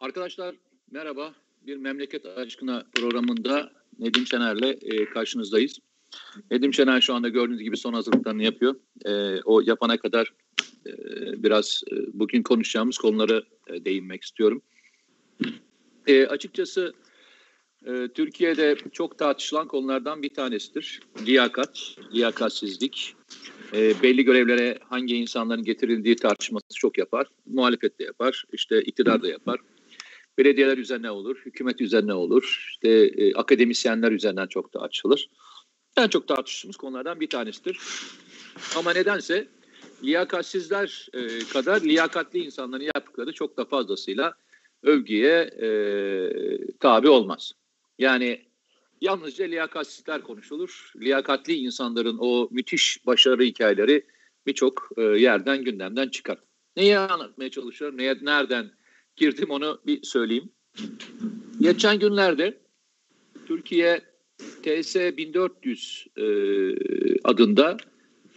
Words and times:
Arkadaşlar 0.00 0.54
merhaba. 0.90 1.34
Bir 1.66 1.76
Memleket 1.76 2.26
Aşkına 2.26 2.84
programında 2.94 3.72
Nedim 3.98 4.26
Şener'le 4.26 4.76
e, 4.82 5.04
karşınızdayız. 5.04 5.78
Nedim 6.50 6.74
Şener 6.74 7.00
şu 7.00 7.14
anda 7.14 7.28
gördüğünüz 7.28 7.62
gibi 7.62 7.76
son 7.76 7.92
hazırlıklarını 7.92 8.42
yapıyor. 8.42 8.74
E, 9.04 9.42
o 9.42 9.60
yapana 9.60 9.96
kadar 9.96 10.32
e, 10.86 10.92
biraz 11.42 11.82
e, 11.92 11.96
bugün 12.12 12.42
konuşacağımız 12.42 12.98
konuları 12.98 13.44
e, 13.66 13.84
değinmek 13.84 14.22
istiyorum. 14.22 14.62
E, 16.06 16.26
açıkçası 16.26 16.92
e, 17.86 18.08
Türkiye'de 18.14 18.76
çok 18.92 19.18
tartışılan 19.18 19.68
konulardan 19.68 20.22
bir 20.22 20.34
tanesidir. 20.34 21.00
Liyakat, 21.26 21.96
liyakatsizlik. 22.14 23.14
E, 23.72 24.02
belli 24.02 24.24
görevlere 24.24 24.78
hangi 24.88 25.16
insanların 25.16 25.64
getirildiği 25.64 26.16
tartışması 26.16 26.74
çok 26.74 26.98
yapar. 26.98 27.26
Muhalefet 27.46 27.98
de 27.98 28.04
yapar, 28.04 28.44
işte 28.52 28.82
iktidar 28.82 29.22
da 29.22 29.28
yapar. 29.28 29.60
Belediyeler 30.40 30.78
üzerine 30.78 31.10
olur, 31.10 31.42
hükümet 31.46 31.80
üzerine 31.80 32.14
olur, 32.14 32.66
işte 32.70 32.88
e, 32.88 33.34
akademisyenler 33.34 34.12
üzerinden 34.12 34.46
çok 34.46 34.72
tartışılır. 34.72 35.30
En 35.96 36.08
çok 36.08 36.28
tartıştığımız 36.28 36.76
konulardan 36.76 37.20
bir 37.20 37.30
tanesidir. 37.30 37.78
Ama 38.76 38.92
nedense 38.92 39.48
liyakatsizler 40.04 41.08
e, 41.12 41.38
kadar 41.52 41.80
liyakatli 41.80 42.38
insanların 42.38 42.90
yaptıkları 42.94 43.32
çok 43.32 43.56
da 43.56 43.64
fazlasıyla 43.64 44.34
övgüye 44.82 45.40
e, 45.40 45.68
tabi 46.80 47.08
olmaz. 47.08 47.52
Yani 47.98 48.44
yalnızca 49.00 49.44
liyakatsizler 49.44 50.22
konuşulur. 50.22 50.92
Liyakatli 50.96 51.54
insanların 51.54 52.16
o 52.20 52.48
müthiş 52.50 53.06
başarı 53.06 53.42
hikayeleri 53.42 54.06
birçok 54.46 54.90
e, 54.96 55.02
yerden 55.02 55.64
gündemden 55.64 56.08
çıkar. 56.08 56.38
Neyi 56.76 56.98
anlatmaya 56.98 57.50
çalışıyorum, 57.50 57.98
neye, 57.98 58.16
nereden 58.22 58.79
girdim 59.20 59.50
onu 59.50 59.80
bir 59.86 60.02
söyleyeyim. 60.02 60.50
Geçen 61.60 61.98
günlerde 61.98 62.60
Türkiye 63.46 64.00
TS 64.62 64.96
1400 64.96 66.06
e, 66.16 66.24
adında 67.24 67.76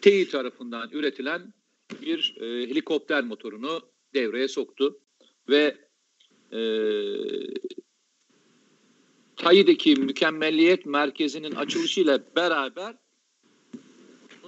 TEİ 0.02 0.30
tarafından 0.30 0.90
üretilen 0.92 1.54
bir 2.02 2.36
e, 2.40 2.46
helikopter 2.46 3.24
motorunu 3.24 3.82
devreye 4.14 4.48
soktu 4.48 5.00
ve 5.50 5.78
e, 6.52 6.62
TAİ'deki 9.36 9.96
mükemmelliyet 9.96 10.86
merkezinin 10.86 11.52
açılışıyla 11.52 12.20
beraber 12.36 12.96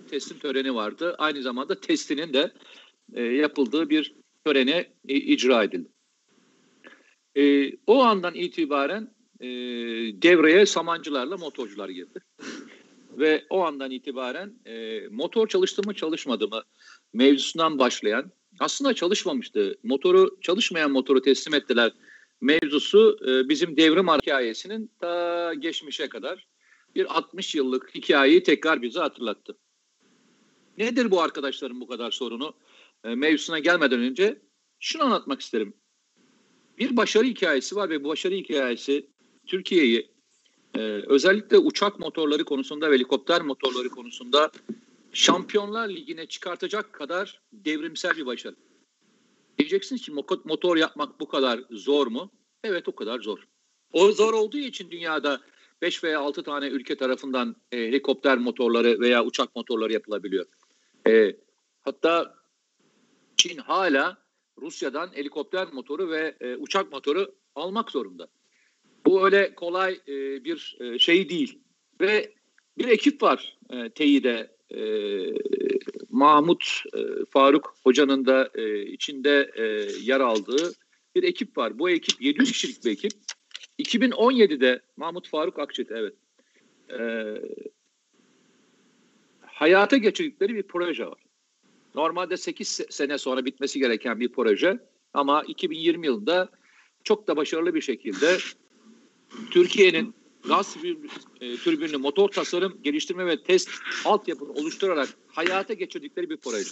teslim 0.10 0.40
töreni 0.40 0.76
vardı. 0.76 1.16
Aynı 1.18 1.42
zamanda 1.42 1.80
testinin 1.80 2.34
de 2.34 2.52
e, 3.14 3.24
yapıldığı 3.24 3.90
bir 3.90 4.16
törene 4.46 4.94
e, 5.08 5.16
icra 5.16 5.64
edildi. 5.64 5.95
E, 7.38 7.72
o 7.88 8.04
andan 8.04 8.36
itibaren 8.36 9.16
e, 9.40 9.48
devreye 10.22 10.66
samancılarla 10.66 11.38
motorcular 11.38 11.90
girdi. 11.90 12.20
Ve 13.18 13.46
o 13.50 13.64
andan 13.64 13.92
itibaren 13.92 14.54
e, 14.66 15.02
motor 15.12 15.48
çalıştı 15.48 15.82
mı 15.86 15.94
çalışmadı 15.94 16.48
mı 16.48 16.64
mevzusundan 17.14 17.80
başlayan 17.80 18.32
aslında 18.60 18.94
çalışmamıştı. 18.94 19.76
Motoru 19.84 20.38
çalışmayan 20.42 20.92
motoru 20.92 21.22
teslim 21.22 21.54
ettiler 21.54 21.92
mevzusu 22.42 23.18
e, 23.28 23.50
bizim 23.50 23.78
devrim 23.78 24.08
hikayesinin 24.08 24.92
ta 25.00 25.54
geçmişe 25.54 26.10
kadar 26.10 26.48
bir 26.96 27.18
60 27.18 27.56
yıllık 27.56 27.96
hikayeyi 27.96 28.44
tekrar 28.44 28.82
bize 28.82 29.00
hatırlattı. 29.00 29.58
Nedir 30.78 31.12
bu 31.12 31.22
arkadaşların 31.22 31.82
bu 31.82 31.88
kadar 31.88 32.12
sorunu? 32.12 32.54
E, 33.04 33.16
mevzusuna 33.16 33.60
gelmeden 33.60 34.00
önce 34.00 34.42
şunu 34.80 35.04
anlatmak 35.04 35.42
isterim. 35.42 35.74
Bir 36.78 36.98
başarı 36.98 37.26
hikayesi 37.26 37.76
var 37.76 37.90
ve 37.90 38.04
bu 38.04 38.10
başarı 38.10 38.36
hikayesi 38.36 39.10
Türkiye'yi 39.48 40.12
e, 40.76 40.80
özellikle 41.08 41.58
uçak 41.58 42.00
motorları 42.00 42.46
konusunda 42.46 42.92
ve 42.92 42.96
helikopter 42.96 43.42
motorları 43.42 43.90
konusunda 43.90 44.52
Şampiyonlar 45.14 45.90
Ligi'ne 45.90 46.26
çıkartacak 46.26 46.94
kadar 46.94 47.42
devrimsel 47.54 48.18
bir 48.18 48.26
başarı. 48.26 48.56
Diyeceksiniz 49.58 50.02
ki 50.02 50.12
motor 50.46 50.78
yapmak 50.78 51.20
bu 51.20 51.28
kadar 51.28 51.60
zor 51.72 52.08
mu? 52.08 52.32
Evet 52.64 52.88
o 52.88 52.96
kadar 52.96 53.20
zor. 53.20 53.40
O 53.94 54.12
zor 54.12 54.34
olduğu 54.34 54.58
için 54.58 54.92
dünyada 54.92 55.42
5 55.82 56.04
veya 56.04 56.20
6 56.20 56.44
tane 56.44 56.68
ülke 56.68 56.98
tarafından 56.98 57.56
e, 57.72 57.78
helikopter 57.78 58.38
motorları 58.38 59.00
veya 59.00 59.26
uçak 59.26 59.56
motorları 59.56 59.94
yapılabiliyor. 59.94 60.46
E, 61.08 61.36
hatta 61.84 62.36
Çin 63.38 63.58
hala 63.58 64.25
Rusya'dan 64.62 65.10
helikopter 65.14 65.68
motoru 65.74 66.10
ve 66.10 66.36
e, 66.42 66.56
uçak 66.56 66.92
motoru 66.92 67.36
almak 67.56 67.92
zorunda. 67.92 68.28
Bu 69.06 69.26
öyle 69.26 69.56
kolay 69.56 70.00
e, 70.08 70.44
bir 70.44 70.78
e, 70.80 71.00
şey 71.00 71.30
değil. 71.30 71.60
Ve 72.02 72.34
bir 72.78 72.88
ekip 72.88 73.24
var 73.24 73.58
e, 73.70 73.90
TEİ'de 73.90 74.52
e, 74.76 74.82
Mahmut 76.10 76.84
e, 76.94 77.00
Faruk 77.30 77.76
Hoca'nın 77.84 78.26
da 78.26 78.50
e, 78.56 78.82
içinde 78.82 79.52
e, 79.56 79.64
yer 80.02 80.20
aldığı 80.20 80.74
bir 81.16 81.24
ekip 81.24 81.58
var. 81.58 81.80
Bu 81.80 81.90
ekip 81.90 82.22
700 82.22 82.52
kişilik 82.52 82.86
bir 82.86 82.92
ekip. 82.92 83.12
2017'de 83.80 84.82
Mahmut 84.98 85.30
Faruk 85.30 85.60
Akçet 85.60 85.92
evet 85.92 86.14
e, 86.92 87.00
hayata 89.42 89.98
geçirdikleri 89.98 90.56
bir 90.56 90.64
proje 90.64 91.06
var. 91.06 91.25
Normalde 91.96 92.38
8 92.38 92.82
sene 92.90 93.18
sonra 93.18 93.46
bitmesi 93.46 93.80
gereken 93.80 94.20
bir 94.20 94.32
proje 94.32 94.80
ama 95.14 95.44
2020 95.44 96.06
yılında 96.06 96.50
çok 97.04 97.28
da 97.28 97.38
başarılı 97.38 97.76
bir 97.76 97.82
şekilde 97.82 98.38
Türkiye'nin 99.52 100.16
gaz 100.48 100.78
e, 101.42 101.56
türbinli 101.56 101.98
motor 101.98 102.30
tasarım, 102.30 102.80
geliştirme 102.82 103.26
ve 103.26 103.44
test 103.44 103.70
altyapını 104.06 104.52
oluşturarak 104.52 105.10
hayata 105.28 105.74
geçirdikleri 105.74 106.30
bir 106.30 106.38
proje. 106.38 106.70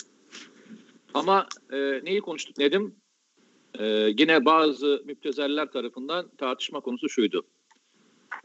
Ama 1.13 1.47
e, 1.71 1.77
neyi 2.03 2.21
konuştuk 2.21 2.57
Nedim? 2.57 2.95
E, 3.79 3.85
yine 4.17 4.45
bazı 4.45 5.03
müptezeller 5.05 5.71
tarafından 5.71 6.31
tartışma 6.37 6.79
konusu 6.79 7.09
şuydu. 7.09 7.45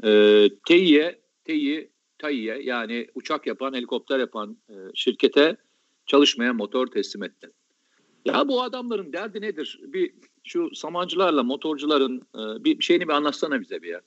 E, 0.05 0.50
Tİ'ye, 0.66 1.21
Tİ, 1.45 1.91
TAİ'ye 2.19 2.62
yani 2.62 3.06
uçak 3.15 3.47
yapan, 3.47 3.75
helikopter 3.75 4.19
yapan 4.19 4.56
e, 4.69 4.75
şirkete 4.95 5.56
çalışmayan 6.08 6.56
motor 6.56 6.86
teslim 6.86 7.22
etti. 7.22 7.50
Ya 8.24 8.48
bu 8.48 8.62
adamların 8.62 9.12
derdi 9.12 9.41
nedir? 9.41 9.80
Bir 9.82 10.12
şu 10.44 10.74
samancılarla 10.74 11.42
motorcuların 11.42 12.16
e, 12.16 12.64
bir 12.64 12.82
şeyini 12.82 13.08
bir 13.08 13.12
anlatsana 13.12 13.60
bize 13.60 13.82
bir 13.82 13.88
ya. 13.88 14.00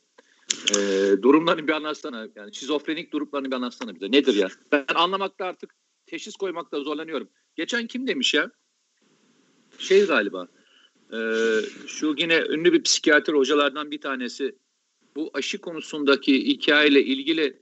E, 0.78 0.78
durumlarını 1.22 1.68
bir 1.68 1.74
anlatsana. 1.74 2.28
Yani 2.36 2.56
şizofrenik 2.56 3.14
durumlarını 3.14 3.48
bir 3.48 3.56
anlatsana 3.56 3.96
bize. 3.96 4.12
Nedir 4.12 4.36
ya? 4.36 4.48
Ben 4.72 4.86
anlamakta 4.96 5.46
artık 5.46 5.76
teşhis 6.06 6.36
koymakta 6.36 6.80
zorlanıyorum. 6.80 7.30
Geçen 7.56 7.88
kim 7.88 8.08
demiş 8.08 8.34
ya? 8.34 8.52
Şey 9.78 10.06
galiba. 10.06 10.48
E, 11.14 11.20
şu 11.88 12.16
yine 12.18 12.42
ünlü 12.50 12.74
bir 12.74 12.84
psikiyatr 12.84 13.34
hocalardan 13.34 13.92
bir 13.92 14.02
tanesi 14.02 14.56
bu 15.16 15.32
aşı 15.34 15.58
konusundaki 15.58 16.48
hikayeyle 16.48 17.04
ilgili 17.04 17.62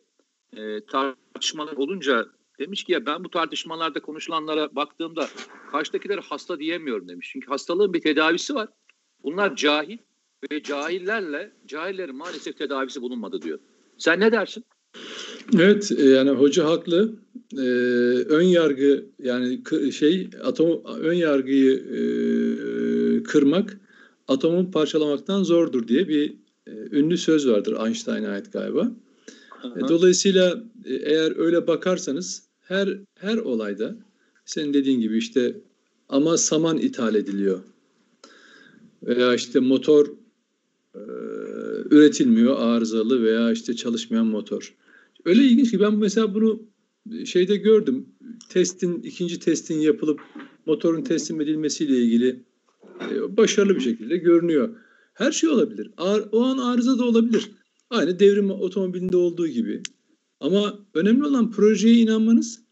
e, 0.58 0.86
tartışmalar 0.86 1.74
olunca 1.74 2.26
Demiş 2.60 2.84
ki 2.84 2.92
ya 2.92 3.06
ben 3.06 3.24
bu 3.24 3.30
tartışmalarda 3.30 4.00
konuşulanlara 4.00 4.76
baktığımda 4.76 5.28
karşıdakileri 5.72 6.22
hasta 6.22 6.60
diyemiyorum 6.60 7.08
demiş. 7.08 7.30
Çünkü 7.34 7.48
hastalığın 7.48 7.94
bir 7.94 8.02
tedavisi 8.02 8.56
var. 8.56 8.70
Bunlar 9.24 9.56
cahil 9.56 9.98
ve 10.52 10.64
cahillerle 10.64 11.52
cahillerin 11.68 12.16
maalesef 12.16 12.58
tedavisi 12.58 13.02
bulunmadı 13.02 13.42
diyor. 13.42 13.60
Sen 13.98 14.20
ne 14.20 14.32
dersin? 14.32 14.66
Evet 15.56 15.92
e, 15.98 16.04
yani 16.04 16.30
hoca 16.30 16.66
haklı. 16.66 17.14
Ee, 17.58 17.62
ön 18.30 18.42
yargı 18.42 19.06
yani 19.20 19.62
şey 19.92 20.30
atom 20.44 20.84
ön 21.00 21.14
yargıyı 21.14 21.74
e, 21.74 22.04
kırmak 23.24 23.80
atomu 24.28 24.72
parçalamaktan 24.72 25.44
zordur 25.44 25.88
diye 25.88 26.08
bir 26.08 26.34
e, 26.68 26.72
ünlü 26.92 27.18
söz 27.18 27.48
vardır 27.48 27.86
Einstein'a 27.86 28.30
ait 28.30 28.54
galiba. 28.54 28.92
Aha. 29.64 29.90
Dolayısıyla 29.90 30.64
e, 30.86 30.94
eğer 30.94 31.38
öyle 31.38 31.68
bakarsanız 31.68 32.49
her 32.70 32.90
her 33.16 33.38
olayda 33.38 33.96
senin 34.46 34.74
dediğin 34.74 35.00
gibi 35.00 35.18
işte 35.18 35.62
ama 36.10 36.38
saman 36.38 36.78
ithal 36.78 37.16
ediliyor 37.16 37.60
veya 39.04 39.36
işte 39.36 39.60
motor 39.60 40.08
e, 40.96 41.02
üretilmiyor 41.92 42.60
arızalı 42.60 43.24
veya 43.24 43.52
işte 43.52 43.76
çalışmayan 43.76 44.26
motor. 44.26 44.76
Öyle 45.26 45.44
ilginç 45.44 45.72
ki 45.72 45.80
ben 45.80 45.96
mesela 45.96 46.34
bunu 46.34 46.62
şeyde 47.26 47.56
gördüm. 47.56 48.06
Testin 48.50 49.02
ikinci 49.02 49.40
testin 49.40 49.80
yapılıp 49.80 50.20
motorun 50.66 51.02
teslim 51.02 51.42
edilmesiyle 51.42 51.98
ilgili 51.98 52.44
e, 53.12 53.38
başarılı 53.38 53.76
bir 53.76 53.82
şekilde 53.82 54.18
görünüyor. 54.18 54.76
Her 55.14 55.32
şey 55.32 55.50
olabilir. 55.50 55.92
Ar, 55.98 56.24
o 56.32 56.44
an 56.44 56.58
arıza 56.58 56.98
da 56.98 57.06
olabilir. 57.06 57.52
Aynı 57.90 58.20
devrim 58.20 58.52
otomobilinde 58.52 59.18
olduğu 59.18 59.48
gibi. 59.48 59.82
Ama 60.40 60.86
önemli 60.94 61.26
olan 61.26 61.52
projeye 61.52 61.96
inanmanız, 61.96 62.64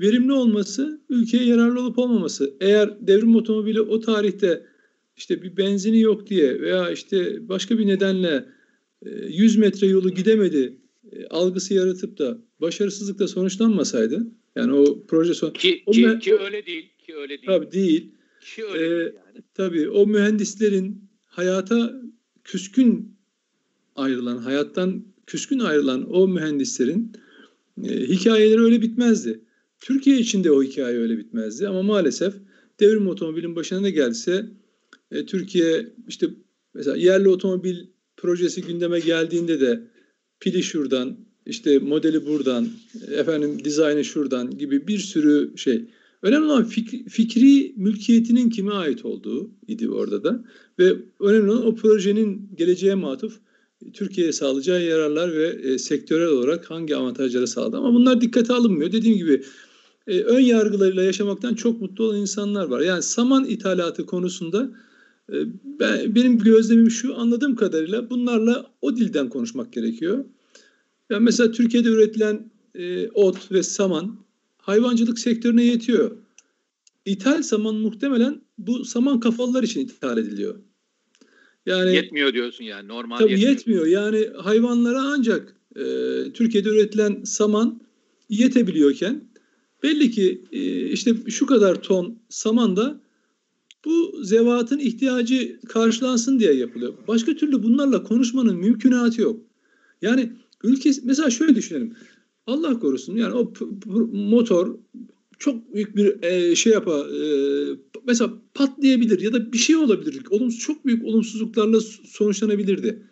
verimli 0.00 0.32
olması, 0.32 1.00
ülkeye 1.08 1.44
yararlı 1.44 1.80
olup 1.80 1.98
olmaması. 1.98 2.54
Eğer 2.60 3.06
devrim 3.06 3.36
otomobili 3.36 3.80
o 3.80 4.00
tarihte 4.00 4.66
işte 5.16 5.42
bir 5.42 5.56
benzini 5.56 6.00
yok 6.00 6.26
diye 6.26 6.60
veya 6.60 6.90
işte 6.90 7.48
başka 7.48 7.78
bir 7.78 7.86
nedenle 7.86 8.44
100 9.28 9.56
metre 9.56 9.86
yolu 9.86 10.10
gidemedi 10.10 10.78
algısı 11.30 11.74
yaratıp 11.74 12.18
da 12.18 12.38
başarısızlıkla 12.60 13.28
sonuçlanmasaydı 13.28 14.26
yani 14.56 14.72
o 14.72 15.06
proje 15.06 15.34
son 15.34 15.50
ki, 15.50 15.82
o 15.86 15.92
ki, 15.92 16.18
ki 16.20 16.38
öyle 16.38 16.66
değil 16.66 16.90
ki 16.98 17.14
öyle 17.16 17.28
değil. 17.28 17.46
Tabii 17.46 17.72
değil. 17.72 18.12
Ki 18.40 18.64
öyle 18.64 18.86
ee, 18.86 18.90
değil 18.90 19.12
yani. 19.26 19.42
Tabii 19.54 19.90
o 19.90 20.06
mühendislerin 20.06 21.08
hayata 21.24 22.02
küskün 22.44 23.16
ayrılan, 23.96 24.36
hayattan 24.36 25.04
küskün 25.32 25.58
ayrılan 25.58 26.14
o 26.14 26.28
mühendislerin 26.28 27.12
e, 27.84 28.00
hikayeleri 28.00 28.60
öyle 28.60 28.82
bitmezdi. 28.82 29.40
Türkiye 29.80 30.18
için 30.18 30.44
de 30.44 30.50
o 30.50 30.62
hikaye 30.62 30.98
öyle 30.98 31.18
bitmezdi 31.18 31.68
ama 31.68 31.82
maalesef 31.82 32.34
devrim 32.80 33.08
otomobilin 33.08 33.56
başına 33.56 33.80
ne 33.80 33.90
gelse 33.90 34.46
e, 35.10 35.26
Türkiye 35.26 35.92
işte 36.08 36.26
mesela 36.74 36.96
yerli 36.96 37.28
otomobil 37.28 37.76
projesi 38.16 38.62
gündeme 38.62 39.00
geldiğinde 39.00 39.60
de 39.60 39.80
pili 40.40 40.62
şuradan, 40.62 41.16
işte 41.46 41.78
modeli 41.78 42.26
buradan, 42.26 42.68
efendim 43.10 43.64
dizaynı 43.64 44.04
şuradan 44.04 44.58
gibi 44.58 44.86
bir 44.88 44.98
sürü 44.98 45.52
şey. 45.56 45.84
Önemli 46.22 46.44
olan 46.44 46.64
fik, 46.64 47.10
fikri 47.10 47.74
mülkiyetinin 47.76 48.50
kime 48.50 48.72
ait 48.72 49.04
olduğu 49.04 49.50
idi 49.68 49.90
orada 49.90 50.24
da. 50.24 50.44
Ve 50.78 50.94
önemli 51.20 51.50
olan 51.50 51.66
o 51.66 51.74
projenin 51.74 52.50
geleceğe 52.56 52.94
matuf 52.94 53.40
Türkiye'ye 53.92 54.32
sağlayacağı 54.32 54.82
yararlar 54.82 55.32
ve 55.32 55.46
e, 55.46 55.78
sektörel 55.78 56.28
olarak 56.28 56.70
hangi 56.70 56.96
avantajları 56.96 57.46
sağladı. 57.46 57.76
Ama 57.76 57.94
bunlar 57.94 58.20
dikkate 58.20 58.52
alınmıyor. 58.52 58.92
Dediğim 58.92 59.16
gibi 59.16 59.42
e, 60.06 60.20
ön 60.20 60.40
yargılarıyla 60.40 61.02
yaşamaktan 61.02 61.54
çok 61.54 61.80
mutlu 61.80 62.04
olan 62.04 62.18
insanlar 62.18 62.66
var. 62.66 62.80
Yani 62.80 63.02
saman 63.02 63.44
ithalatı 63.44 64.06
konusunda 64.06 64.70
e, 65.32 65.36
ben, 65.64 66.14
benim 66.14 66.38
gözlemim 66.38 66.90
şu 66.90 67.18
anladığım 67.18 67.56
kadarıyla 67.56 68.10
bunlarla 68.10 68.66
o 68.82 68.96
dilden 68.96 69.28
konuşmak 69.28 69.72
gerekiyor. 69.72 70.24
Yani 71.10 71.24
mesela 71.24 71.52
Türkiye'de 71.52 71.88
üretilen 71.88 72.50
e, 72.74 73.08
ot 73.08 73.52
ve 73.52 73.62
saman 73.62 74.16
hayvancılık 74.58 75.18
sektörüne 75.18 75.64
yetiyor. 75.64 76.10
İthal 77.04 77.42
saman 77.42 77.74
muhtemelen 77.74 78.40
bu 78.58 78.84
saman 78.84 79.20
kafalılar 79.20 79.62
için 79.62 79.80
ithal 79.80 80.18
ediliyor. 80.18 80.54
Yani 81.66 81.94
yetmiyor 81.94 82.32
diyorsun 82.32 82.64
yani 82.64 82.88
normal 82.88 83.18
tabii 83.18 83.30
yetmiyor. 83.30 83.50
yetmiyor. 83.50 83.86
Yani 83.86 84.28
hayvanlara 84.36 85.00
ancak 85.02 85.56
e, 85.76 85.82
Türkiye'de 86.34 86.68
üretilen 86.68 87.24
saman 87.24 87.80
yetebiliyorken 88.28 89.24
belli 89.82 90.10
ki 90.10 90.42
e, 90.52 90.86
işte 90.86 91.14
şu 91.28 91.46
kadar 91.46 91.82
ton 91.82 92.18
saman 92.28 92.76
da 92.76 93.00
bu 93.84 94.24
zevatın 94.24 94.78
ihtiyacı 94.78 95.60
karşılansın 95.68 96.40
diye 96.40 96.52
yapılıyor. 96.52 96.94
Başka 97.08 97.34
türlü 97.34 97.62
bunlarla 97.62 98.02
konuşmanın 98.02 98.56
mümkünatı 98.56 99.22
yok. 99.22 99.40
Yani 100.02 100.32
ülke 100.64 100.90
mesela 101.04 101.30
şöyle 101.30 101.54
düşünelim. 101.54 101.94
Allah 102.46 102.78
korusun 102.78 103.16
yani 103.16 103.34
o 103.34 103.52
motor 104.12 104.74
çok 105.42 105.74
büyük 105.74 105.96
bir 105.96 106.22
e, 106.22 106.56
şey 106.56 106.72
yapar 106.72 107.06
e, 107.08 107.76
mesela 108.06 108.32
patlayabilir 108.54 109.20
ya 109.20 109.32
da 109.32 109.52
bir 109.52 109.58
şey 109.58 109.76
olabilir. 109.76 110.22
Olumsuz 110.30 110.60
çok 110.60 110.86
büyük 110.86 111.04
olumsuzluklarla 111.04 111.80
sonuçlanabilirdi. 112.04 113.02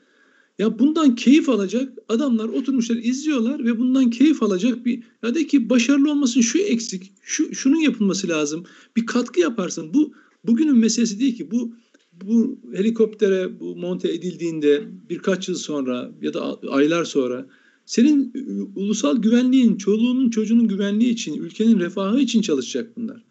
Ya 0.58 0.78
bundan 0.78 1.14
keyif 1.14 1.48
alacak 1.48 1.92
adamlar 2.08 2.48
oturmuşlar 2.48 2.96
izliyorlar 2.96 3.64
ve 3.64 3.78
bundan 3.78 4.10
keyif 4.10 4.42
alacak 4.42 4.86
bir 4.86 5.02
ya 5.22 5.34
de 5.34 5.46
ki 5.46 5.70
başarılı 5.70 6.10
olmasın 6.10 6.40
şu 6.40 6.58
eksik, 6.58 7.12
şu 7.22 7.54
şunun 7.54 7.80
yapılması 7.80 8.28
lazım. 8.28 8.64
Bir 8.96 9.06
katkı 9.06 9.40
yaparsın. 9.40 9.94
Bu 9.94 10.12
bugünün 10.44 10.78
meselesi 10.78 11.20
değil 11.20 11.36
ki 11.36 11.50
bu 11.50 11.74
bu 12.12 12.58
helikoptere 12.74 13.60
bu 13.60 13.76
monte 13.76 14.12
edildiğinde 14.12 14.82
birkaç 15.08 15.48
yıl 15.48 15.56
sonra 15.56 16.10
ya 16.22 16.34
da 16.34 16.60
aylar 16.68 17.04
sonra 17.04 17.46
senin 17.90 18.32
ulusal 18.76 19.22
güvenliğin, 19.22 19.76
çoluğunun 19.76 20.30
çocuğunun 20.30 20.68
güvenliği 20.68 21.12
için, 21.12 21.42
ülkenin 21.42 21.80
refahı 21.80 22.20
için 22.20 22.42
çalışacak 22.42 22.96
bunlar. 22.96 23.22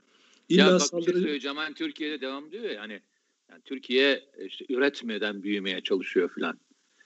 İlla 0.50 0.62
ya 0.62 0.74
bak 0.74 0.82
saldırı... 0.82 1.08
bir 1.08 1.14
şey 1.14 1.22
söyleyeceğim. 1.22 1.58
Hani 1.58 1.74
Türkiye'de 1.74 2.22
devam 2.22 2.52
diyor 2.52 2.64
ya 2.64 2.72
yani, 2.72 3.00
yani 3.52 3.62
Türkiye 3.66 4.24
işte 4.48 4.66
üretmeden 4.70 5.44
büyümeye 5.44 5.82
çalışıyor 5.82 6.30
filan. 6.36 6.60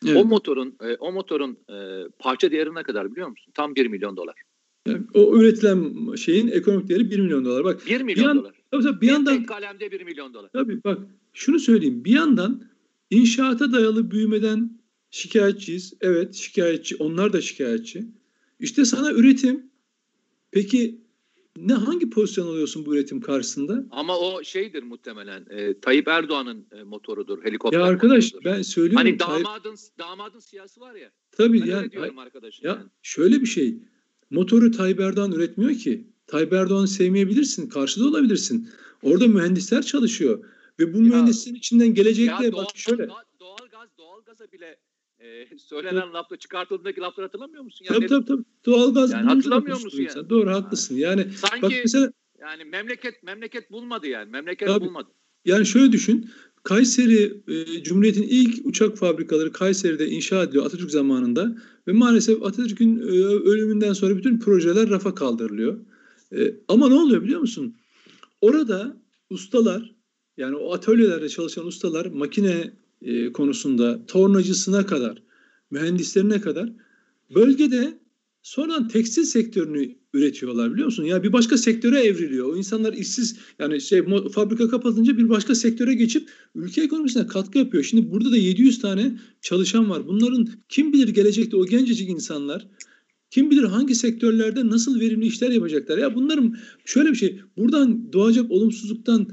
Evet. 0.06 0.18
O 0.18 0.26
motorun 0.26 0.76
e, 0.82 0.96
o 0.96 1.12
motorun 1.12 1.58
e, 1.70 2.08
parça 2.20 2.52
değeri 2.52 2.76
ne 2.76 2.84
kadar 2.84 3.12
biliyor 3.12 3.28
musun? 3.28 3.52
Tam 3.56 3.76
1 3.76 3.86
milyon 3.86 4.18
dolar. 4.18 4.36
Yani 4.88 5.02
o 5.14 5.38
üretilen 5.38 6.16
şeyin 6.16 6.48
ekonomik 6.48 6.90
değeri 6.90 7.12
1 7.12 7.20
milyon 7.20 7.46
dolar. 7.46 7.64
Bak 7.64 7.86
1 7.86 8.02
milyon 8.02 8.08
bir 8.08 8.22
yan, 8.22 8.38
dolar. 8.38 8.54
Tabii, 8.72 8.84
tabii, 8.84 9.02
bir 9.02 9.08
yandan 9.08 9.38
tek 9.38 9.48
kalemde 9.48 9.92
1 9.92 10.02
milyon 10.02 10.34
dolar. 10.34 10.50
Tabii 10.54 10.84
bak 10.84 11.00
şunu 11.34 11.60
söyleyeyim. 11.60 12.06
Bir 12.06 12.12
yandan 12.12 12.64
inşaata 13.10 13.74
dayalı 13.74 14.12
büyümeden 14.12 14.83
şikayetçiyiz. 15.14 15.94
Evet 16.02 16.34
şikayetçi. 16.36 16.96
Onlar 16.96 17.34
da 17.34 17.42
şikayetçi. 17.42 18.06
İşte 18.60 18.86
sana 18.86 19.12
üretim. 19.12 19.72
Peki 20.52 21.02
ne 21.58 21.74
hangi 21.74 22.10
pozisyon 22.10 22.48
alıyorsun 22.48 22.86
bu 22.86 22.96
üretim 22.96 23.22
karşısında? 23.22 23.86
Ama 23.92 24.20
o 24.20 24.44
şeydir 24.44 24.84
muhtemelen. 24.84 25.46
E, 25.50 25.80
Tayyip 25.80 26.08
Erdoğan'ın 26.08 26.68
e, 26.72 26.84
motorudur, 26.84 27.44
helikopter 27.44 27.80
Ya 27.80 27.86
arkadaş 27.86 28.34
motorudur. 28.34 28.58
ben 28.58 28.62
söylüyorum. 28.62 28.98
Hani 29.08 29.20
damadın 29.20 29.44
Tayyip... 29.64 30.00
damadın 30.00 30.40
siyasi 30.40 30.82
var 30.82 30.96
ya. 30.96 31.12
Tabii 31.32 31.62
ben 31.62 31.68
yani. 31.68 31.92
diyorum 31.92 32.20
arkadaşım. 32.20 32.68
Ya 32.68 32.74
yani. 32.74 32.90
şöyle 33.02 33.42
bir 33.42 33.46
şey. 33.46 33.78
Motoru 34.30 34.72
Tayyip 34.72 35.00
Erdoğan 35.00 35.32
üretmiyor 35.32 35.74
ki. 35.74 36.08
Tayyip 36.28 36.54
Erdoğan'ı 36.54 36.88
sevmeyebilirsin, 36.88 37.70
karşıda 37.70 38.08
olabilirsin. 38.08 38.70
Orada 39.04 39.28
mühendisler 39.28 39.82
çalışıyor 39.82 40.46
ve 40.80 40.94
bu 40.94 40.98
ya, 40.98 41.04
mühendislerin 41.04 41.56
içinden 41.56 41.94
gelecekte 41.94 42.54
bak 42.54 42.68
şöyle. 42.76 43.08
Doğal 43.40 43.68
gaz, 43.72 43.90
doğal 43.98 44.22
gaza 44.26 44.52
bile 44.52 44.78
e, 45.24 45.58
söylenen 45.58 46.14
lafla 46.14 46.38
çıkartıldığındaki 46.38 47.02
lafları 47.02 47.26
hatırlamıyor 47.26 47.64
musun? 47.64 47.86
Yani, 47.90 47.98
tabii 47.98 48.08
tabii 48.08 48.26
tabii. 48.26 48.44
Doğalgaz 48.66 49.12
yani 49.12 49.26
hatırlamıyor 49.26 49.82
musun 49.82 50.08
yani? 50.16 50.30
Doğru 50.30 50.52
haklısın. 50.52 50.96
Yani 50.96 51.28
Sanki 51.32 51.62
bak 51.62 51.72
mesela 51.84 52.12
yani 52.40 52.66
memleket 52.66 53.24
memleket 53.24 53.72
bulmadı 53.72 54.08
yani. 54.08 54.32
Memleket 54.32 54.68
tabii, 54.68 54.86
bulmadı. 54.86 55.10
Yani 55.46 55.66
şöyle 55.66 55.92
düşün. 55.92 56.30
Kayseri 56.64 57.42
e, 57.48 57.84
Cumhuriyet'in 57.84 58.24
ilk 58.24 58.66
uçak 58.66 58.98
fabrikaları 58.98 59.52
Kayseri'de 59.52 60.08
inşa 60.08 60.44
ediliyor 60.44 60.66
Atatürk 60.66 60.92
zamanında 60.92 61.56
ve 61.88 61.92
maalesef 61.92 62.44
Atatürk'ün 62.44 63.00
e, 63.00 63.04
ölümünden 63.26 63.94
sonra 63.94 64.18
bütün 64.18 64.40
projeler 64.40 64.90
rafa 64.90 65.16
kaldırılıyor. 65.16 65.78
E, 66.36 66.56
ama 66.68 66.88
ne 66.88 66.94
oluyor 66.94 67.24
biliyor 67.24 67.40
musun? 67.40 67.76
Orada 68.42 68.98
ustalar 69.30 69.96
yani 70.38 70.56
o 70.56 70.74
atölyelerde 70.74 71.30
çalışan 71.30 71.66
ustalar 71.66 72.06
makine 72.06 72.74
e, 73.04 73.32
konusunda 73.32 74.06
tornacısına 74.06 74.86
kadar, 74.86 75.24
mühendislerine 75.72 76.42
kadar 76.42 76.74
bölgede 77.36 78.00
sonradan 78.42 78.88
tekstil 78.88 79.24
sektörünü 79.24 79.96
üretiyorlar 80.14 80.74
biliyor 80.74 80.86
musun? 80.86 81.04
Ya 81.04 81.24
bir 81.24 81.34
başka 81.34 81.58
sektöre 81.58 82.00
evriliyor. 82.00 82.54
O 82.54 82.58
insanlar 82.58 82.94
işsiz 82.94 83.38
yani 83.60 83.82
şey 83.82 84.04
fabrika 84.32 84.70
kapatınca 84.70 85.18
bir 85.18 85.30
başka 85.30 85.56
sektöre 85.56 85.94
geçip 85.94 86.30
ülke 86.56 86.82
ekonomisine 86.82 87.28
katkı 87.28 87.58
yapıyor. 87.58 87.84
Şimdi 87.84 88.12
burada 88.12 88.32
da 88.32 88.38
700 88.38 88.80
tane 88.80 89.20
çalışan 89.42 89.90
var. 89.90 90.08
Bunların 90.08 90.48
kim 90.70 90.94
bilir 90.94 91.08
gelecekte 91.08 91.58
o 91.58 91.66
gencecik 91.66 92.10
insanlar 92.10 92.68
kim 93.32 93.52
bilir 93.52 93.64
hangi 93.64 93.96
sektörlerde 93.96 94.68
nasıl 94.68 95.00
verimli 95.00 95.26
işler 95.26 95.50
yapacaklar. 95.50 95.98
Ya 95.98 96.16
bunların 96.16 96.56
şöyle 96.86 97.10
bir 97.10 97.16
şey 97.16 97.40
buradan 97.58 98.14
doğacak 98.14 98.52
olumsuzluktan 98.52 99.28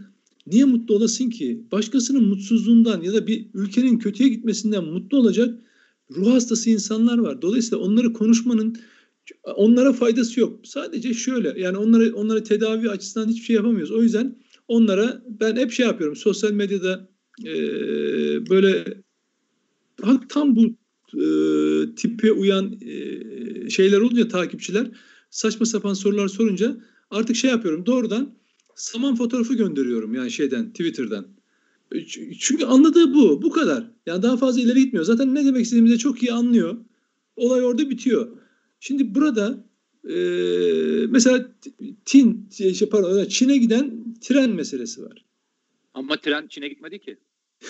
Niye 0.46 0.64
mutlu 0.64 0.94
olasın 0.94 1.30
ki? 1.30 1.64
Başkasının 1.72 2.24
mutsuzluğundan 2.24 3.02
ya 3.02 3.12
da 3.12 3.26
bir 3.26 3.46
ülkenin 3.54 3.98
kötüye 3.98 4.28
gitmesinden 4.28 4.84
mutlu 4.84 5.18
olacak 5.18 5.58
ruh 6.16 6.32
hastası 6.32 6.70
insanlar 6.70 7.18
var. 7.18 7.42
Dolayısıyla 7.42 7.84
onları 7.84 8.12
konuşmanın 8.12 8.76
onlara 9.54 9.92
faydası 9.92 10.40
yok. 10.40 10.60
Sadece 10.66 11.14
şöyle 11.14 11.60
yani 11.60 11.76
onları 11.76 12.14
onları 12.14 12.44
tedavi 12.44 12.90
açısından 12.90 13.28
hiçbir 13.28 13.44
şey 13.44 13.56
yapamıyoruz. 13.56 13.90
O 13.90 14.02
yüzden 14.02 14.38
onlara 14.68 15.22
ben 15.40 15.56
hep 15.56 15.72
şey 15.72 15.86
yapıyorum. 15.86 16.16
Sosyal 16.16 16.52
medyada 16.52 17.08
e, 17.44 17.52
böyle 18.50 18.84
tam 20.28 20.56
bu 20.56 20.76
e, 21.14 21.24
tipe 21.94 22.32
uyan 22.32 22.80
e, 22.80 23.70
şeyler 23.70 24.00
olunca 24.00 24.28
takipçiler 24.28 24.90
saçma 25.30 25.66
sapan 25.66 25.94
sorular 25.94 26.28
sorunca 26.28 26.76
artık 27.10 27.36
şey 27.36 27.50
yapıyorum. 27.50 27.86
Doğrudan 27.86 28.39
saman 28.80 29.14
fotoğrafı 29.14 29.54
gönderiyorum 29.54 30.14
yani 30.14 30.30
şeyden 30.30 30.70
Twitter'dan. 30.70 31.26
Çünkü 32.38 32.64
anladığı 32.64 33.14
bu. 33.14 33.42
Bu 33.42 33.50
kadar. 33.50 33.90
Yani 34.06 34.22
daha 34.22 34.36
fazla 34.36 34.60
ileri 34.60 34.84
gitmiyor. 34.84 35.04
Zaten 35.04 35.34
ne 35.34 35.44
demek 35.44 35.64
istediğimizi 35.64 35.98
çok 35.98 36.22
iyi 36.22 36.32
anlıyor. 36.32 36.76
Olay 37.36 37.64
orada 37.64 37.90
bitiyor. 37.90 38.28
Şimdi 38.80 39.14
burada 39.14 39.64
e, 40.08 40.16
mesela 41.08 41.56
Tin, 42.04 42.48
şey, 42.50 42.88
pardon, 42.88 43.24
Çin'e 43.24 43.56
giden 43.56 44.14
tren 44.20 44.50
meselesi 44.50 45.02
var. 45.02 45.24
Ama 45.94 46.16
tren 46.16 46.46
Çin'e 46.46 46.68
gitmedi 46.68 46.98
ki. 46.98 47.18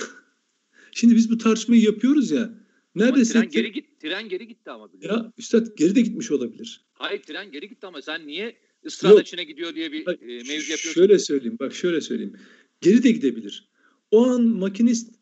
Şimdi 0.93 1.17
biz 1.17 1.31
bu 1.31 1.38
tartışmayı 1.38 1.83
yapıyoruz 1.83 2.31
ya. 2.31 2.55
Neredeyse 2.95 3.38
ama 3.38 3.49
tren 3.49 3.62
geri 3.62 3.73
git 3.73 4.00
tren 4.00 4.29
geri 4.29 4.49
gitti 4.49 4.71
ama 4.71 4.93
biliyor. 4.93 5.17
Ya 5.17 5.33
üstad 5.38 5.67
geri 5.76 5.95
de 5.95 6.00
gitmiş 6.00 6.31
olabilir. 6.31 6.85
Hayır 6.93 7.23
tren 7.23 7.52
geri 7.52 7.69
gitti 7.69 7.87
ama 7.87 8.02
sen 8.02 8.26
niye 8.26 8.57
ısrarla 8.87 9.25
Çin'e 9.25 9.45
gidiyor 9.45 9.75
diye 9.75 9.93
bir 9.93 10.07
bak, 10.07 10.23
e, 10.23 10.27
mevzu 10.27 10.51
yapıyorsun. 10.51 10.93
Şöyle 10.93 11.19
söyleyeyim 11.19 11.57
bak 11.61 11.75
şöyle 11.75 12.01
söyleyeyim. 12.01 12.33
Geri 12.81 13.03
de 13.03 13.11
gidebilir. 13.11 13.69
O 14.11 14.27
an 14.27 14.43
makinist 14.43 15.15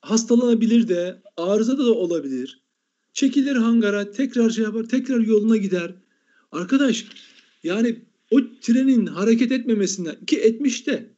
hastalanabilir 0.00 0.88
de, 0.88 1.22
arıza 1.36 1.78
da 1.78 1.92
olabilir. 1.94 2.62
Çekilir 3.12 3.56
hangara, 3.56 4.10
tekrar 4.10 4.50
şey 4.50 4.64
yapar, 4.64 4.84
tekrar 4.84 5.20
yoluna 5.20 5.56
gider. 5.56 5.94
Arkadaş 6.52 7.06
yani 7.62 7.96
o 8.30 8.40
trenin 8.60 9.06
hareket 9.06 9.52
etmemesinden 9.52 10.24
ki 10.26 10.36
etmiş 10.36 10.86
de 10.86 11.16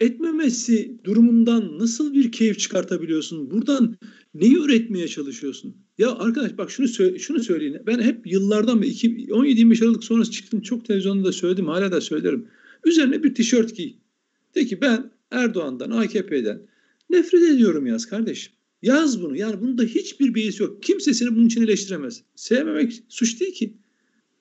etmemesi 0.00 0.98
durumundan 1.04 1.78
nasıl 1.78 2.14
bir 2.14 2.32
keyif 2.32 2.58
çıkartabiliyorsun? 2.58 3.50
Buradan 3.50 3.96
neyi 4.34 4.58
üretmeye 4.58 5.08
çalışıyorsun? 5.08 5.76
Ya 5.98 6.10
arkadaş 6.10 6.58
bak 6.58 6.70
şunu 6.70 6.88
söyle, 6.88 7.18
şunu 7.18 7.42
söyleyin. 7.42 7.76
Ben 7.86 8.00
hep 8.00 8.26
yıllardan 8.26 8.82
beri 8.82 8.90
17-25 8.90 9.84
Aralık 9.84 10.04
sonrası 10.04 10.30
çıktım. 10.30 10.60
Çok 10.60 10.84
televizyonda 10.84 11.24
da 11.24 11.32
söyledim. 11.32 11.66
Hala 11.66 11.92
da 11.92 12.00
söylerim. 12.00 12.48
Üzerine 12.84 13.22
bir 13.22 13.34
tişört 13.34 13.76
giy. 13.76 13.92
De 14.54 14.66
ki 14.66 14.80
ben 14.80 15.10
Erdoğan'dan, 15.30 15.90
AKP'den 15.90 16.62
nefret 17.10 17.42
ediyorum 17.42 17.86
yaz 17.86 18.06
kardeşim. 18.06 18.52
Yaz 18.82 19.22
bunu. 19.22 19.36
Yani 19.36 19.60
bunda 19.60 19.82
hiçbir 19.82 20.34
beis 20.34 20.60
yok. 20.60 20.82
Kimse 20.82 21.14
seni 21.14 21.36
bunun 21.36 21.46
için 21.46 21.62
eleştiremez. 21.62 22.22
Sevmemek 22.34 23.02
suç 23.08 23.40
değil 23.40 23.54
ki. 23.54 23.76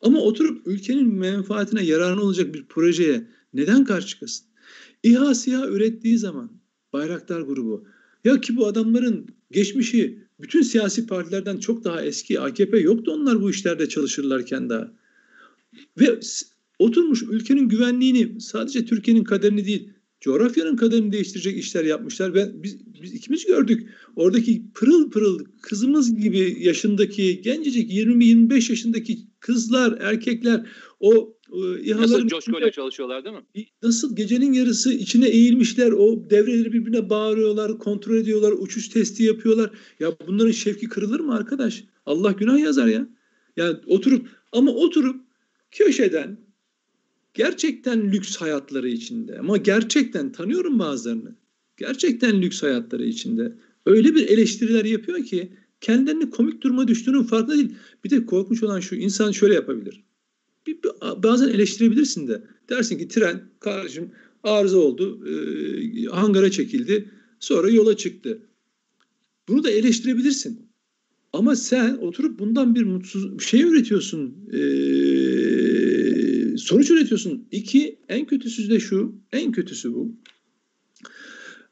Ama 0.02 0.20
oturup 0.20 0.68
ülkenin 0.68 1.14
menfaatine 1.14 1.84
yararına 1.84 2.22
olacak 2.22 2.54
bir 2.54 2.66
projeye 2.66 3.28
neden 3.54 3.84
karşı 3.84 4.08
çıkasın? 4.08 4.48
İHA 5.04 5.36
SİHA 5.36 5.68
ürettiği 5.68 6.18
zaman 6.18 6.52
Bayraktar 6.94 7.42
grubu 7.42 7.86
ya 8.24 8.42
ki 8.42 8.56
bu 8.56 8.66
adamların 8.68 9.28
geçmişi 9.52 10.20
bütün 10.40 10.62
siyasi 10.62 11.08
partilerden 11.08 11.58
çok 11.58 11.84
daha 11.84 12.02
eski. 12.02 12.40
AKP 12.40 12.80
yoktu 12.80 13.12
onlar 13.12 13.42
bu 13.42 13.50
işlerde 13.50 13.90
çalışırlarken 13.90 14.70
daha. 14.70 14.92
Ve 16.00 16.20
oturmuş 16.80 17.24
ülkenin 17.24 17.70
güvenliğini 17.70 18.42
sadece 18.42 18.86
Türkiye'nin 18.86 19.24
kaderini 19.24 19.66
değil 19.66 19.90
coğrafyanın 20.22 20.76
kaderini 20.76 21.12
değiştirecek 21.12 21.58
işler 21.58 21.84
yapmışlar 21.84 22.34
ve 22.34 22.64
biz, 22.64 23.02
biz 23.04 23.14
ikimiz 23.14 23.46
gördük. 23.46 23.90
Oradaki 24.16 24.64
pırıl 24.74 25.10
pırıl 25.10 25.40
kızımız 25.62 26.16
gibi 26.16 26.58
yaşındaki 26.60 27.42
gencecik 27.42 27.92
20-25 27.92 28.54
yaşındaki 28.72 29.18
kızlar, 29.40 29.98
erkekler 30.02 30.66
o 31.00 31.38
İHA'ların 31.84 32.02
nasıl 32.02 32.28
coşkuyla 32.28 32.72
çalışıyorlar 32.72 33.26
değil 33.26 33.36
mi? 33.36 33.66
Nasıl 33.84 34.16
gecenin 34.16 34.54
yarısı 34.54 34.94
içine 34.94 35.28
eğilmişler, 35.28 35.92
o 35.92 36.30
devreleri 36.30 36.74
birbirine 36.74 37.10
bağırıyorlar, 37.10 37.78
kontrol 37.78 38.16
ediyorlar, 38.16 38.52
uçuş 38.52 38.90
testi 38.90 39.24
yapıyorlar. 39.24 39.72
Ya 40.00 40.18
bunların 40.28 40.52
şevki 40.52 40.90
kırılır 40.90 41.20
mı 41.20 41.36
arkadaş? 41.36 41.84
Allah 42.06 42.32
günah 42.32 42.60
yazar 42.60 42.88
ya. 42.88 43.08
Yani 43.58 43.78
oturup 43.86 44.28
ama 44.52 44.72
oturup 44.72 45.22
köşeden 45.72 46.38
gerçekten 47.34 48.12
lüks 48.12 48.38
hayatları 48.38 48.90
içinde 48.90 49.40
ama 49.40 49.58
gerçekten 49.58 50.32
tanıyorum 50.32 50.80
bazılarını. 50.80 51.36
Gerçekten 51.78 52.42
lüks 52.42 52.64
hayatları 52.64 53.06
içinde. 53.06 53.54
Öyle 53.86 54.16
bir 54.16 54.28
eleştiriler 54.28 54.86
yapıyor 54.86 55.24
ki 55.24 55.52
kendilerini 55.82 56.30
komik 56.30 56.62
duruma 56.62 56.88
düştüğünün 56.88 57.24
farkında 57.24 57.56
değil. 57.56 57.76
Bir 58.04 58.10
de 58.10 58.26
korkunç 58.26 58.64
olan 58.64 58.80
şu 58.80 58.96
insan 58.96 59.32
şöyle 59.32 59.54
yapabilir. 59.54 60.04
Bir, 60.68 60.78
bazen 61.24 61.48
eleştirebilirsin 61.48 62.28
de. 62.28 62.44
Dersin 62.70 62.98
ki 62.98 63.08
tren 63.08 63.42
kardeşim 63.60 64.12
arıza 64.44 64.78
oldu. 64.78 65.28
E, 65.28 66.06
hangara 66.06 66.52
çekildi. 66.52 67.10
Sonra 67.40 67.70
yola 67.70 67.98
çıktı. 67.98 68.42
Bunu 69.48 69.64
da 69.64 69.72
eleştirebilirsin. 69.72 70.72
Ama 71.34 71.56
sen 71.56 71.98
oturup 71.98 72.40
bundan 72.40 72.76
bir 72.76 72.84
mutsuz 72.84 73.40
bir 73.40 73.44
şey 73.44 73.62
üretiyorsun. 73.62 74.36
Ee, 74.54 74.60
sonuç 76.58 76.90
üretiyorsun. 76.90 77.48
İki, 77.52 78.00
en 78.10 78.26
kötüsü 78.26 78.70
de 78.70 78.80
şu. 78.80 79.16
En 79.32 79.52
kötüsü 79.52 79.94
bu. 79.94 80.16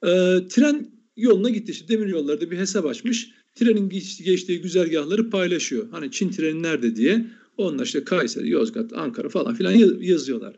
Ee, 0.03 0.39
tren 0.49 0.91
yoluna 1.17 1.49
gitti. 1.49 1.71
İşte 1.71 1.87
demir 1.87 2.07
yollarda 2.07 2.51
bir 2.51 2.57
hesap 2.57 2.85
açmış. 2.85 3.31
Trenin 3.55 3.89
geçtiği 4.23 4.61
güzergahları 4.61 5.29
paylaşıyor. 5.29 5.87
Hani 5.91 6.11
Çin 6.11 6.29
treni 6.29 6.63
nerede 6.63 6.95
diye. 6.95 7.25
Onlar 7.57 7.85
işte 7.85 8.03
Kayseri, 8.03 8.49
Yozgat, 8.49 8.93
Ankara 8.93 9.29
falan 9.29 9.55
filan 9.55 9.71
yazıyorlar. 9.99 10.55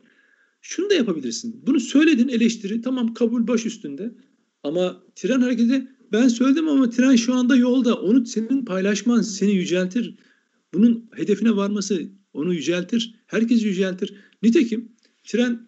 Şunu 0.62 0.90
da 0.90 0.94
yapabilirsin. 0.94 1.64
Bunu 1.68 1.80
söyledin 1.80 2.28
eleştiri 2.28 2.82
tamam 2.82 3.14
kabul 3.14 3.48
baş 3.48 3.66
üstünde. 3.66 4.12
Ama 4.64 5.04
tren 5.16 5.42
hareketi 5.42 5.88
ben 6.12 6.28
söyledim 6.28 6.68
ama 6.68 6.90
tren 6.90 7.16
şu 7.16 7.34
anda 7.34 7.56
yolda. 7.56 7.96
Onu 7.96 8.26
senin 8.26 8.66
paylaşman 8.66 9.22
seni 9.22 9.52
yüceltir. 9.52 10.16
Bunun 10.74 11.10
hedefine 11.16 11.56
varması 11.56 12.04
onu 12.34 12.54
yüceltir. 12.54 13.16
Herkes 13.28 13.64
yüceltir. 13.64 14.14
Nitekim 14.44 14.92
tren 15.24 15.68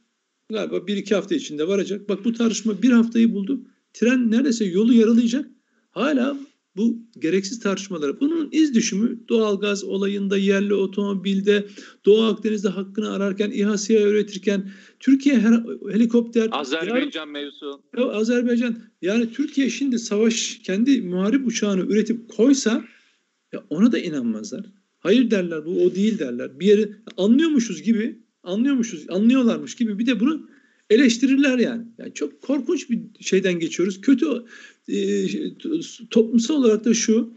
galiba 0.50 0.88
bir 0.88 0.98
iki 0.98 1.15
hafta 1.15 1.36
içinde 1.36 1.67
varacak. 1.67 2.10
Bak 2.10 2.25
bu 2.25 2.34
tartışma 2.34 2.82
bir 2.82 2.91
haftayı 2.91 3.34
buldu. 3.34 3.62
Tren 3.93 4.32
neredeyse 4.32 4.65
yolu 4.65 4.93
yaralayacak. 4.93 5.50
Hala 5.91 6.38
bu 6.75 6.98
gereksiz 7.20 7.60
tartışmaları. 7.60 8.20
Bunun 8.20 8.50
iz 8.51 8.75
düşümü 8.75 9.20
doğalgaz 9.29 9.84
olayında, 9.84 10.38
yerli 10.38 10.74
otomobilde, 10.74 11.67
Doğu 12.05 12.24
Akdeniz'de 12.24 12.70
hakkını 12.70 13.12
ararken, 13.12 13.51
İHA 13.51 13.77
SİHA 13.77 14.01
üretirken, 14.01 14.72
Türkiye 15.00 15.39
her, 15.39 15.63
helikopter... 15.91 16.48
Azerbaycan 16.51 17.22
ya, 17.22 17.25
mevzu. 17.25 17.82
Ya 17.98 18.05
Azerbaycan, 18.05 18.77
yani 19.01 19.32
Türkiye 19.32 19.70
şimdi 19.70 20.00
savaş, 20.00 20.60
kendi 20.63 21.01
muharip 21.01 21.48
uçağını 21.48 21.82
üretip 21.82 22.29
koysa 22.29 22.84
ya 23.53 23.63
ona 23.70 23.91
da 23.91 24.00
inanmazlar. 24.00 24.65
Hayır 25.03 25.31
derler, 25.31 25.65
bu 25.65 25.83
o 25.83 25.95
değil 25.95 26.19
derler. 26.19 26.60
Bir 26.60 26.65
yeri 26.65 26.91
anlıyormuşuz 27.17 27.83
gibi, 27.83 28.19
anlıyormuşuz, 28.43 29.05
anlıyorlarmış 29.10 29.75
gibi 29.75 30.00
bir 30.00 30.05
de 30.05 30.19
bunu 30.19 30.48
eleştirirler 30.89 31.57
yani. 31.57 31.86
yani. 31.98 32.13
Çok 32.13 32.41
korkunç 32.41 32.89
bir 32.89 33.00
şeyden 33.19 33.60
geçiyoruz. 33.60 34.01
Kötü 34.01 34.25
e, 34.88 35.27
toplumsal 36.10 36.55
olarak 36.55 36.86
da 36.86 36.93
şu 36.93 37.33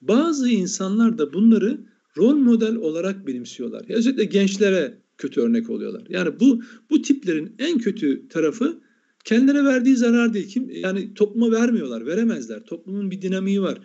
bazı 0.00 0.48
insanlar 0.48 1.18
da 1.18 1.32
bunları 1.32 1.80
rol 2.16 2.36
model 2.36 2.76
olarak 2.76 3.26
benimsiyorlar. 3.26 3.84
Özellikle 3.88 4.24
gençlere 4.24 4.98
kötü 5.18 5.40
örnek 5.40 5.70
oluyorlar. 5.70 6.02
Yani 6.08 6.40
bu 6.40 6.62
bu 6.90 7.02
tiplerin 7.02 7.52
en 7.58 7.78
kötü 7.78 8.28
tarafı 8.28 8.80
kendine 9.24 9.64
verdiği 9.64 9.96
zarar 9.96 10.34
değil. 10.34 10.48
Kim 10.48 10.70
yani 10.70 11.14
topluma 11.14 11.52
vermiyorlar, 11.52 12.06
veremezler. 12.06 12.64
Toplumun 12.64 13.10
bir 13.10 13.22
dinamiği 13.22 13.62
var. 13.62 13.78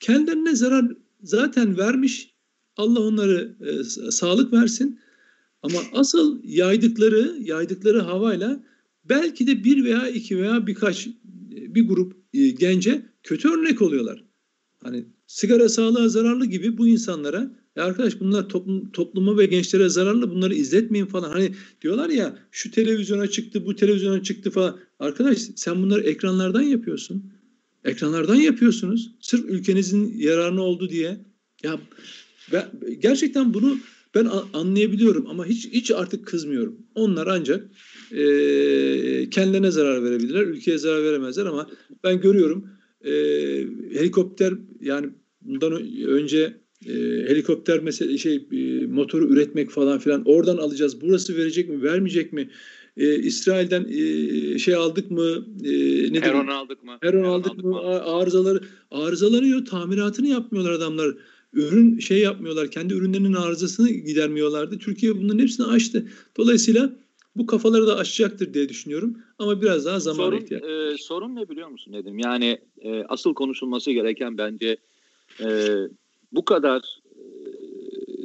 Kendilerine 0.00 0.54
zarar 0.54 0.92
zaten 1.22 1.78
vermiş. 1.78 2.35
Allah 2.76 3.00
onları 3.00 3.56
e, 3.60 3.84
sağlık 4.10 4.52
versin. 4.52 5.00
Ama 5.62 5.78
asıl 5.92 6.40
yaydıkları 6.44 7.36
yaydıkları 7.40 8.00
havayla 8.00 8.64
belki 9.04 9.46
de 9.46 9.64
bir 9.64 9.84
veya 9.84 10.08
iki 10.08 10.38
veya 10.38 10.66
birkaç 10.66 11.08
bir 11.50 11.88
grup 11.88 12.16
e, 12.34 12.48
gence 12.48 13.06
kötü 13.22 13.48
örnek 13.48 13.82
oluyorlar. 13.82 14.24
Hani 14.82 15.04
sigara 15.26 15.68
sağlığa 15.68 16.08
zararlı 16.08 16.46
gibi 16.46 16.78
bu 16.78 16.88
insanlara 16.88 17.50
ya 17.76 17.84
arkadaş 17.84 18.20
bunlar 18.20 18.48
toplum, 18.48 18.90
topluma 18.90 19.38
ve 19.38 19.46
gençlere 19.46 19.88
zararlı 19.88 20.30
bunları 20.30 20.54
izletmeyin 20.54 21.06
falan. 21.06 21.30
Hani 21.30 21.54
diyorlar 21.82 22.08
ya 22.08 22.38
şu 22.50 22.70
televizyona 22.70 23.26
çıktı 23.26 23.66
bu 23.66 23.76
televizyona 23.76 24.22
çıktı 24.22 24.50
falan. 24.50 24.78
Arkadaş 24.98 25.38
sen 25.38 25.82
bunları 25.82 26.00
ekranlardan 26.00 26.62
yapıyorsun. 26.62 27.32
Ekranlardan 27.84 28.34
yapıyorsunuz. 28.34 29.10
Sırf 29.20 29.44
ülkenizin 29.44 30.18
yararına 30.18 30.62
oldu 30.62 30.88
diye. 30.88 31.20
Ya 31.62 31.80
ben, 32.52 32.64
gerçekten 32.98 33.54
bunu 33.54 33.78
ben 34.14 34.28
anlayabiliyorum 34.52 35.26
ama 35.26 35.46
hiç 35.46 35.66
hiç 35.66 35.90
artık 35.90 36.26
kızmıyorum. 36.26 36.76
Onlar 36.94 37.26
ancak 37.26 37.70
e, 38.12 38.20
kendilerine 39.30 39.70
zarar 39.70 40.04
verebilirler, 40.04 40.42
ülkeye 40.42 40.78
zarar 40.78 41.04
veremezler 41.04 41.46
ama 41.46 41.70
ben 42.04 42.20
görüyorum 42.20 42.68
e, 43.04 43.12
helikopter 43.92 44.54
yani 44.80 45.06
bundan 45.42 45.72
önce 46.06 46.56
e, 46.86 46.92
helikopter 47.28 47.80
mesela 47.80 48.18
şey 48.18 48.48
e, 48.52 48.86
motoru 48.86 49.28
üretmek 49.28 49.70
falan 49.70 49.98
filan 49.98 50.22
oradan 50.24 50.56
alacağız. 50.56 51.00
Burası 51.00 51.36
verecek 51.36 51.68
mi, 51.68 51.82
vermeyecek 51.82 52.32
mi? 52.32 52.50
E, 52.96 53.18
İsrail'den 53.18 53.86
e, 53.88 54.58
şey 54.58 54.74
aldık 54.74 55.10
mı? 55.10 55.46
E, 55.64 55.72
ne 56.12 56.20
Heron 56.20 56.46
aldık 56.46 56.84
mı? 56.84 56.98
Heron, 57.00 57.18
Heron 57.18 57.28
aldık, 57.28 57.52
aldık 57.52 57.64
mı? 57.64 57.70
mı? 57.70 57.80
Arızaları 58.04 58.60
arızalanıyor, 58.90 59.64
tamiratını 59.64 60.28
yapmıyorlar 60.28 60.72
adamlar 60.72 61.14
ürün 61.56 61.98
şey 61.98 62.20
yapmıyorlar. 62.20 62.70
Kendi 62.70 62.94
ürünlerinin 62.94 63.32
arızasını 63.32 63.90
gidermiyorlardı. 63.90 64.78
Türkiye 64.78 65.16
bunların 65.16 65.38
hepsini 65.38 65.66
açtı. 65.66 66.08
Dolayısıyla 66.36 66.92
bu 67.36 67.46
kafaları 67.46 67.86
da 67.86 67.96
açacaktır 67.96 68.54
diye 68.54 68.68
düşünüyorum. 68.68 69.16
Ama 69.38 69.62
biraz 69.62 69.84
daha 69.84 70.00
zaman 70.00 70.36
ihtiyaç. 70.36 70.62
E, 70.64 70.96
sorun 70.98 71.36
ne 71.36 71.48
biliyor 71.48 71.68
musun 71.68 71.92
dedim. 71.92 72.18
Yani 72.18 72.58
e, 72.78 73.04
asıl 73.04 73.34
konuşulması 73.34 73.92
gereken 73.92 74.38
bence 74.38 74.76
e, 75.40 75.48
bu 76.32 76.44
kadar 76.44 77.00
e, 77.14 77.22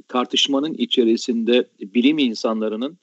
tartışmanın 0.07 0.73
içerisinde 0.73 1.67
bilim 1.81 2.17
insanlarının 2.17 2.97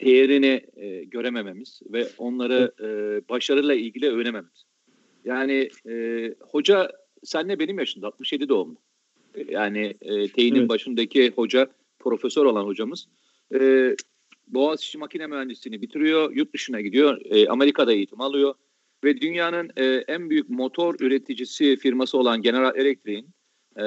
değerini 0.00 0.66
e, 0.76 1.04
göremememiz 1.04 1.80
ve 1.92 2.08
onları 2.18 2.72
e, 2.80 2.88
başarıyla 3.28 3.74
ilgili 3.74 4.10
öğrenememiz. 4.10 4.64
Yani 5.24 5.70
e, 5.88 6.34
hoca 6.40 6.90
senle 7.24 7.58
benim 7.58 7.78
yaşında 7.78 8.06
67 8.06 8.48
doğumlu. 8.48 8.76
Yani 9.48 9.94
e, 10.00 10.28
Teyin'in 10.28 10.60
evet. 10.60 10.68
başındaki 10.68 11.30
hoca, 11.30 11.70
profesör 11.98 12.44
olan 12.44 12.64
hocamız 12.64 13.06
e, 13.54 13.96
Boğaziçi 14.46 14.98
makine 14.98 15.26
mühendisliğini 15.26 15.82
bitiriyor, 15.82 16.32
yurt 16.32 16.54
dışına 16.54 16.80
gidiyor, 16.80 17.20
e, 17.24 17.48
Amerika'da 17.48 17.92
eğitim 17.92 18.20
alıyor. 18.20 18.54
ve 19.04 19.20
dünyanın 19.20 19.70
e, 19.76 19.84
en 19.84 20.30
büyük 20.30 20.50
motor 20.50 20.94
üreticisi 21.00 21.76
firması 21.76 22.18
olan 22.18 22.42
General 22.42 22.76
Electric'in 22.76 23.26
e, 23.76 23.86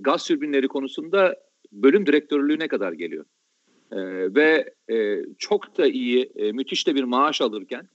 gaz 0.00 0.26
türbinleri 0.26 0.68
konusunda 0.68 1.36
bölüm 1.72 2.06
direktörlüğüne 2.06 2.68
kadar 2.68 2.92
geliyor. 2.92 3.24
E, 3.92 3.98
ve 4.34 4.74
e, 4.90 5.22
çok 5.38 5.78
da 5.78 5.86
iyi, 5.86 6.32
e, 6.36 6.52
müthiş 6.52 6.86
de 6.86 6.94
bir 6.94 7.04
maaş 7.04 7.40
alırken 7.40 7.88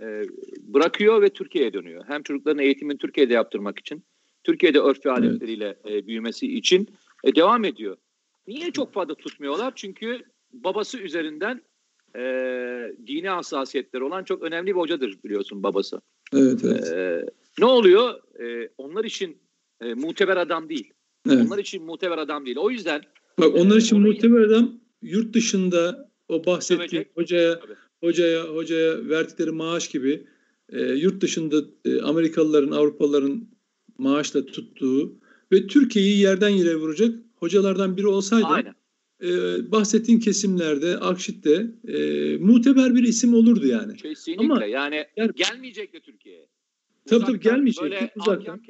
e, 0.00 0.22
bırakıyor 0.60 1.22
ve 1.22 1.28
Türkiye'ye 1.28 1.72
dönüyor. 1.72 2.04
Hem 2.08 2.22
çocukların 2.22 2.62
eğitimini 2.62 2.98
Türkiye'de 2.98 3.34
yaptırmak 3.34 3.78
için, 3.78 4.04
Türkiye'de 4.48 4.80
örf 4.80 5.06
ve 5.06 5.12
adetleriyle 5.12 5.76
e, 5.88 6.06
büyümesi 6.06 6.56
için 6.56 6.88
e, 7.24 7.34
devam 7.34 7.64
ediyor. 7.64 7.96
Niye 8.46 8.70
çok 8.70 8.92
fazla 8.92 9.14
tutmuyorlar? 9.14 9.72
Çünkü 9.76 10.22
babası 10.52 10.98
üzerinden 10.98 11.62
e, 12.16 12.20
dini 13.06 13.28
hassasiyetleri 13.28 14.04
olan 14.04 14.24
çok 14.24 14.42
önemli 14.42 14.66
bir 14.66 14.80
hocadır 14.80 15.18
biliyorsun 15.24 15.62
babası. 15.62 16.00
Evet, 16.34 16.60
evet. 16.64 16.92
E, 16.92 17.26
ne 17.58 17.64
oluyor? 17.64 18.14
E, 18.40 18.70
onlar 18.78 19.04
için 19.04 19.38
e, 19.80 19.94
muteber 19.94 20.36
adam 20.36 20.68
değil. 20.68 20.92
Evet. 21.28 21.46
Onlar 21.46 21.58
için 21.58 21.84
muteber 21.84 22.18
adam 22.18 22.46
değil. 22.46 22.56
O 22.56 22.70
yüzden 22.70 23.02
Bak 23.38 23.54
onlar 23.54 23.76
için 23.76 23.96
e, 23.96 23.98
muteber 23.98 24.40
adam 24.40 24.80
yurt 25.02 25.34
dışında 25.34 26.10
o 26.28 26.46
bahsettiğim 26.46 27.04
hocaya 27.14 27.60
Tabii. 27.60 27.74
hocaya 28.04 28.44
hocaya 28.44 29.08
verdikleri 29.08 29.50
maaş 29.50 29.88
gibi 29.88 30.26
e, 30.72 30.80
yurt 30.80 31.20
dışında 31.20 31.56
e, 31.84 32.00
Amerikalıların, 32.00 32.70
Avrupalıların 32.70 33.57
maaşla 33.98 34.46
tuttuğu 34.46 35.12
ve 35.52 35.66
Türkiye'yi 35.66 36.18
yerden 36.18 36.48
yere 36.48 36.76
vuracak 36.76 37.14
hocalardan 37.36 37.96
biri 37.96 38.06
olsaydı 38.06 38.46
Aynen. 38.46 38.74
e, 39.22 39.28
bahsettiğin 39.72 40.20
kesimlerde 40.20 40.98
Akşit'te 40.98 41.66
e, 41.88 42.36
muteber 42.36 42.94
bir 42.94 43.02
isim 43.02 43.34
olurdu 43.34 43.66
yani. 43.66 43.96
Kesinlikle 43.96 44.44
Ama, 44.44 44.64
yani 44.64 45.04
ger- 45.16 45.36
gelmeyecekti 45.36 46.00
Türkiye'ye. 46.00 46.46
Tabii 47.06 47.24
tabii 47.24 47.40
gelmeyecekti. 47.40 47.90
Böyle 47.90 48.10
uzaktan. 48.16 48.60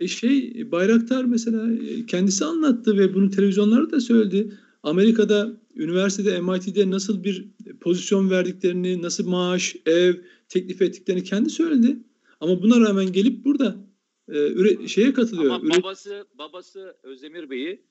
E 0.00 0.08
şey 0.08 0.70
Bayraktar 0.72 1.24
mesela 1.24 1.72
e, 1.72 2.06
kendisi 2.06 2.44
anlattı 2.44 2.98
ve 2.98 3.14
bunu 3.14 3.30
televizyonlarda 3.30 3.90
da 3.90 4.00
söyledi. 4.00 4.52
Amerika'da 4.82 5.60
üniversitede 5.76 6.40
MIT'de 6.40 6.90
nasıl 6.90 7.24
bir 7.24 7.48
pozisyon 7.80 8.30
verdiklerini, 8.30 9.02
nasıl 9.02 9.28
maaş, 9.28 9.76
ev 9.86 10.14
teklif 10.48 10.82
ettiklerini 10.82 11.24
kendi 11.24 11.50
söyledi. 11.50 11.96
Ama 12.40 12.62
buna 12.62 12.80
rağmen 12.80 13.12
gelip 13.12 13.44
burada 13.44 13.85
e, 14.28 14.38
üre, 14.38 14.88
şeye 14.88 15.12
katılıyor. 15.12 15.54
Ama 15.54 15.70
babası 15.70 16.26
babası 16.38 16.96
Özdemir 17.02 17.50
Bey'i 17.50 17.82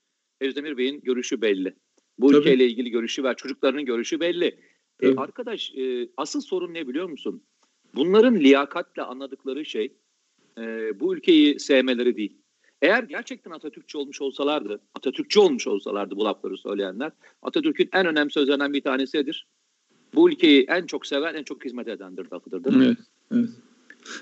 Özdemir 0.41 0.77
Bey'in 0.77 1.01
görüşü 1.01 1.41
belli. 1.41 1.75
Bu 2.17 2.27
Tabii. 2.27 2.39
ülkeyle 2.39 2.67
ilgili 2.67 2.89
görüşü 2.89 3.23
var. 3.23 3.35
Çocuklarının 3.35 3.85
görüşü 3.85 4.19
belli. 4.19 4.59
E, 5.01 5.15
arkadaş 5.15 5.75
e, 5.75 6.09
asıl 6.17 6.41
sorun 6.41 6.73
ne 6.73 6.87
biliyor 6.87 7.09
musun? 7.09 7.43
Bunların 7.95 8.35
liyakatle 8.35 9.01
anladıkları 9.01 9.65
şey 9.65 9.93
e, 10.57 10.91
bu 10.99 11.15
ülkeyi 11.15 11.59
sevmeleri 11.59 12.17
değil. 12.17 12.37
Eğer 12.81 13.03
gerçekten 13.03 13.51
Atatürkçü 13.51 13.97
olmuş 13.97 14.21
olsalardı, 14.21 14.81
Atatürkçü 14.95 15.39
olmuş 15.39 15.67
olsalardı 15.67 16.15
bu 16.15 16.25
lafları 16.25 16.57
söyleyenler, 16.57 17.11
Atatürk'ün 17.41 17.89
en 17.93 18.05
önemli 18.05 18.31
sözlerinden 18.31 18.73
bir 18.73 18.81
tanesidir. 18.81 19.47
Bu 20.15 20.29
ülkeyi 20.29 20.65
en 20.69 20.85
çok 20.85 21.07
seven, 21.07 21.33
en 21.33 21.43
çok 21.43 21.65
hizmet 21.65 21.87
edendir 21.87 22.27
lafıdır 22.33 22.63
değil 22.63 22.75
mi? 22.75 22.85
Evet, 22.85 22.97
evet. 23.31 23.49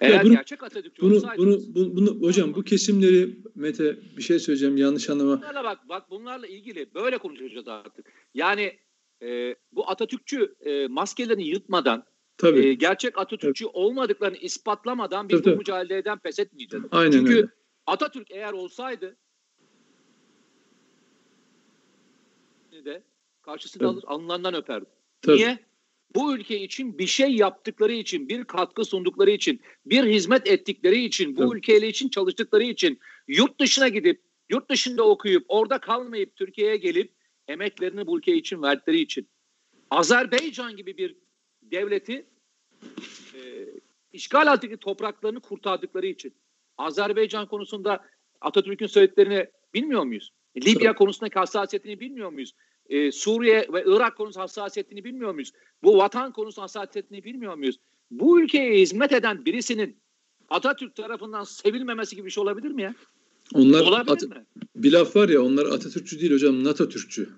Eğer 0.01 0.23
bunu, 0.23 0.33
gerçek 0.33 0.63
Atatürkçü 0.63 1.01
bunu, 1.01 1.21
bunu, 1.37 1.59
bunu, 1.75 1.95
bunu, 1.95 2.27
hocam 2.27 2.53
bu 2.55 2.63
kesimleri 2.63 3.37
Mete 3.55 3.97
bir 4.17 4.21
şey 4.21 4.39
söyleyeceğim 4.39 4.77
yanlış 4.77 5.09
anlama. 5.09 5.37
Bunlarla 5.37 5.63
bak, 5.63 5.89
bak 5.89 6.09
bunlarla 6.09 6.47
ilgili 6.47 6.93
böyle 6.93 7.17
konuşacağız 7.17 7.67
artık. 7.67 8.05
Yani 8.33 8.79
e, 9.21 9.55
bu 9.71 9.89
Atatürkçü 9.89 10.55
e, 10.59 10.87
maskelerini 10.87 11.47
yırtmadan 11.47 12.03
Tabii. 12.37 12.65
E, 12.65 12.73
gerçek 12.73 13.17
Atatürkçü 13.17 13.65
Tabii. 13.65 13.77
olmadıklarını 13.77 14.37
ispatlamadan 14.37 15.29
biz 15.29 15.41
Tabii. 15.41 15.53
bu 15.53 15.57
mücadeleden 15.57 16.19
pes 16.19 16.39
etmeyeceğiz. 16.39 16.85
Aynen 16.91 17.11
Çünkü 17.11 17.35
öyle. 17.35 17.47
Atatürk 17.85 18.31
eğer 18.31 18.53
olsaydı 18.53 19.17
de 22.85 23.03
karşısında 23.41 23.87
alır, 23.87 24.03
alnından 24.07 24.53
öperdi. 24.53 24.85
Tabii. 25.21 25.37
Niye? 25.37 25.59
Bu 26.15 26.35
ülke 26.35 26.59
için 26.59 26.97
bir 26.97 27.07
şey 27.07 27.35
yaptıkları 27.35 27.93
için, 27.93 28.29
bir 28.29 28.43
katkı 28.43 28.85
sundukları 28.85 29.31
için, 29.31 29.61
bir 29.85 30.03
hizmet 30.03 30.47
ettikleri 30.47 31.03
için, 31.03 31.35
bu 31.35 31.41
Tabii. 31.41 31.57
ülkeyle 31.57 31.87
için 31.87 32.09
çalıştıkları 32.09 32.63
için, 32.63 32.99
yurt 33.27 33.59
dışına 33.59 33.87
gidip, 33.87 34.21
yurt 34.49 34.69
dışında 34.69 35.03
okuyup, 35.03 35.45
orada 35.47 35.79
kalmayıp 35.79 36.35
Türkiye'ye 36.35 36.77
gelip 36.77 37.11
emeklerini 37.47 38.07
bu 38.07 38.17
ülke 38.17 38.35
için 38.35 38.61
verdikleri 38.61 38.99
için. 38.99 39.27
Azerbaycan 39.89 40.75
gibi 40.75 40.97
bir 40.97 41.15
devleti 41.61 42.25
e, 43.35 43.39
işgal 44.13 44.47
altındaki 44.47 44.77
topraklarını 44.77 45.39
kurtardıkları 45.39 46.07
için. 46.07 46.33
Azerbaycan 46.77 47.47
konusunda 47.47 48.05
Atatürk'ün 48.41 48.87
söylediklerini 48.87 49.47
bilmiyor 49.73 50.03
muyuz? 50.03 50.33
Libya 50.57 50.95
konusundaki 50.95 51.39
hassasiyetini 51.39 51.99
bilmiyor 51.99 52.29
muyuz? 52.29 52.53
Ee, 52.89 53.11
Suriye 53.11 53.67
ve 53.73 53.83
Irak 53.87 54.17
konusu 54.17 54.39
hassasiyetini 54.39 55.03
bilmiyor 55.03 55.33
muyuz? 55.33 55.51
Bu 55.83 55.97
vatan 55.97 56.31
konusu 56.31 56.61
hassasiyetini 56.61 57.23
bilmiyor 57.23 57.55
muyuz? 57.55 57.79
Bu 58.11 58.41
ülkeye 58.41 58.81
hizmet 58.81 59.11
eden 59.11 59.45
birisinin 59.45 59.97
Atatürk 60.49 60.95
tarafından 60.95 61.43
sevilmemesi 61.43 62.15
gibi 62.15 62.25
bir 62.25 62.31
şey 62.31 62.41
olabilir 62.41 62.71
mi 62.71 62.81
ya? 62.81 62.95
Onlar 63.53 63.81
olabilir 63.81 64.29
mi? 64.29 64.45
Bir 64.75 64.91
laf 64.91 65.15
var 65.15 65.29
ya 65.29 65.41
onlar 65.41 65.65
Atatürkçü 65.65 66.19
değil 66.19 66.31
hocam 66.31 66.63
NATO 66.63 66.89
Türkçü. 66.89 67.29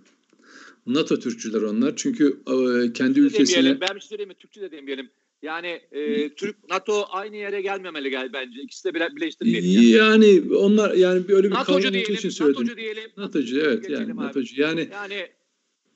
NATO 0.88 1.20
Türkçüler 1.20 1.62
onlar. 1.62 1.96
Çünkü 1.96 2.28
e, 2.28 2.94
kendi 2.94 3.14
Türkçü 3.14 3.22
ülkesine... 3.22 3.58
Demeyelim, 3.58 3.82
ben 3.82 3.96
bir 3.96 4.02
şey 4.02 4.10
söyleyeyim 4.10 4.30
mi? 4.30 4.36
Türkçü 4.36 4.62
de 4.62 4.72
demeyelim. 4.72 5.10
Yani 5.42 5.82
e, 5.92 6.30
Türk 6.30 6.70
NATO 6.70 7.06
aynı 7.10 7.36
yere 7.36 7.62
gelmemeli 7.62 8.10
gel 8.10 8.34
bence. 8.34 8.62
İkisi 8.62 8.84
de 8.84 8.94
bile, 8.94 9.16
birleştirmeyelim. 9.16 9.98
Yani. 9.98 10.26
yani 10.26 10.56
onlar 10.56 10.94
yani 10.94 11.24
öyle 11.30 11.48
bir 11.48 11.54
NATO'cu 11.56 11.94
diyelim, 11.94 12.14
için 12.14 12.30
söyledim. 12.30 12.62
NATO'cu 12.62 12.78
diyelim. 12.78 13.12
NATO'cu 13.18 13.60
evet 13.60 13.90
yani 13.90 14.14
abi. 14.14 14.16
NATO'cu. 14.16 14.62
Yani 14.62 14.90
yani 14.92 15.28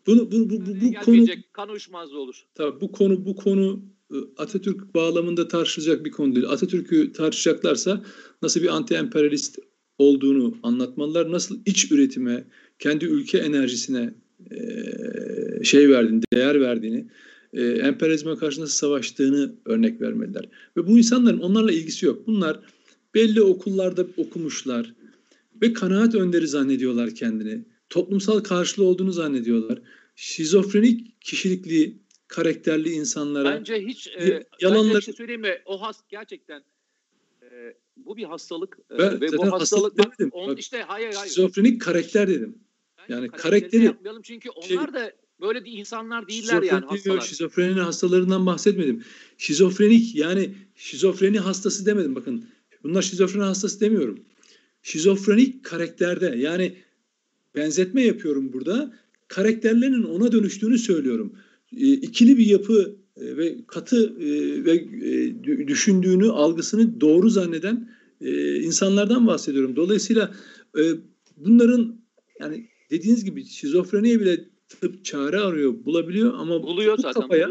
bunu 0.09 0.31
bu 0.31 0.49
bu, 0.49 0.65
bu, 0.65 0.81
bu 0.81 1.05
konu 1.05 1.25
kan 1.53 1.69
uyuşmazlığı 1.69 2.19
olur. 2.19 2.45
Tabii 2.55 2.81
bu 2.81 2.91
konu 2.91 3.25
bu 3.25 3.35
konu 3.35 3.81
e, 4.13 4.17
Atatürk 4.37 4.95
bağlamında 4.95 5.47
tartışılacak 5.47 6.05
bir 6.05 6.11
konu 6.11 6.35
değil. 6.35 6.49
Atatürk'ü 6.49 7.11
tartışacaklarsa 7.11 8.03
nasıl 8.41 8.61
bir 8.61 8.75
anti 8.75 8.93
emperyalist 8.93 9.59
olduğunu 9.97 10.57
anlatmalılar. 10.63 11.31
Nasıl 11.31 11.59
iç 11.65 11.91
üretime, 11.91 12.47
kendi 12.79 13.05
ülke 13.05 13.37
enerjisine 13.37 14.13
e, 14.51 14.59
şey 15.63 15.89
verdiğini, 15.89 16.21
değer 16.33 16.61
verdiğini 16.61 17.07
e, 17.53 17.63
emperyalizme 17.63 18.35
karşı 18.35 18.61
nasıl 18.61 18.73
savaştığını 18.73 19.55
örnek 19.65 20.01
vermediler. 20.01 20.49
Ve 20.77 20.87
bu 20.87 20.97
insanların 20.97 21.39
onlarla 21.39 21.71
ilgisi 21.71 22.05
yok. 22.05 22.27
Bunlar 22.27 22.59
belli 23.15 23.41
okullarda 23.41 24.07
okumuşlar 24.17 24.93
ve 25.61 25.73
kanaat 25.73 26.15
önderi 26.15 26.47
zannediyorlar 26.47 27.15
kendini. 27.15 27.65
Toplumsal 27.89 28.39
karşılığı 28.39 28.85
olduğunu 28.85 29.11
zannediyorlar. 29.11 29.81
Şizofrenik 30.19 31.21
kişilikli, 31.21 31.97
karakterli 32.27 32.91
insanlara 32.91 33.55
bence 33.59 33.81
hiç 33.81 34.07
e, 34.07 34.47
yalanlar 34.61 34.93
bence 34.93 35.05
şey 35.05 35.13
söyleyeyim 35.13 35.41
mi? 35.41 35.61
O 35.65 35.81
has 35.81 36.01
gerçekten 36.09 36.63
e, 37.41 37.73
bu 37.97 38.17
bir 38.17 38.23
hastalık 38.23 38.79
e, 38.91 38.97
ben, 38.97 39.21
ve 39.21 39.37
bu 39.37 39.51
hastalık, 39.51 39.97
demedim. 39.97 40.29
On, 40.31 40.49
bak, 40.49 40.59
işte 40.59 40.81
hayır 40.81 41.13
hayır. 41.13 41.29
Şizofrenik 41.29 41.81
karakter 41.81 42.27
dedim. 42.27 42.57
Yani 43.09 43.29
karakteri 43.29 43.83
yapmayalım 43.83 44.21
çünkü 44.21 44.49
şey 44.67 44.77
onlar 44.77 44.93
da 44.93 45.13
böyle 45.41 45.65
de 45.65 45.69
insanlar 45.69 46.27
değiller 46.27 46.63
yani 46.63 46.85
hastalar. 46.85 47.21
Şizofreni 47.21 47.79
hastalarından 47.79 48.45
bahsetmedim. 48.45 49.03
Şizofrenik 49.37 50.15
yani 50.15 50.55
şizofreni 50.75 51.39
hastası 51.39 51.85
demedim 51.85 52.15
bakın. 52.15 52.49
Bunlar 52.83 53.01
şizofreni 53.01 53.43
hastası 53.43 53.81
demiyorum. 53.81 54.19
Şizofrenik 54.83 55.65
karakterde 55.65 56.33
yani 56.37 56.77
benzetme 57.55 58.01
yapıyorum 58.01 58.53
burada. 58.53 58.99
Karakterlerinin 59.29 60.03
ona 60.03 60.31
dönüştüğünü 60.31 60.77
söylüyorum. 60.77 61.33
E, 61.77 61.93
ikili 61.93 62.37
bir 62.37 62.45
yapı 62.45 62.95
e, 63.17 63.37
ve 63.37 63.57
katı 63.67 64.13
e, 64.19 64.65
ve 64.65 64.73
e, 65.11 65.67
düşündüğünü, 65.67 66.29
algısını 66.29 67.01
doğru 67.01 67.29
zanneden 67.29 67.89
e, 68.21 68.55
insanlardan 68.55 69.27
bahsediyorum. 69.27 69.75
Dolayısıyla 69.75 70.33
e, 70.77 70.81
bunların 71.37 71.99
yani 72.39 72.67
dediğiniz 72.89 73.25
gibi 73.25 73.45
şizofreniye 73.45 74.19
bile 74.19 74.45
tıp 74.69 75.05
çare 75.05 75.37
arıyor, 75.37 75.85
bulabiliyor 75.85 76.33
ama 76.33 76.63
buluyor 76.63 76.97
bu 76.97 77.01
zaten 77.01 77.21
kafaya, 77.21 77.49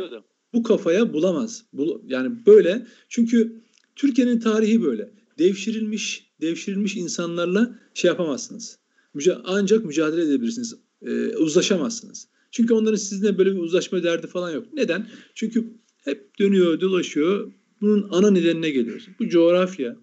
bu 0.53 0.63
kafaya 0.63 1.13
bulamaz. 1.13 1.65
Bul, 1.73 2.01
yani 2.07 2.47
böyle 2.47 2.87
çünkü 3.09 3.61
Türkiye'nin 3.97 4.41
tarihi 4.41 4.83
böyle. 4.83 5.11
Devşirilmiş, 5.39 6.31
devşirilmiş 6.41 6.97
insanlarla 6.97 7.79
şey 7.95 8.09
yapamazsınız. 8.09 8.79
Müca 9.15 9.43
ancak 9.45 9.85
mücadele 9.85 10.23
edebilirsiniz. 10.23 10.75
E, 11.07 11.37
uzlaşamazsınız. 11.37 12.29
Çünkü 12.51 12.75
onların 12.75 12.97
sizinle 12.97 13.39
böyle 13.39 13.53
bir 13.53 13.59
uzlaşma 13.61 14.03
derdi 14.03 14.27
falan 14.27 14.51
yok. 14.51 14.67
Neden? 14.73 15.09
Çünkü 15.35 15.65
hep 16.05 16.39
dönüyor, 16.39 16.81
dolaşıyor. 16.81 17.53
Bunun 17.81 18.09
ana 18.11 18.31
nedenine 18.31 18.71
geliyoruz. 18.71 19.09
Bu 19.21 19.29
coğrafya, 19.29 19.97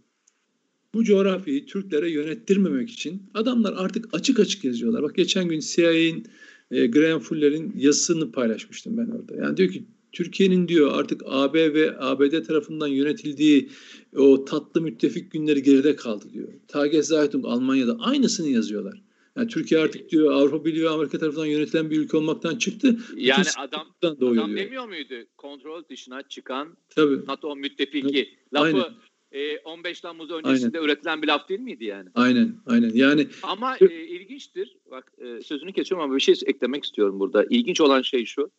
bu 0.93 1.03
coğrafyayı 1.03 1.65
Türklere 1.65 2.11
yönettirmemek 2.11 2.89
için 2.89 3.23
adamlar 3.33 3.73
artık 3.77 4.09
açık 4.13 4.39
açık 4.39 4.63
yazıyorlar. 4.63 5.03
Bak 5.03 5.15
geçen 5.15 5.47
gün 5.47 5.59
CIA'in 5.59 6.27
e, 6.71 6.87
Graham 6.87 7.19
Fuller'in 7.19 7.73
yazısını 7.77 8.31
paylaşmıştım 8.31 8.97
ben 8.97 9.07
orada. 9.07 9.35
Yani 9.35 9.57
diyor 9.57 9.69
ki 9.69 9.85
Türkiye'nin 10.11 10.67
diyor 10.67 10.91
artık 10.93 11.21
AB 11.25 11.73
ve 11.73 11.99
ABD 11.99 12.43
tarafından 12.43 12.87
yönetildiği 12.87 13.69
o 14.15 14.45
tatlı 14.45 14.81
müttefik 14.81 15.31
günleri 15.31 15.63
geride 15.63 15.95
kaldı 15.95 16.25
diyor. 16.33 16.47
Tageszeitung 16.67 17.45
Almanya'da 17.45 17.97
aynısını 17.99 18.49
yazıyorlar. 18.49 19.01
Yani 19.35 19.47
Türkiye 19.47 19.81
artık 19.81 20.09
diyor 20.09 20.31
Avrupa 20.31 20.65
Birliği 20.65 20.83
ve 20.83 20.89
Amerika 20.89 21.17
tarafından 21.17 21.45
yönetilen 21.45 21.89
bir 21.91 21.97
ülke 21.97 22.17
olmaktan 22.17 22.55
çıktı. 22.55 22.97
Yani 23.15 23.45
adam 23.57 23.87
doğuyor 24.21 24.43
adam 24.43 24.55
diyor. 24.55 24.65
demiyor 24.65 24.87
muydu? 24.87 25.15
Kontrol 25.37 25.83
dışına 25.89 26.23
çıkan 26.23 26.77
Tabii. 26.89 27.25
NATO 27.27 27.55
müttefiki. 27.55 28.39
Lafı 28.53 28.65
Aynen. 28.65 28.93
e, 29.31 29.57
15 29.57 30.01
Temmuz 30.01 30.31
öncesinde 30.31 30.77
üretilen 30.77 31.21
bir 31.21 31.27
laf 31.27 31.49
değil 31.49 31.59
miydi 31.59 31.85
yani? 31.85 32.09
Aynen, 32.15 32.55
aynen. 32.65 32.91
Yani 32.93 33.27
Ama 33.43 33.77
e, 33.77 33.85
ilginçtir. 33.85 34.77
Bak 34.91 35.11
e, 35.17 35.41
sözünü 35.41 35.73
kesiyorum 35.73 36.05
ama 36.05 36.15
bir 36.15 36.21
şey 36.21 36.35
eklemek 36.45 36.83
istiyorum 36.83 37.19
burada. 37.19 37.45
İlginç 37.49 37.81
olan 37.81 38.01
şey 38.01 38.25
şu. 38.25 38.51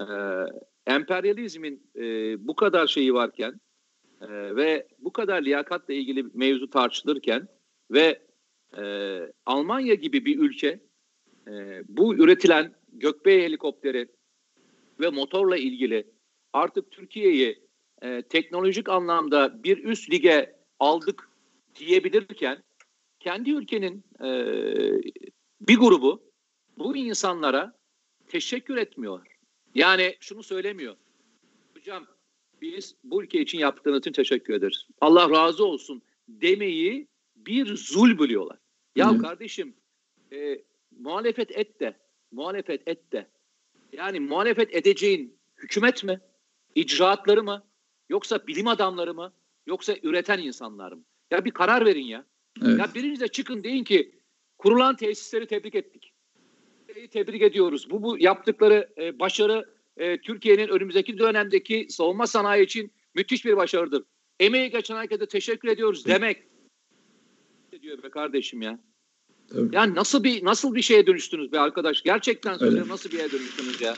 E, 0.00 0.06
emperyalizmin 0.86 1.82
e, 1.96 2.02
bu 2.48 2.56
kadar 2.56 2.86
şeyi 2.86 3.14
varken 3.14 3.60
e, 4.20 4.56
ve 4.56 4.86
bu 4.98 5.12
kadar 5.12 5.42
liyakatla 5.42 5.94
ilgili 5.94 6.26
mevzu 6.34 6.70
tartışılırken 6.70 7.48
ve 7.90 8.27
e, 8.76 8.82
Almanya 9.46 9.94
gibi 9.94 10.24
bir 10.24 10.38
ülke 10.38 10.80
e, 11.48 11.82
bu 11.88 12.14
üretilen 12.14 12.74
gökbey 12.92 13.42
helikopteri 13.42 14.08
ve 15.00 15.08
motorla 15.08 15.56
ilgili 15.56 16.06
artık 16.52 16.90
Türkiye'yi 16.90 17.68
e, 18.02 18.22
teknolojik 18.22 18.88
anlamda 18.88 19.64
bir 19.64 19.84
üst 19.84 20.10
lige 20.10 20.56
aldık 20.78 21.30
diyebilirken 21.74 22.62
kendi 23.20 23.50
ülkenin 23.50 24.04
e, 24.20 24.28
bir 25.60 25.76
grubu 25.76 26.22
bu 26.78 26.96
insanlara 26.96 27.78
teşekkür 28.28 28.76
etmiyor. 28.76 29.26
Yani 29.74 30.16
şunu 30.20 30.42
söylemiyor. 30.42 30.96
Hocam 31.74 32.06
biz 32.62 32.94
bu 33.04 33.22
ülke 33.22 33.40
için 33.40 33.58
yaptığınız 33.58 34.00
için 34.00 34.12
teşekkür 34.12 34.54
ederiz. 34.54 34.86
Allah 35.00 35.30
razı 35.30 35.64
olsun 35.64 36.02
demeyi 36.28 37.08
bir 37.46 37.76
zul 37.76 38.18
biliyorlar. 38.18 38.58
Ya 38.96 39.10
Evet. 39.12 39.22
kardeşim 39.22 39.74
e, 40.32 40.58
muhalefet 40.98 41.50
et 41.58 41.80
de 41.80 41.96
muhalefet 42.32 42.88
et 42.88 43.12
de 43.12 43.26
yani 43.92 44.20
muhalefet 44.20 44.74
edeceğin 44.74 45.38
hükümet 45.56 46.04
mi? 46.04 46.20
İcraatları 46.74 47.42
mı? 47.42 47.64
Yoksa 48.08 48.46
bilim 48.46 48.68
adamları 48.68 49.14
mı? 49.14 49.32
Yoksa 49.66 49.96
üreten 50.02 50.38
insanlar 50.38 50.92
mı? 50.92 51.02
Ya 51.30 51.44
bir 51.44 51.50
karar 51.50 51.86
verin 51.86 52.04
ya. 52.04 52.24
evet. 52.64 52.78
Ya 52.78 52.90
biriniz 52.94 53.20
de 53.20 53.28
çıkın 53.28 53.64
deyin 53.64 53.84
ki 53.84 54.12
kurulan 54.58 54.96
tesisleri 54.96 55.46
tebrik 55.46 55.74
ettik. 55.74 56.12
Tebrik 57.10 57.42
ediyoruz. 57.42 57.90
Bu, 57.90 58.02
bu 58.02 58.18
yaptıkları 58.18 58.88
e, 58.98 59.18
başarı 59.18 59.74
e, 59.96 60.20
Türkiye'nin 60.20 60.68
önümüzdeki 60.68 61.18
dönemdeki 61.18 61.86
savunma 61.90 62.26
sanayi 62.26 62.64
için 62.64 62.92
müthiş 63.14 63.44
bir 63.44 63.56
başarıdır. 63.56 64.04
Emeği 64.40 64.70
geçen 64.70 64.96
herkese 64.96 65.26
teşekkür 65.26 65.68
ediyoruz 65.68 66.06
demek. 66.06 66.47
Ne 67.78 67.82
diyor 67.82 68.02
be 68.02 68.10
kardeşim 68.10 68.62
ya? 68.62 68.78
Tabii. 69.48 69.76
Ya 69.76 69.94
nasıl 69.94 70.24
bir 70.24 70.44
nasıl 70.44 70.74
bir 70.74 70.82
şeye 70.82 71.06
dönüştünüz 71.06 71.52
be 71.52 71.60
arkadaş? 71.60 72.02
Gerçekten 72.02 72.54
söylüyorum 72.54 72.82
Öyle. 72.82 72.92
nasıl 72.92 73.10
bir 73.10 73.18
yere 73.18 73.32
dönüştünüz 73.32 73.80
ya? 73.80 73.96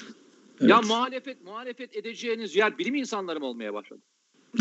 Evet. 0.61 0.71
Ya 0.71 0.81
muhalefet 0.81 1.45
muhalefet 1.45 1.97
edeceğiniz 1.97 2.57
yer 2.57 2.79
bilim 2.79 2.95
insanları 2.95 3.41
mı 3.41 3.47
olmaya 3.47 3.75
başladı? 3.75 4.01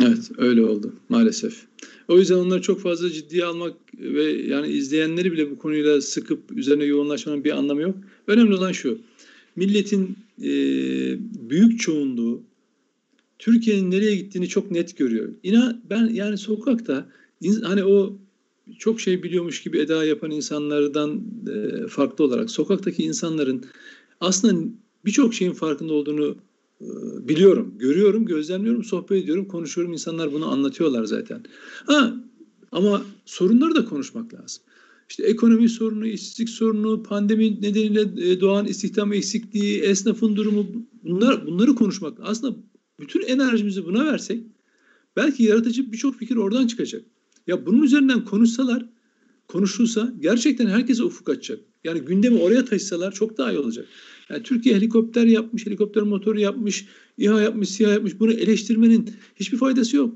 Evet 0.02 0.32
öyle 0.38 0.66
oldu 0.66 0.94
maalesef. 1.10 1.66
O 2.08 2.18
yüzden 2.18 2.36
onları 2.36 2.62
çok 2.62 2.82
fazla 2.82 3.10
ciddiye 3.10 3.46
almak 3.46 3.74
ve 3.94 4.24
yani 4.24 4.68
izleyenleri 4.68 5.32
bile 5.32 5.52
bu 5.52 5.58
konuyla 5.58 6.02
sıkıp 6.02 6.52
üzerine 6.52 6.84
yoğunlaşmanın 6.84 7.44
bir 7.44 7.52
anlamı 7.52 7.82
yok. 7.82 7.96
Önemli 8.28 8.56
olan 8.56 8.72
şu. 8.72 9.02
Milletin 9.56 10.18
e, 10.42 10.52
büyük 11.50 11.80
çoğunluğu 11.80 12.44
Türkiye'nin 13.40 13.92
nereye 13.92 14.16
gittiğini 14.16 14.48
çok 14.48 14.72
net 14.72 14.98
görüyor. 14.98 15.30
İnan 15.44 15.82
ben 15.90 16.08
yani 16.08 16.38
sokakta 16.38 17.10
hani 17.64 17.84
o 17.84 18.20
çok 18.78 19.02
şey 19.02 19.24
biliyormuş 19.24 19.64
gibi 19.64 19.80
eda 19.80 20.06
yapan 20.06 20.32
insanlardan 20.32 21.22
e, 21.48 21.88
farklı 21.88 22.24
olarak 22.24 22.52
sokaktaki 22.52 23.04
insanların 23.04 23.66
aslında 24.20 24.70
birçok 25.06 25.34
şeyin 25.34 25.54
farkında 25.54 25.94
olduğunu 25.94 26.36
e, 26.82 26.88
biliyorum, 27.28 27.74
görüyorum, 27.80 28.26
gözlemliyorum, 28.26 28.84
sohbet 28.84 29.24
ediyorum, 29.24 29.46
konuşuyorum. 29.46 29.94
İnsanlar 29.94 30.34
bunu 30.34 30.52
anlatıyorlar 30.52 31.04
zaten. 31.04 31.44
Ha, 31.86 32.16
ama 32.72 33.02
sorunları 33.26 33.76
da 33.76 33.86
konuşmak 33.86 34.34
lazım. 34.34 34.64
İşte 35.10 35.24
ekonomi 35.24 35.70
sorunu, 35.70 36.08
işsizlik 36.08 36.50
sorunu, 36.50 37.04
pandemi 37.04 37.62
nedeniyle 37.62 38.32
e, 38.32 38.42
doğan 38.42 38.66
istihdam 38.66 39.14
eksikliği, 39.14 39.82
esnafın 39.82 40.36
durumu 40.36 40.68
bunlar 41.04 41.48
bunları 41.48 41.76
konuşmak. 41.76 42.18
Aslında 42.22 42.56
bütün 43.00 43.22
enerjimizi 43.22 43.86
buna 43.86 44.06
versek 44.06 44.44
belki 45.16 45.44
yaratıcı 45.44 45.92
birçok 45.92 46.16
fikir 46.16 46.36
oradan 46.36 46.68
çıkacak. 46.68 47.04
Ya 47.50 47.66
bunun 47.66 47.82
üzerinden 47.82 48.26
konuşsalar, 48.26 48.86
konuşulsa 49.48 50.14
gerçekten 50.20 50.68
herkese 50.68 51.04
ufuk 51.04 51.30
açacak. 51.30 51.60
Yani 51.84 52.00
gündemi 52.00 52.40
oraya 52.40 52.66
taşısalar 52.66 53.12
çok 53.12 53.38
daha 53.38 53.52
iyi 53.52 53.60
olacak. 53.60 53.86
Yani 54.30 54.44
Türkiye 54.44 54.76
helikopter 54.76 55.26
yapmış, 55.26 55.66
helikopter 55.66 56.04
motoru 56.04 56.40
yapmış, 56.40 56.86
İHA 57.18 57.42
yapmış, 57.42 57.70
SİHA 57.70 57.90
yapmış. 57.92 58.20
Bunu 58.20 58.32
eleştirmenin 58.32 59.14
hiçbir 59.36 59.58
faydası 59.58 59.98
yok. 59.98 60.16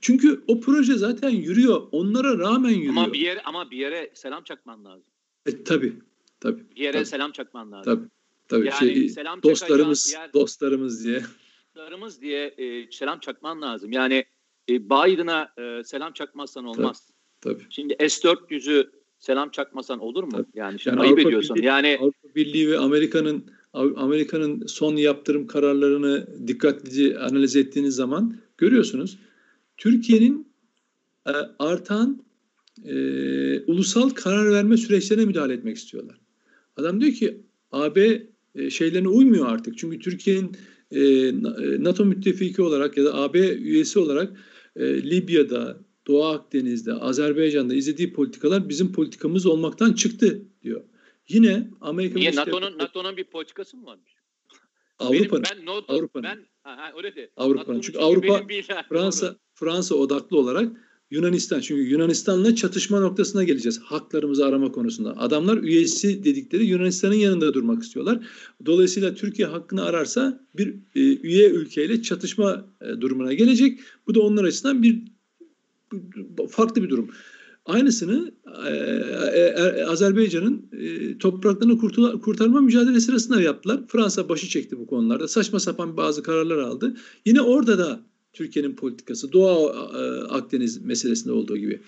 Çünkü 0.00 0.40
o 0.46 0.60
proje 0.60 0.94
zaten 0.94 1.30
yürüyor. 1.30 1.82
Onlara 1.92 2.38
rağmen 2.38 2.70
yürüyor. 2.70 2.92
Ama 2.96 3.12
bir 3.12 3.18
yere 3.20 3.40
ama 3.42 3.70
bir 3.70 3.76
yere 3.76 4.10
selam 4.14 4.44
çakman 4.44 4.84
lazım. 4.84 5.06
E, 5.46 5.64
tabii, 5.64 5.92
tabii, 6.40 6.70
Bir 6.76 6.80
yere 6.82 6.92
Tabii. 6.92 7.06
selam 7.06 7.32
çakman 7.32 7.72
lazım. 7.72 7.84
tabii. 7.94 8.08
tabii. 8.48 8.66
Yani 8.66 8.94
şey, 8.94 9.08
selam 9.08 9.42
dostlarımız, 9.42 10.12
yer- 10.12 10.32
dostlarımız 10.32 11.04
diye. 11.04 11.22
Dostlarımız 11.74 12.20
diye 12.20 12.46
e, 12.46 12.90
selam 12.90 13.20
çakman 13.20 13.62
lazım. 13.62 13.92
Yani 13.92 14.24
e, 14.68 14.84
Biden'a 14.84 15.48
e, 15.58 15.84
selam 15.84 16.12
çakmazsan 16.12 16.64
olmaz. 16.64 17.08
Tabii. 17.40 17.62
Şimdi 17.70 17.96
S-400'ü 18.00 18.90
selam 19.18 19.50
çakmasan 19.50 19.98
olur 19.98 20.24
mu? 20.24 20.30
Tabii. 20.30 20.46
Yani 20.54 20.78
şimdi 20.78 20.96
Yani 20.96 21.00
ayıp 21.02 21.12
Avrupa 21.12 21.28
ediyorsun. 21.28 21.56
Birliği- 21.56 21.66
yani 21.66 21.98
Avrupa 22.00 22.34
Birliği 22.34 22.70
ve 22.70 22.78
Amerika'nın 22.78 23.44
Amerika'nın 23.96 24.66
son 24.66 24.96
yaptırım 24.96 25.46
kararlarını 25.46 26.26
dikkatlice 26.48 27.18
analiz 27.18 27.56
ettiğiniz 27.56 27.94
zaman 27.94 28.36
görüyorsunuz. 28.58 29.18
Türkiye'nin 29.76 30.48
e, 31.26 31.32
artan 31.58 32.22
e, 32.84 32.94
ulusal 33.60 34.10
karar 34.10 34.52
verme 34.52 34.76
süreçlerine 34.76 35.24
müdahale 35.24 35.52
etmek 35.54 35.76
istiyorlar. 35.76 36.20
Adam 36.76 37.00
diyor 37.00 37.12
ki 37.12 37.40
AB 37.72 38.22
e, 38.54 38.70
şeylerine 38.70 39.08
uymuyor 39.08 39.46
artık. 39.48 39.78
Çünkü 39.78 39.98
Türkiye'nin 39.98 40.56
e, 40.90 41.00
e, 41.00 41.32
NATO 41.78 42.04
müttefiki 42.04 42.62
olarak 42.62 42.96
ya 42.96 43.04
da 43.04 43.14
AB 43.14 43.38
üyesi 43.54 43.98
olarak 43.98 44.32
e, 44.76 45.10
Libya'da, 45.10 45.78
Doğu 46.06 46.24
Akdeniz'de, 46.24 46.92
Azerbaycan'da 46.92 47.74
izlediği 47.74 48.12
politikalar 48.12 48.68
bizim 48.68 48.92
politikamız 48.92 49.46
olmaktan 49.46 49.92
çıktı 49.92 50.42
diyor. 50.62 50.82
Yine 51.28 51.70
Amerika 51.80 52.18
niye 52.18 52.34
NATO'nun 52.34 52.78
NATO'nun 52.78 53.16
bir 53.16 53.24
politikası 53.24 53.76
mı 53.76 53.86
varmış? 53.86 54.12
Avrupa'nın, 54.98 55.44
ben 55.52 55.66
NATO, 55.66 55.94
Avrupa'nın. 55.94 56.24
ben 56.24 56.46
ha, 56.62 56.92
öyle 56.96 57.16
de. 57.16 57.30
Avrupa'nın. 57.36 57.80
Çünkü 57.80 57.98
Avrupa, 57.98 58.46
Fransa, 58.88 59.36
Fransa 59.54 59.94
odaklı 59.94 60.38
olarak 60.38 60.76
Yunanistan. 61.10 61.60
Çünkü 61.60 61.82
Yunanistan'la 61.82 62.54
çatışma 62.54 63.00
noktasına 63.00 63.44
geleceğiz. 63.44 63.78
Haklarımızı 63.78 64.46
arama 64.46 64.72
konusunda. 64.72 65.20
Adamlar 65.20 65.58
üyesi 65.58 66.24
dedikleri 66.24 66.66
Yunanistan'ın 66.66 67.14
yanında 67.14 67.54
durmak 67.54 67.82
istiyorlar. 67.82 68.26
Dolayısıyla 68.66 69.14
Türkiye 69.14 69.48
hakkını 69.48 69.84
ararsa 69.84 70.46
bir 70.56 70.74
e, 70.94 71.00
üye 71.16 71.50
ülkeyle 71.50 72.02
çatışma 72.02 72.66
e, 72.80 73.00
durumuna 73.00 73.32
gelecek. 73.32 73.80
Bu 74.06 74.14
da 74.14 74.20
onlar 74.20 74.44
açısından 74.44 74.82
bir 74.82 75.02
farklı 76.50 76.82
bir 76.82 76.88
durum. 76.88 77.10
Aynısını 77.66 78.32
e, 78.66 78.70
e, 78.70 79.84
Azerbaycan'ın 79.84 80.66
e, 80.72 81.18
topraklarını 81.18 81.72
kurtula- 81.72 82.20
kurtarma 82.20 82.60
mücadelesi 82.60 83.06
sırasında 83.06 83.40
yaptılar. 83.40 83.80
Fransa 83.88 84.28
başı 84.28 84.48
çekti 84.48 84.78
bu 84.78 84.86
konularda. 84.86 85.28
Saçma 85.28 85.60
sapan 85.60 85.96
bazı 85.96 86.22
kararlar 86.22 86.58
aldı. 86.58 86.96
Yine 87.26 87.40
orada 87.40 87.78
da 87.78 88.00
Türkiye'nin 88.36 88.76
politikası 88.76 89.32
Doğu 89.32 89.68
Akdeniz 90.28 90.84
meselesinde 90.84 91.32
olduğu 91.32 91.56
gibi. 91.56 91.80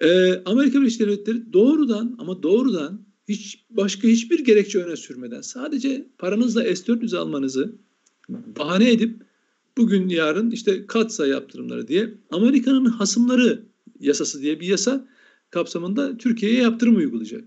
E, 0.00 0.34
Amerika 0.44 0.80
Birleşik 0.80 1.00
Devletleri 1.00 1.52
doğrudan 1.52 2.16
ama 2.18 2.42
doğrudan 2.42 3.06
hiç 3.28 3.64
başka 3.70 4.08
hiçbir 4.08 4.44
gerekçe 4.44 4.84
öne 4.84 4.96
sürmeden 4.96 5.40
sadece 5.40 6.06
paranızla 6.18 6.62
S-400 6.62 7.16
almanızı 7.16 7.72
bahane 8.28 8.92
edip 8.92 9.16
bugün 9.76 10.08
yarın 10.08 10.50
işte 10.50 10.86
katsa 10.86 11.26
yaptırımları 11.26 11.88
diye 11.88 12.14
Amerika'nın 12.30 12.84
hasımları 12.84 13.62
yasası 14.00 14.42
diye 14.42 14.60
bir 14.60 14.66
yasa 14.66 15.08
kapsamında 15.50 16.18
Türkiye'ye 16.18 16.62
yaptırım 16.62 16.96
uygulayacak. 16.96 17.44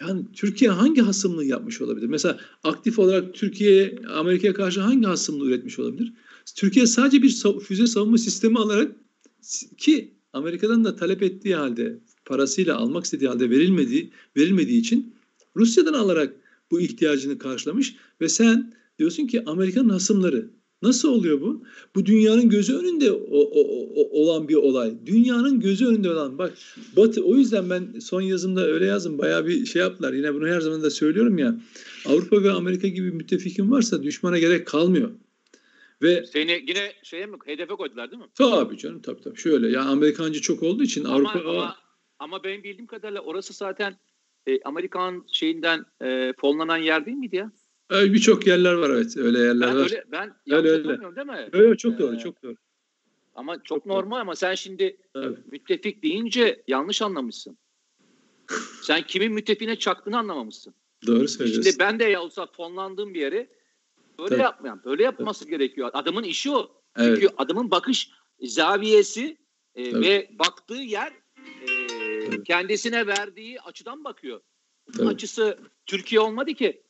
Yani 0.00 0.22
Türkiye 0.32 0.70
hangi 0.70 1.00
hasımlığı 1.00 1.44
yapmış 1.44 1.80
olabilir? 1.80 2.06
Mesela 2.06 2.38
aktif 2.64 2.98
olarak 2.98 3.34
Türkiye 3.34 3.98
Amerika'ya 4.14 4.54
karşı 4.54 4.80
hangi 4.80 5.06
hasımlığı 5.06 5.46
üretmiş 5.46 5.78
olabilir? 5.78 6.12
Türkiye 6.56 6.86
sadece 6.86 7.22
bir 7.22 7.44
füze 7.60 7.86
savunma 7.86 8.18
sistemi 8.18 8.58
alarak 8.58 8.96
ki 9.78 10.14
Amerika'dan 10.32 10.84
da 10.84 10.96
talep 10.96 11.22
ettiği 11.22 11.54
halde 11.54 11.98
parasıyla 12.24 12.76
almak 12.76 13.04
istediği 13.04 13.28
halde 13.28 13.50
verilmediği 13.50 14.10
verilmediği 14.36 14.80
için 14.80 15.14
Rusya'dan 15.56 15.92
alarak 15.92 16.34
bu 16.70 16.80
ihtiyacını 16.80 17.38
karşılamış 17.38 17.96
ve 18.20 18.28
sen 18.28 18.72
diyorsun 18.98 19.26
ki 19.26 19.44
Amerika'nın 19.46 19.88
hasımları. 19.88 20.50
Nasıl 20.82 21.08
oluyor 21.08 21.40
bu? 21.40 21.64
Bu 21.94 22.06
dünyanın 22.06 22.48
gözü 22.48 22.74
önünde 22.74 23.12
o, 23.12 23.38
o, 23.40 23.60
o, 23.94 24.22
olan 24.22 24.48
bir 24.48 24.54
olay. 24.54 24.94
Dünyanın 25.06 25.60
gözü 25.60 25.86
önünde 25.86 26.10
olan. 26.10 26.38
Bak 26.38 26.52
Batı 26.96 27.24
o 27.24 27.36
yüzden 27.36 27.70
ben 27.70 28.00
son 28.00 28.20
yazımda 28.20 28.66
öyle 28.66 28.86
yazdım. 28.86 29.18
Bayağı 29.18 29.46
bir 29.46 29.66
şey 29.66 29.82
yaptılar. 29.82 30.12
Yine 30.12 30.34
bunu 30.34 30.48
her 30.48 30.60
zaman 30.60 30.82
da 30.82 30.90
söylüyorum 30.90 31.38
ya. 31.38 31.60
Avrupa 32.06 32.42
ve 32.42 32.50
Amerika 32.50 32.88
gibi 32.88 33.10
müttefikin 33.10 33.70
varsa 33.70 34.02
düşmana 34.02 34.38
gerek 34.38 34.66
kalmıyor. 34.66 35.10
Ve 36.02 36.26
seni 36.26 36.64
yine 36.66 36.92
şeye 37.02 37.26
mi 37.26 37.36
hedefe 37.44 37.74
koydular 37.74 38.10
değil 38.10 38.22
mi? 38.22 38.28
Tabii 38.34 38.78
canım 38.78 39.02
tabii 39.02 39.20
tabii. 39.20 39.38
Şöyle 39.38 39.68
ya 39.68 39.82
Amerikancı 39.82 40.40
çok 40.40 40.62
olduğu 40.62 40.82
için 40.82 41.04
ama, 41.04 41.14
Avrupa 41.14 41.50
ama, 41.50 41.76
ama 42.18 42.44
benim 42.44 42.64
bildiğim 42.64 42.86
kadarıyla 42.86 43.20
orası 43.20 43.52
zaten 43.52 43.96
e, 44.46 44.62
Amerikan 44.62 45.24
şeyinden 45.32 45.84
e, 46.02 46.32
fonlanan 46.40 46.76
yer 46.76 47.06
değil 47.06 47.16
miydi 47.16 47.36
ya? 47.36 47.52
Birçok 47.90 48.46
yerler 48.46 48.72
var 48.72 48.90
evet. 48.90 49.16
Öyle 49.16 49.38
yerler 49.38 49.68
ben 49.68 49.76
var. 49.76 49.82
Öyle, 49.82 50.04
ben 50.12 50.36
öyle, 50.50 50.68
öyle. 50.68 50.88
değil 50.88 51.26
mi? 51.26 51.48
Öyle 51.52 51.76
çok 51.76 51.98
doğru, 51.98 52.14
ee, 52.14 52.18
çok 52.18 52.42
doğru. 52.42 52.54
Ama 53.34 53.56
çok, 53.56 53.64
çok 53.64 53.86
normal 53.86 54.16
doğru. 54.16 54.22
ama 54.22 54.36
sen 54.36 54.54
şimdi 54.54 54.96
evet. 55.14 55.38
müttefik 55.52 56.02
deyince 56.02 56.62
yanlış 56.68 57.02
anlamışsın. 57.02 57.58
sen 58.82 59.02
kimin 59.02 59.32
müttefiğine 59.32 59.76
çaktığını 59.76 60.18
anlamamışsın. 60.18 60.74
Doğru 61.06 61.28
söylüyorsun. 61.28 61.62
Şimdi 61.62 61.78
ben 61.78 61.98
de 61.98 62.04
ya 62.04 62.22
olsa 62.22 62.46
fonlandığım 62.46 63.14
bir 63.14 63.20
yeri 63.20 63.48
böyle 64.20 64.30
Tabii. 64.30 64.42
yapmayan, 64.42 64.84
böyle 64.84 65.02
yapması 65.02 65.44
Tabii. 65.44 65.50
gerekiyor. 65.50 65.90
Adamın 65.92 66.22
işi 66.22 66.50
o. 66.50 66.82
Evet. 66.96 67.18
Çünkü 67.20 67.34
adamın 67.36 67.70
bakış 67.70 68.10
zaviyesi 68.40 69.36
e, 69.74 70.00
ve 70.00 70.30
baktığı 70.38 70.74
yer 70.74 71.12
e, 71.68 72.42
kendisine 72.42 73.06
verdiği 73.06 73.60
açıdan 73.60 74.04
bakıyor. 74.04 74.40
Bunun 74.98 75.14
açısı 75.14 75.58
Türkiye 75.86 76.20
olmadı 76.20 76.54
ki 76.54 76.82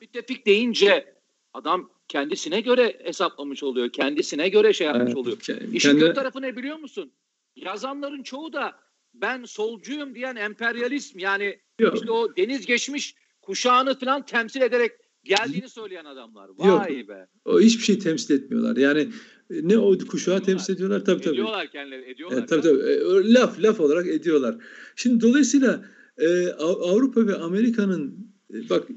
müttefik 0.00 0.46
deyince 0.46 1.14
adam 1.52 1.90
kendisine 2.08 2.60
göre 2.60 3.00
hesaplamış 3.04 3.62
oluyor. 3.62 3.92
Kendisine 3.92 4.48
göre 4.48 4.72
şey 4.72 4.86
yapmış 4.86 5.06
evet, 5.06 5.16
oluyor. 5.16 5.38
Kendi... 5.38 5.76
İşin 5.76 5.98
kötü 5.98 6.14
tarafı 6.14 6.42
ne 6.42 6.56
biliyor 6.56 6.76
musun? 6.76 7.12
Yazanların 7.56 8.22
çoğu 8.22 8.52
da 8.52 8.80
ben 9.14 9.44
solcuyum 9.44 10.14
diyen 10.14 10.36
emperyalizm 10.36 11.18
yani 11.18 11.60
Yok. 11.78 11.96
işte 11.96 12.10
o 12.10 12.36
deniz 12.36 12.66
geçmiş 12.66 13.14
kuşağını 13.42 13.98
falan 13.98 14.26
temsil 14.26 14.60
ederek 14.60 14.92
geldiğini 15.24 15.68
söyleyen 15.68 16.04
adamlar. 16.04 16.50
Vay 16.56 16.98
Yok. 16.98 17.08
be. 17.08 17.26
O 17.44 17.60
hiçbir 17.60 17.82
şey 17.82 17.98
temsil 17.98 18.34
etmiyorlar. 18.34 18.76
Yani 18.76 19.08
ne 19.50 19.78
o 19.78 19.98
kuşağı 19.98 20.42
temsil 20.42 20.74
ediyorlar 20.74 21.04
tabii 21.04 21.20
tabii. 21.20 21.34
Ediyorlar 21.34 21.70
kendileri 21.70 22.10
ediyorlar. 22.10 22.38
Evet, 22.38 22.48
tabii 22.48 22.62
tabii. 22.62 22.80
E, 22.80 23.32
laf 23.32 23.60
laf 23.60 23.80
olarak 23.80 24.06
ediyorlar. 24.06 24.56
Şimdi 24.96 25.20
dolayısıyla 25.20 25.84
e, 26.18 26.48
Avrupa 26.58 27.26
ve 27.26 27.34
Amerika'nın 27.34 28.28
e, 28.54 28.68
bak 28.68 28.88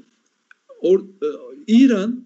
Or, 0.80 1.00
e, 1.00 1.26
İran 1.66 2.24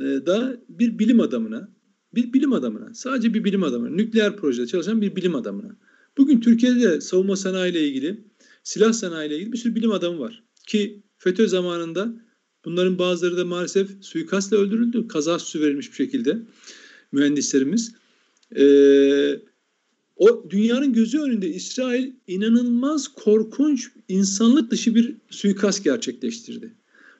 e, 0.00 0.04
da 0.04 0.60
bir 0.68 0.98
bilim 0.98 1.20
adamına, 1.20 1.68
bir 2.14 2.32
bilim 2.32 2.52
adamına, 2.52 2.94
sadece 2.94 3.34
bir 3.34 3.44
bilim 3.44 3.62
adamına, 3.62 3.90
nükleer 3.90 4.36
projede 4.36 4.66
çalışan 4.66 5.00
bir 5.00 5.16
bilim 5.16 5.34
adamına. 5.34 5.76
Bugün 6.18 6.40
Türkiye'de 6.40 6.80
de 6.80 7.00
savunma 7.00 7.36
sanayi 7.36 7.72
ile 7.72 7.88
ilgili, 7.88 8.24
silah 8.62 8.92
sanayi 8.92 9.28
ile 9.28 9.36
ilgili 9.36 9.52
bir 9.52 9.58
sürü 9.58 9.74
bilim 9.74 9.90
adamı 9.90 10.20
var. 10.20 10.42
Ki 10.66 11.02
FETÖ 11.18 11.48
zamanında 11.48 12.25
bunların 12.66 12.98
bazıları 12.98 13.36
da 13.36 13.44
maalesef 13.44 13.88
suikastla 14.00 14.56
öldürüldü. 14.56 15.08
Kaza 15.08 15.38
süsü 15.38 15.60
verilmiş 15.60 15.90
bir 15.90 15.96
şekilde 15.96 16.38
mühendislerimiz. 17.12 17.94
Ee, 18.56 19.40
o 20.16 20.50
dünyanın 20.50 20.92
gözü 20.92 21.18
önünde 21.18 21.48
İsrail 21.48 22.12
inanılmaz 22.26 23.08
korkunç 23.08 23.90
insanlık 24.08 24.70
dışı 24.70 24.94
bir 24.94 25.14
suikast 25.30 25.84
gerçekleştirdi. 25.84 26.74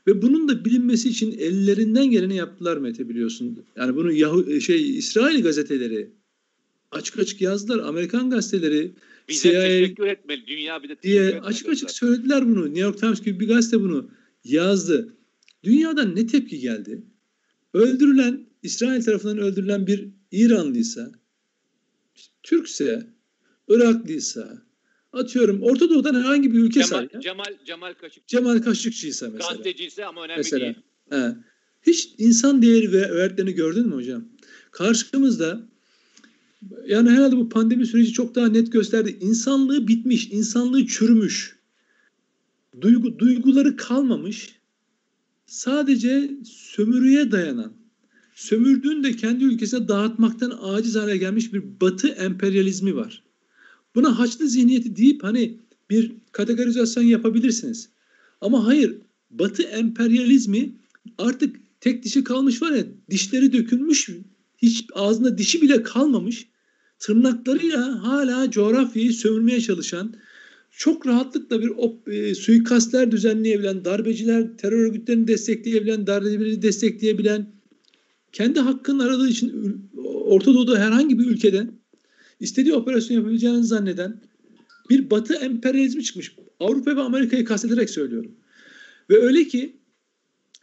Ve 0.06 0.22
bunun 0.22 0.48
da 0.48 0.64
bilinmesi 0.64 1.09
için 1.09 1.38
ellerinden 1.38 2.11
geleni 2.11 2.37
yaptılar 2.37 2.76
Mete 2.76 3.09
biliyorsun. 3.09 3.64
Yani 3.76 3.96
bunu 3.96 4.12
Yahu 4.12 4.61
şey 4.61 4.98
İsrail 4.98 5.42
gazeteleri 5.42 6.11
açık 6.90 7.18
açık 7.18 7.40
yazdılar. 7.40 7.78
Amerikan 7.78 8.30
gazeteleri 8.30 8.92
bize 9.28 9.50
CIA, 9.50 9.62
teşekkür 9.62 10.06
etmeli. 10.06 10.46
Dünya 10.46 10.82
bir 10.82 10.88
de 10.88 10.96
diye 11.02 11.40
açık 11.40 11.68
açık 11.68 11.90
söylediler 11.90 12.48
bunu. 12.48 12.64
New 12.64 12.80
York 12.80 12.98
Times 12.98 13.22
gibi 13.22 13.40
bir 13.40 13.48
gazete 13.48 13.80
bunu 13.80 14.11
yazdı. 14.44 15.16
Dünyadan 15.64 16.16
ne 16.16 16.27
tepki 16.27 16.59
geldi? 16.59 17.03
Öldürülen 17.75 18.47
İsrail 18.62 19.03
tarafından 19.03 19.38
öldürülen 19.38 19.87
bir 19.87 20.09
İranlıysa, 20.33 21.12
Türkse, 22.42 23.07
Iraklıysa, 23.69 24.62
atıyorum 25.12 25.62
Orta 25.62 25.90
Doğu'dan 25.90 26.14
herhangi 26.14 26.53
bir 26.53 26.59
ülke 26.59 26.83
Cemal, 26.83 27.09
say. 27.09 27.21
Cemal, 27.21 27.57
Cemal 27.64 27.95
Kaşıkçı. 27.95 28.37
Cemal 28.37 28.59
Kaşıkçıysa 28.59 29.29
mesela. 29.31 29.51
Gazeteciyse 29.51 30.05
ama 30.05 30.25
önemli 30.25 30.38
mesela. 30.38 30.61
değil. 30.61 30.77
He. 31.11 31.37
Hiç 31.83 32.14
insan 32.19 32.62
değeri 32.62 32.92
ve 32.92 33.11
öğretlerini 33.11 33.53
gördün 33.53 33.87
mü 33.88 33.95
hocam? 33.95 34.25
Karşımızda 34.71 35.69
yani 36.87 37.11
herhalde 37.11 37.37
bu 37.37 37.49
pandemi 37.49 37.87
süreci 37.87 38.12
çok 38.12 38.35
daha 38.35 38.49
net 38.49 38.73
gösterdi. 38.73 39.16
İnsanlığı 39.21 39.88
bitmiş, 39.88 40.29
insanlığı 40.31 40.87
çürümüş. 40.87 41.57
Duygu, 42.81 43.19
duyguları 43.19 43.77
kalmamış. 43.77 44.56
Sadece 45.46 46.30
sömürüye 46.44 47.30
dayanan, 47.32 47.72
sömürdüğünü 48.35 49.04
de 49.04 49.16
kendi 49.16 49.44
ülkesine 49.44 49.88
dağıtmaktan 49.88 50.59
aciz 50.62 50.96
hale 50.96 51.16
gelmiş 51.16 51.52
bir 51.52 51.62
batı 51.80 52.09
emperyalizmi 52.09 52.96
var. 52.96 53.22
Buna 53.94 54.18
haçlı 54.18 54.48
zihniyeti 54.48 54.96
deyip 54.96 55.22
hani 55.22 55.59
bir 55.90 56.12
kategorizasyon 56.32 57.04
yapabilirsiniz. 57.04 57.88
Ama 58.40 58.66
hayır 58.66 58.96
Batı 59.30 59.62
emperyalizmi 59.62 60.72
artık 61.18 61.56
tek 61.80 62.04
dişi 62.04 62.24
kalmış 62.24 62.62
var 62.62 62.72
ya 62.72 62.85
dişleri 63.11 63.52
dökülmüş 63.52 64.11
hiç 64.59 64.87
ağzında 64.94 65.38
dişi 65.38 65.62
bile 65.62 65.82
kalmamış 65.82 66.46
tırnaklarıyla 66.98 68.02
hala 68.02 68.50
coğrafyayı 68.50 69.12
sömürmeye 69.12 69.61
çalışan 69.61 70.14
çok 70.77 71.07
rahatlıkla 71.07 71.62
bir 71.62 71.69
op, 71.69 72.09
e, 72.09 72.35
suikastler 72.35 73.11
düzenleyebilen, 73.11 73.85
darbeciler, 73.85 74.57
terör 74.57 74.79
örgütlerini 74.79 75.29
destekleyebilen, 75.29 76.07
darbecileri 76.07 76.62
destekleyebilen, 76.62 77.47
kendi 78.33 78.61
hakkını 78.61 79.03
aradığı 79.03 79.29
için 79.29 79.81
Orta 80.05 80.55
Doğu'da 80.55 80.79
herhangi 80.79 81.19
bir 81.19 81.27
ülkeden 81.27 81.73
istediği 82.41 82.75
operasyon 82.75 83.17
yapabileceğini 83.17 83.65
zanneden 83.65 84.21
bir 84.91 85.11
batı 85.11 85.35
emperyalizmi 85.35 86.05
çıkmış. 86.05 86.37
Avrupa 86.61 86.97
ve 86.97 87.01
Amerika'yı 87.01 87.45
kastederek 87.45 87.91
söylüyorum. 87.91 88.31
Ve 89.11 89.23
öyle 89.23 89.45
ki 89.45 89.77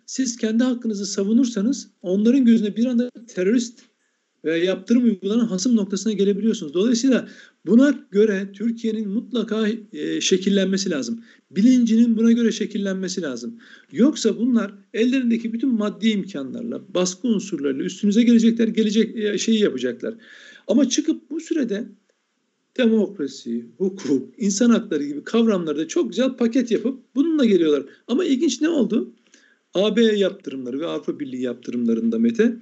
siz 0.06 0.38
kendi 0.38 0.64
hakkınızı 0.64 1.06
savunursanız 1.06 1.90
onların 2.02 2.46
gözüne 2.46 2.76
bir 2.76 2.86
anda 2.86 3.10
terörist 3.28 3.80
veya 4.46 4.64
yaptırım 4.64 5.04
uygulanan 5.04 5.46
hasım 5.46 5.76
noktasına 5.76 6.14
gelebiliyorsunuz. 6.14 6.74
Dolayısıyla 6.74 7.28
buna 7.66 7.96
göre 8.12 8.50
Türkiye'nin 8.54 9.10
mutlaka 9.10 9.68
e, 9.94 10.22
şekillenmesi 10.22 10.90
lazım. 10.90 11.24
Bilincinin 11.52 12.18
buna 12.18 12.32
göre 12.32 12.52
şekillenmesi 12.52 13.22
lazım. 13.22 13.60
Yoksa 13.92 14.38
bunlar 14.38 14.74
ellerindeki 14.94 15.54
bütün 15.54 15.70
maddi 15.70 16.10
imkanlarla, 16.10 16.82
baskı 16.94 17.28
unsurlarıyla 17.28 17.86
üstünüze 17.86 18.24
gelecekler, 18.24 18.68
gelecek 18.68 19.18
e, 19.18 19.38
şeyi 19.38 19.60
yapacaklar. 19.60 20.14
Ama 20.68 20.90
çıkıp 20.90 21.30
bu 21.30 21.40
sürede 21.40 21.86
demokrasi, 22.78 23.66
hukuk, 23.78 24.34
insan 24.38 24.70
hakları 24.70 25.04
gibi 25.04 25.24
kavramları 25.24 25.78
da 25.78 25.88
çok 25.88 26.10
güzel 26.10 26.34
paket 26.34 26.72
yapıp 26.72 27.00
bununla 27.16 27.46
geliyorlar. 27.46 27.84
Ama 28.08 28.26
ilginç 28.26 28.62
ne 28.62 28.70
oldu? 28.70 29.14
AB 29.74 30.02
yaptırımları 30.02 30.80
ve 30.80 30.86
Avrupa 30.88 31.20
Birliği 31.20 31.42
yaptırımlarında 31.42 32.20
Mete 32.20 32.56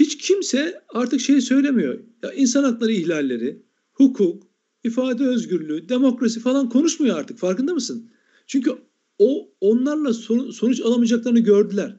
hiç 0.00 0.18
kimse 0.18 0.82
artık 0.88 1.20
şey 1.20 1.40
söylemiyor. 1.40 1.98
Ya 2.22 2.32
insan 2.32 2.64
hakları 2.64 2.92
ihlalleri, 2.92 3.62
hukuk, 3.92 4.42
ifade 4.84 5.24
özgürlüğü, 5.24 5.88
demokrasi 5.88 6.40
falan 6.40 6.68
konuşmuyor 6.68 7.18
artık. 7.18 7.38
Farkında 7.38 7.74
mısın? 7.74 8.10
Çünkü 8.46 8.70
o 9.18 9.48
onlarla 9.60 10.14
sonuç 10.52 10.80
alamayacaklarını 10.80 11.40
gördüler. 11.40 11.96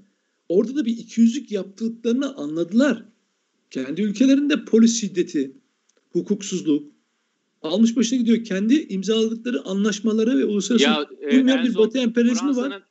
Orada 0.50 0.76
da 0.76 0.86
bir 0.86 0.98
ikiyüzlük 0.98 1.52
yaptıklarını 1.52 2.36
anladılar 2.36 3.06
kendi 3.72 4.02
ülkelerinde 4.02 4.66
polis 4.66 5.02
şiddeti, 5.02 5.52
hukuksuzluk 6.10 6.92
almış 7.62 7.96
başına 7.96 8.20
gidiyor. 8.20 8.44
Kendi 8.44 8.88
imzaladıkları 8.88 9.62
anlaşmaları 9.62 10.38
ve 10.38 10.46
uluslararası 10.46 10.86
ya, 10.86 11.08
e, 11.22 11.64
bir 11.64 11.76
batı 11.76 11.98
emperyalizmi 11.98 12.56
var. 12.56 12.84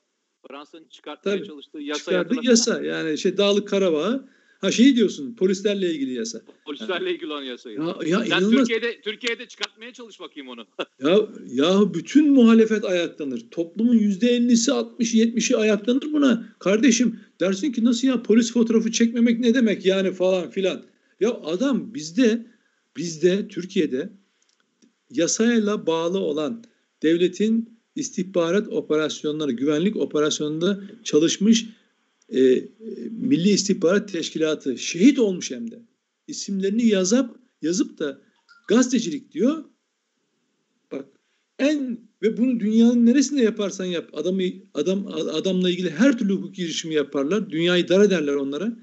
Fransa'nın 0.48 0.88
çıkartmaya 0.88 1.36
Tabii, 1.36 1.46
çalıştığı 1.46 1.78
yasa 1.78 1.98
çıkardığı 1.98 2.34
yasa 2.42 2.82
yani 2.82 3.18
şey 3.18 3.36
Dağlık 3.36 3.68
Karabağ 3.68 4.28
Ha 4.60 4.72
şey 4.72 4.96
diyorsun 4.96 5.34
polislerle 5.34 5.90
ilgili 5.90 6.14
yasa. 6.14 6.40
Polislerle 6.64 7.14
ilgili 7.14 7.32
olan 7.32 7.42
yasayı. 7.42 7.78
Ya, 7.78 7.96
ya 8.06 8.18
Sen 8.18 8.26
inanılmaz. 8.26 8.50
Türkiye'de 8.50 9.00
Türkiye'de 9.00 9.46
çıkartmaya 9.48 9.92
çalış 9.92 10.20
bakayım 10.20 10.48
onu. 10.48 10.66
ya 11.02 11.28
ya 11.46 11.94
bütün 11.94 12.32
muhalefet 12.32 12.84
ayaklanır. 12.84 13.46
Toplumun 13.50 13.94
yüzde 13.94 14.28
ellisi, 14.28 14.72
altmışı, 14.72 15.16
yetmişi 15.16 15.56
ayaklanır 15.56 16.12
buna. 16.12 16.48
Kardeşim 16.58 17.20
dersin 17.40 17.72
ki 17.72 17.84
nasıl 17.84 18.08
ya 18.08 18.22
polis 18.22 18.52
fotoğrafı 18.52 18.92
çekmemek 18.92 19.40
ne 19.40 19.54
demek 19.54 19.86
yani 19.86 20.12
falan 20.12 20.50
filan. 20.50 20.82
Ya 21.20 21.30
adam 21.30 21.94
bizde 21.94 22.46
bizde 22.96 23.48
Türkiye'de 23.48 24.10
yasayla 25.10 25.86
bağlı 25.86 26.18
olan 26.18 26.64
devletin 27.02 27.76
istihbarat 27.96 28.68
operasyonları, 28.68 29.52
güvenlik 29.52 29.96
operasyonunda 29.96 30.80
çalışmış 31.04 31.66
e, 32.32 32.68
Milli 33.10 33.48
İstihbarat 33.48 34.12
Teşkilatı 34.12 34.78
şehit 34.78 35.18
olmuş 35.18 35.50
hem 35.50 35.70
de 35.70 35.82
isimlerini 36.26 36.86
yazıp 36.86 37.36
yazıp 37.62 37.98
da 37.98 38.20
gazetecilik 38.68 39.32
diyor. 39.32 39.64
Bak 40.92 41.06
en 41.58 41.98
ve 42.22 42.36
bunu 42.36 42.60
dünyanın 42.60 43.06
neresinde 43.06 43.42
yaparsan 43.42 43.84
yap 43.84 44.10
adamı 44.12 44.42
adam 44.74 45.06
adamla 45.06 45.70
ilgili 45.70 45.90
her 45.90 46.18
türlü 46.18 46.32
hukuk 46.32 46.54
girişimi 46.54 46.94
yaparlar. 46.94 47.50
Dünyayı 47.50 47.88
dar 47.88 48.04
ederler 48.04 48.34
onlara. 48.34 48.76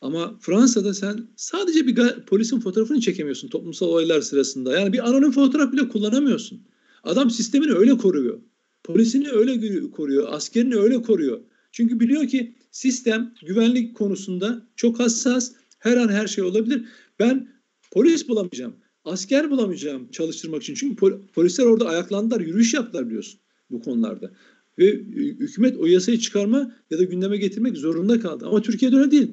Ama 0.00 0.38
Fransa'da 0.40 0.94
sen 0.94 1.28
sadece 1.36 1.86
bir 1.86 2.24
polisin 2.26 2.60
fotoğrafını 2.60 3.00
çekemiyorsun 3.00 3.48
toplumsal 3.48 3.86
olaylar 3.86 4.20
sırasında. 4.20 4.78
Yani 4.78 4.92
bir 4.92 5.08
anonim 5.08 5.32
fotoğraf 5.32 5.72
bile 5.72 5.88
kullanamıyorsun. 5.88 6.62
Adam 7.04 7.30
sistemini 7.30 7.72
öyle 7.72 7.96
koruyor. 7.96 8.40
Polisini 8.84 9.30
öyle 9.30 9.90
koruyor. 9.90 10.28
Askerini 10.32 10.76
öyle 10.76 11.02
koruyor. 11.02 11.40
Çünkü 11.72 12.00
biliyor 12.00 12.28
ki 12.28 12.54
sistem 12.80 13.34
güvenlik 13.46 13.96
konusunda 13.96 14.66
çok 14.76 15.00
hassas. 15.00 15.52
Her 15.78 15.96
an 15.96 16.08
her 16.08 16.26
şey 16.26 16.44
olabilir. 16.44 16.84
Ben 17.18 17.48
polis 17.90 18.28
bulamayacağım. 18.28 18.76
Asker 19.04 19.50
bulamayacağım 19.50 20.10
çalıştırmak 20.10 20.62
için. 20.62 20.74
Çünkü 20.74 20.96
polisler 21.34 21.64
orada 21.64 21.88
ayaklandılar, 21.88 22.40
yürüyüş 22.40 22.74
yaptılar 22.74 23.06
biliyorsun 23.06 23.40
bu 23.70 23.82
konularda. 23.82 24.30
Ve 24.78 24.92
hükümet 25.40 25.76
o 25.76 25.86
yasayı 25.86 26.18
çıkarma 26.18 26.76
ya 26.90 26.98
da 26.98 27.04
gündeme 27.04 27.36
getirmek 27.36 27.76
zorunda 27.76 28.20
kaldı. 28.20 28.46
Ama 28.46 28.62
Türkiye'de 28.62 28.96
öyle 28.96 29.10
değil. 29.10 29.30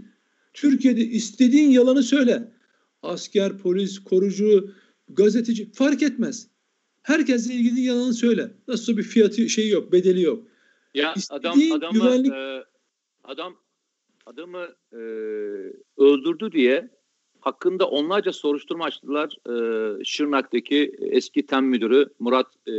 Türkiye'de 0.54 1.02
istediğin 1.02 1.70
yalanı 1.70 2.04
söyle. 2.04 2.52
Asker, 3.02 3.58
polis, 3.58 4.00
korucu, 4.00 4.72
gazeteci 5.10 5.72
fark 5.72 6.04
etmez. 6.04 6.48
Herkesle 7.02 7.54
ilgili 7.54 7.82
yalanı 7.82 8.14
söyle. 8.14 8.52
Nasıl 8.68 8.98
bir 8.98 9.04
fiyatı 9.04 9.50
şey 9.50 9.70
yok, 9.70 9.92
bedeli 9.92 10.22
yok. 10.22 10.48
Ya 10.94 11.14
İstediğin 11.14 11.72
adam 11.72 11.94
adamı 11.94 11.94
güvenlik... 11.94 12.34
e, 12.34 12.77
adam 13.28 13.56
adamı 14.26 14.68
e, 14.94 14.98
öldürdü 15.98 16.52
diye 16.52 16.90
hakkında 17.40 17.88
onlarca 17.90 18.34
soruşturma 18.34 18.86
açtılar 18.86 19.38
e, 19.50 20.04
Şırnak'taki 20.06 20.96
eski 21.00 21.46
tem 21.46 21.66
müdürü 21.66 22.10
Murat 22.20 22.48
e, 22.68 22.72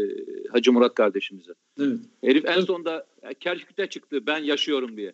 Hacı 0.52 0.72
Murat 0.72 0.94
kardeşimize. 0.94 1.52
Evet. 1.80 1.98
Herif 2.24 2.44
en 2.44 2.52
evet. 2.52 2.64
sonunda 2.64 3.06
Kerkük'te 3.40 3.86
çıktı 3.86 4.26
ben 4.26 4.38
yaşıyorum 4.38 4.96
diye. 4.96 5.12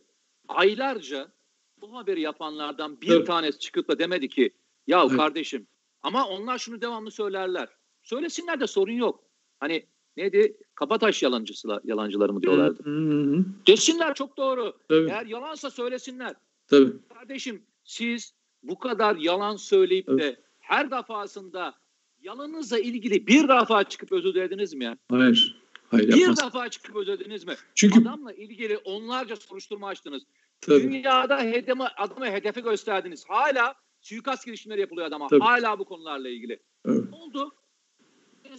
Aylarca 0.49 1.33
bu 1.81 1.97
haberi 1.97 2.21
yapanlardan 2.21 3.01
bir 3.01 3.11
evet. 3.11 3.27
tanesi 3.27 3.59
çıkıp 3.59 3.89
da 3.89 3.99
demedi 3.99 4.29
ki 4.29 4.51
ya 4.87 5.05
evet. 5.09 5.17
kardeşim 5.17 5.67
ama 6.03 6.29
onlar 6.29 6.59
şunu 6.59 6.81
devamlı 6.81 7.11
söylerler. 7.11 7.69
Söylesinler 8.03 8.61
de 8.61 8.67
sorun 8.67 8.93
yok. 8.93 9.25
Hani 9.61 9.87
neydi? 10.17 10.57
Kabataş 10.75 11.23
yalancısı, 11.23 11.81
yalancıları 11.85 12.33
mı 12.33 12.43
diyorlardı. 12.43 12.83
Desinler 13.67 14.15
çok 14.15 14.37
doğru. 14.37 14.73
Tabii. 14.89 15.11
Eğer 15.11 15.27
yalansa 15.27 15.71
söylesinler. 15.71 16.35
Tabii. 16.67 16.93
Kardeşim 17.15 17.63
siz 17.85 18.35
bu 18.63 18.79
kadar 18.79 19.17
yalan 19.17 19.57
söyleyip 19.57 20.09
evet. 20.09 20.21
de 20.21 20.41
her 20.59 20.91
defasında 20.91 21.75
yalanınızla 22.23 22.79
ilgili 22.79 23.27
bir 23.27 23.49
defa 23.49 23.85
çıkıp 23.85 24.13
özür 24.13 24.35
dilediniz 24.35 24.75
mi 24.75 24.85
ya? 24.85 24.99
Hayır. 25.11 25.65
Hayır 25.91 26.09
bir 26.09 26.17
yapmaz. 26.17 26.45
defa 26.45 26.69
çıkıp 26.69 26.97
özür 26.97 27.19
dilediniz 27.19 27.47
mi? 27.47 27.55
Çünkü 27.75 28.03
adamla 28.03 28.33
ilgili 28.33 28.79
onlarca 28.79 29.37
soruşturma 29.37 29.89
açtınız. 29.89 30.23
Tabii. 30.61 30.83
Dünyada 30.83 31.41
hedeme, 31.41 31.85
adamı 31.97 32.27
hedefi 32.27 32.63
gösterdiniz. 32.63 33.25
Hala 33.29 33.75
suikast 34.01 34.47
girişimleri 34.47 34.81
yapılıyor 34.81 35.07
adama. 35.07 35.29
Tabii. 35.29 35.41
Hala 35.41 35.79
bu 35.79 35.85
konularla 35.85 36.29
ilgili. 36.29 36.63
Evet. 36.87 37.05
Ne 37.11 37.17
oldu? 37.17 37.55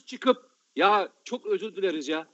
Çıkıp 0.06 0.38
ya 0.76 1.10
çok 1.24 1.46
özür 1.46 1.76
dileriz 1.76 2.08
ya. 2.08 2.28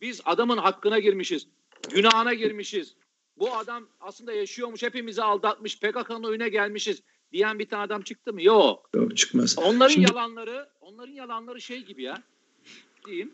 Biz 0.00 0.20
adamın 0.24 0.58
hakkına 0.58 0.98
girmişiz. 0.98 1.46
Günahına 1.94 2.34
girmişiz. 2.34 2.94
Bu 3.36 3.54
adam 3.56 3.88
aslında 4.00 4.32
yaşıyormuş, 4.32 4.82
hepimizi 4.82 5.22
aldatmış, 5.22 5.80
PKK'nın 5.80 6.22
oyuna 6.22 6.48
gelmişiz 6.48 7.02
diyen 7.32 7.58
bir 7.58 7.68
tane 7.68 7.82
adam 7.82 8.02
çıktı 8.02 8.32
mı? 8.32 8.42
Yok. 8.42 8.90
Yok 8.94 9.16
çıkmaz. 9.16 9.58
Onların 9.58 9.94
Şimdi... 9.94 10.10
yalanları, 10.10 10.68
onların 10.80 11.12
yalanları 11.12 11.60
şey 11.60 11.84
gibi 11.84 12.02
ya. 12.02 12.22
Diyeyim. 13.06 13.32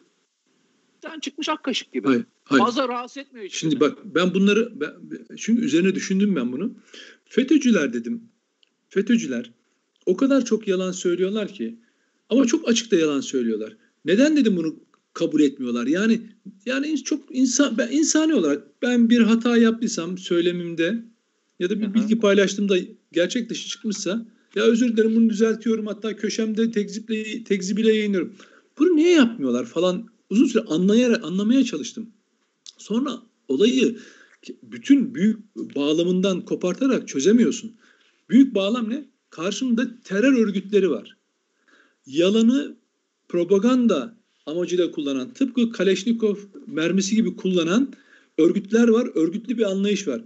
Sen 1.02 1.20
çıkmış 1.20 1.48
ak 1.48 1.62
kaşık 1.62 1.92
gibi. 1.92 2.08
Hayır, 2.08 2.24
hayır. 2.44 2.62
Fazla 2.64 2.88
rahatsız 2.88 3.16
etmiyor 3.16 3.46
hiç. 3.46 3.54
Şimdi 3.54 3.80
bak 3.80 3.98
ben 4.04 4.34
bunları 4.34 4.80
ben, 4.80 4.94
çünkü 5.36 5.64
üzerine 5.64 5.94
düşündüm 5.94 6.36
ben 6.36 6.52
bunu. 6.52 6.74
FETÖ'cüler 7.24 7.92
dedim. 7.92 8.28
FETÖ'cüler 8.88 9.50
o 10.06 10.16
kadar 10.16 10.44
çok 10.44 10.68
yalan 10.68 10.92
söylüyorlar 10.92 11.48
ki 11.48 11.78
ama 12.28 12.46
çok 12.46 12.68
açık 12.68 12.90
da 12.92 12.96
yalan 12.96 13.20
söylüyorlar. 13.20 13.76
Neden 14.04 14.36
dedim 14.36 14.56
bunu 14.56 14.76
kabul 15.12 15.40
etmiyorlar? 15.40 15.86
Yani 15.86 16.20
yani 16.66 17.04
çok 17.04 17.36
insan 17.36 17.78
ben 17.78 17.88
insani 17.92 18.34
olarak 18.34 18.82
ben 18.82 19.10
bir 19.10 19.20
hata 19.20 19.56
yaptıysam 19.56 20.18
söylemimde 20.18 21.04
ya 21.58 21.70
da 21.70 21.80
bir 21.80 21.86
Aha. 21.86 21.94
bilgi 21.94 22.18
paylaştığımda 22.18 22.76
gerçek 23.12 23.50
dışı 23.50 23.68
çıkmışsa 23.68 24.26
ya 24.54 24.62
özür 24.62 24.92
dilerim 24.92 25.16
bunu 25.16 25.30
düzeltiyorum 25.30 25.86
hatta 25.86 26.16
köşemde 26.16 26.70
tekziple 26.70 27.44
tekzibiyle 27.44 27.94
yayınlıyorum. 27.94 28.34
Bunu 28.78 28.96
niye 28.96 29.10
yapmıyorlar 29.10 29.64
falan 29.64 30.06
uzun 30.30 30.46
süre 30.46 30.62
anlayarak 30.62 31.24
anlamaya 31.24 31.64
çalıştım. 31.64 32.10
Sonra 32.78 33.22
olayı 33.48 33.98
bütün 34.62 35.14
büyük 35.14 35.56
bağlamından 35.56 36.44
kopartarak 36.44 37.08
çözemiyorsun. 37.08 37.76
Büyük 38.30 38.54
bağlam 38.54 38.90
ne? 38.90 39.04
Karşında 39.30 40.00
terör 40.04 40.38
örgütleri 40.38 40.90
var. 40.90 41.16
Yalanı 42.06 42.76
propaganda 43.28 44.16
amacıyla 44.46 44.90
kullanan, 44.90 45.32
tıpkı 45.32 45.70
Kaleşnikov 45.70 46.36
mermisi 46.66 47.16
gibi 47.16 47.36
kullanan 47.36 47.92
örgütler 48.38 48.88
var, 48.88 49.10
örgütlü 49.14 49.58
bir 49.58 49.70
anlayış 49.70 50.08
var. 50.08 50.22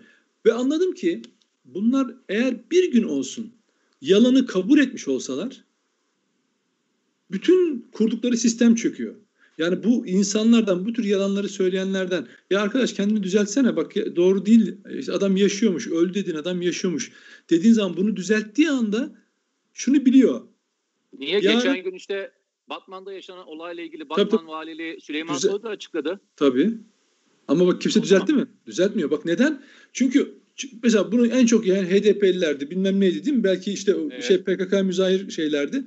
Ve 0.47 0.53
anladım 0.53 0.95
ki 0.95 1.23
bunlar 1.65 2.15
eğer 2.29 2.71
bir 2.71 2.93
gün 2.93 3.03
olsun 3.03 3.53
yalanı 4.01 4.47
kabul 4.47 4.79
etmiş 4.79 5.09
olsalar 5.09 5.65
bütün 7.31 7.87
kurdukları 7.93 8.37
sistem 8.37 8.75
çöküyor. 8.75 9.15
Yani 9.59 9.85
bu 9.85 10.07
insanlardan, 10.07 10.87
bu 10.87 10.93
tür 10.93 11.05
yalanları 11.05 11.49
söyleyenlerden 11.49 12.27
ya 12.51 12.61
arkadaş 12.61 12.93
kendini 12.93 13.23
düzeltsene 13.23 13.77
bak 13.77 13.95
doğru 14.17 14.47
değil 14.47 14.77
adam 15.13 15.37
yaşıyormuş, 15.37 15.89
öldü 15.89 16.15
dedin 16.15 16.35
adam 16.35 16.63
yaşıyormuş 16.63 17.13
dediğin 17.51 17.75
zaman 17.75 17.97
bunu 17.97 18.17
düzelttiği 18.17 18.71
anda 18.71 19.15
şunu 19.73 20.07
biliyor. 20.07 20.41
Niye? 21.19 21.41
Yani, 21.41 21.57
Geçen 21.57 21.83
gün 21.85 21.93
işte 21.93 22.33
Batman'da 22.69 23.13
yaşanan 23.13 23.47
olayla 23.47 23.83
ilgili 23.83 24.09
Batman 24.09 24.29
tabii, 24.29 24.47
valiliği 24.47 25.01
Süleyman 25.01 25.37
Düzel- 25.37 25.51
Soylu 25.51 25.63
da 25.63 25.69
açıkladı. 25.69 26.21
Tabii. 26.37 26.75
Ama 27.49 27.67
bak 27.67 27.81
kimse 27.81 28.03
düzeltti 28.03 28.33
mi? 28.33 28.47
Düzeltmiyor. 28.67 29.11
Bak 29.11 29.25
neden? 29.25 29.63
Çünkü 29.93 30.35
mesela 30.83 31.13
bunu 31.13 31.27
en 31.27 31.47
çok 31.47 31.67
yani 31.67 31.89
HDP'lilerdi 31.89 32.71
bilmem 32.71 33.01
neydi 33.01 33.25
değil 33.25 33.37
mi? 33.37 33.45
Belki 33.45 33.73
işte 33.73 33.97
evet. 34.13 34.25
şey 34.25 34.43
PKK 34.43 34.73
müzahir 34.85 35.31
şeylerdi. 35.31 35.85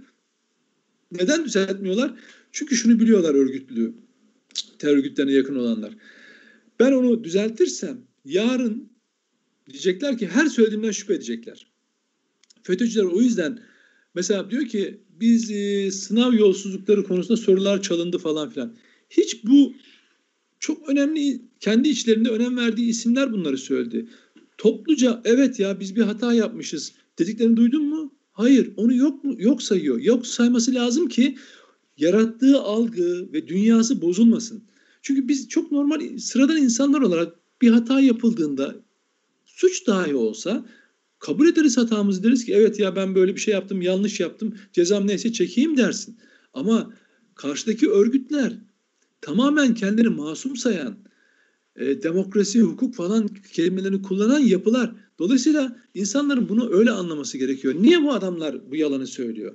Neden 1.11 1.45
düzeltmiyorlar? 1.45 2.13
Çünkü 2.51 2.75
şunu 2.75 2.99
biliyorlar 2.99 3.35
örgütlü, 3.35 3.93
terör 4.79 4.97
örgütlerine 4.97 5.31
yakın 5.31 5.55
olanlar. 5.55 5.93
Ben 6.79 6.91
onu 6.91 7.23
düzeltirsem 7.23 8.01
yarın 8.25 8.91
diyecekler 9.69 10.17
ki 10.17 10.27
her 10.27 10.45
söylediğimden 10.45 10.91
şüphe 10.91 11.13
edecekler. 11.13 11.67
FETÖ'cüler 12.63 13.03
o 13.03 13.21
yüzden 13.21 13.59
mesela 14.15 14.51
diyor 14.51 14.65
ki 14.65 15.01
biz 15.21 15.51
e, 15.51 15.91
sınav 15.91 16.33
yolsuzlukları 16.33 17.03
konusunda 17.03 17.37
sorular 17.37 17.81
çalındı 17.81 18.17
falan 18.17 18.49
filan. 18.49 18.75
Hiç 19.09 19.43
bu 19.43 19.73
çok 20.59 20.89
önemli 20.89 21.41
kendi 21.59 21.89
içlerinde 21.89 22.29
önem 22.29 22.57
verdiği 22.57 22.89
isimler 22.89 23.33
bunları 23.33 23.57
söyledi. 23.57 24.07
Topluca 24.57 25.21
evet 25.25 25.59
ya 25.59 25.79
biz 25.79 25.95
bir 25.95 26.01
hata 26.01 26.33
yapmışız 26.33 26.93
dediklerini 27.19 27.57
duydun 27.57 27.85
mu? 27.85 28.13
Hayır 28.31 28.71
onu 28.77 28.95
yok 28.95 29.23
mu? 29.23 29.35
Yok 29.37 29.63
sayıyor. 29.63 29.99
Yok 29.99 30.27
sayması 30.27 30.73
lazım 30.73 31.07
ki 31.07 31.37
yarattığı 31.97 32.59
algı 32.59 33.33
ve 33.33 33.47
dünyası 33.47 34.01
bozulmasın. 34.01 34.63
Çünkü 35.01 35.27
biz 35.27 35.47
çok 35.49 35.71
normal 35.71 36.17
sıradan 36.17 36.57
insanlar 36.57 37.01
olarak 37.01 37.35
bir 37.61 37.71
hata 37.71 38.01
yapıldığında 38.01 38.75
suç 39.45 39.87
dahi 39.87 40.15
olsa 40.15 40.65
kabul 41.21 41.47
ederiz 41.47 41.77
hatamızı 41.77 42.23
deriz 42.23 42.45
ki 42.45 42.53
evet 42.53 42.79
ya 42.79 42.95
ben 42.95 43.15
böyle 43.15 43.35
bir 43.35 43.39
şey 43.39 43.53
yaptım 43.53 43.81
yanlış 43.81 44.19
yaptım 44.19 44.55
cezam 44.73 45.07
neyse 45.07 45.33
çekeyim 45.33 45.77
dersin. 45.77 46.17
Ama 46.53 46.93
karşıdaki 47.35 47.89
örgütler 47.89 48.53
tamamen 49.21 49.73
kendini 49.73 50.09
masum 50.09 50.55
sayan 50.55 50.97
e, 51.75 52.03
demokrasi, 52.03 52.61
hukuk 52.61 52.95
falan 52.95 53.27
kelimelerini 53.27 54.01
kullanan 54.01 54.39
yapılar. 54.39 54.91
Dolayısıyla 55.19 55.77
insanların 55.93 56.49
bunu 56.49 56.73
öyle 56.73 56.91
anlaması 56.91 57.37
gerekiyor. 57.37 57.75
Niye 57.79 58.03
bu 58.03 58.13
adamlar 58.13 58.71
bu 58.71 58.75
yalanı 58.75 59.07
söylüyor? 59.07 59.53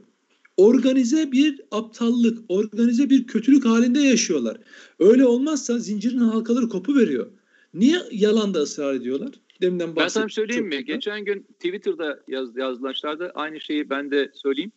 Organize 0.57 1.33
bir 1.33 1.61
aptallık, 1.71 2.39
organize 2.49 3.11
bir 3.11 3.27
kötülük 3.27 3.65
halinde 3.65 4.01
yaşıyorlar. 4.01 4.61
Öyle 4.99 5.27
olmazsa 5.27 5.79
zincirin 5.79 6.19
halkaları 6.19 6.69
kopu 6.69 6.97
veriyor. 6.97 7.27
Niye 7.75 8.03
yalanda 8.13 8.59
ısrar 8.59 8.95
ediyorlar? 8.95 9.31
Deminden 9.63 9.97
ben 9.97 10.09
sana 10.09 10.29
söyleyeyim 10.29 10.67
mi? 10.67 10.85
Geçen 10.85 11.25
gün 11.25 11.43
Twitter'da 11.43 12.21
yaz, 12.29 12.57
yazılaşlarda 12.57 13.31
aynı 13.35 13.61
şeyi 13.61 13.91
ben 13.91 14.11
de 14.11 14.31
söyleyeyim. 14.35 14.73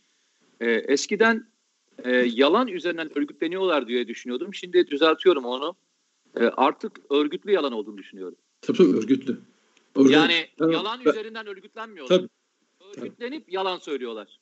Ee, 0.61 0.71
eskiden 0.71 1.47
e, 2.03 2.11
yalan 2.11 2.67
üzerinden 2.67 3.17
örgütleniyorlar 3.17 3.87
diye 3.87 4.07
düşünüyordum. 4.07 4.53
Şimdi 4.53 4.87
düzeltiyorum 4.87 5.45
onu. 5.45 5.75
E, 6.39 6.43
artık 6.43 6.99
örgütlü 7.09 7.51
yalan 7.51 7.73
olduğunu 7.73 7.97
düşünüyorum. 7.97 8.37
Tabii 8.61 8.77
tabii 8.77 8.97
örgütlü. 8.97 9.37
Orada, 9.95 10.13
yani 10.13 10.47
ben, 10.59 10.67
yalan 10.67 10.99
ben, 11.05 11.11
üzerinden 11.11 11.47
örgütlenmiyorlar. 11.47 12.17
Tabii, 12.17 12.29
Örgütlenip 12.97 13.45
tabii. 13.45 13.55
yalan 13.55 13.79
söylüyorlar. 13.79 14.39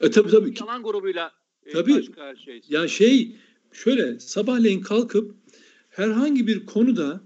E 0.00 0.10
tabii 0.10 0.30
tabii. 0.30 0.54
Yalan 0.60 0.82
grubuyla 0.82 1.32
e, 1.66 1.72
tabii. 1.72 1.94
karşı 1.94 2.12
karşıyayız. 2.12 2.70
Ya 2.70 2.88
şey 2.88 3.36
şöyle 3.72 4.20
sabahleyin 4.20 4.80
kalkıp 4.80 5.34
herhangi 5.88 6.46
bir 6.46 6.66
konuda 6.66 7.20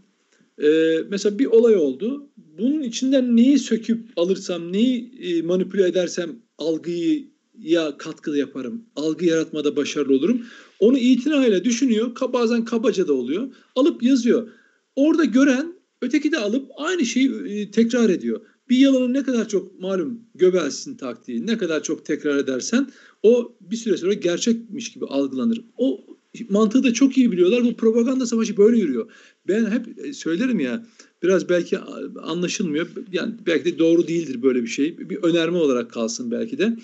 e, 0.62 0.98
mesela 1.08 1.38
bir 1.38 1.46
olay 1.46 1.76
oldu. 1.76 2.29
Bunun 2.60 2.82
içinden 2.82 3.36
neyi 3.36 3.58
söküp 3.58 4.00
alırsam, 4.16 4.72
neyi 4.72 5.12
e, 5.20 5.42
manipüle 5.42 5.86
edersem 5.86 6.36
algıyı 6.58 7.30
ya 7.58 7.96
katkı 7.98 8.30
yaparım, 8.30 8.84
algı 8.96 9.24
yaratmada 9.24 9.76
başarılı 9.76 10.14
olurum. 10.14 10.42
Onu 10.80 10.98
itinayla 10.98 11.64
düşünüyor. 11.64 12.10
Bazen 12.32 12.64
kabaca 12.64 13.08
da 13.08 13.12
oluyor. 13.12 13.54
Alıp 13.76 14.02
yazıyor. 14.02 14.48
Orada 14.96 15.24
gören 15.24 15.74
öteki 16.02 16.32
de 16.32 16.38
alıp 16.38 16.70
aynı 16.76 17.04
şeyi 17.04 17.30
e, 17.46 17.70
tekrar 17.70 18.10
ediyor. 18.10 18.40
Bir 18.68 18.78
yalanı 18.78 19.12
ne 19.12 19.22
kadar 19.22 19.48
çok 19.48 19.80
malum 19.80 20.20
Göbels'in 20.34 20.96
taktiği 20.96 21.46
ne 21.46 21.58
kadar 21.58 21.82
çok 21.82 22.04
tekrar 22.04 22.36
edersen 22.36 22.90
o 23.22 23.56
bir 23.60 23.76
süre 23.76 23.96
sonra 23.96 24.12
gerçekmiş 24.12 24.92
gibi 24.92 25.06
algılanır. 25.06 25.64
O 25.76 26.04
mantığı 26.48 26.82
da 26.82 26.92
çok 26.92 27.18
iyi 27.18 27.32
biliyorlar. 27.32 27.64
Bu 27.64 27.76
propaganda 27.76 28.26
savaşı 28.26 28.56
böyle 28.56 28.78
yürüyor. 28.78 29.10
Ben 29.48 29.70
hep 29.70 29.98
e, 29.98 30.12
söylerim 30.12 30.60
ya 30.60 30.86
biraz 31.22 31.48
belki 31.48 31.78
anlaşılmıyor. 32.22 32.88
Yani 33.12 33.34
belki 33.46 33.64
de 33.64 33.78
doğru 33.78 34.08
değildir 34.08 34.42
böyle 34.42 34.62
bir 34.62 34.68
şey. 34.68 34.98
Bir 34.98 35.16
önerme 35.16 35.58
olarak 35.58 35.90
kalsın 35.90 36.30
belki 36.30 36.58
de. 36.58 36.76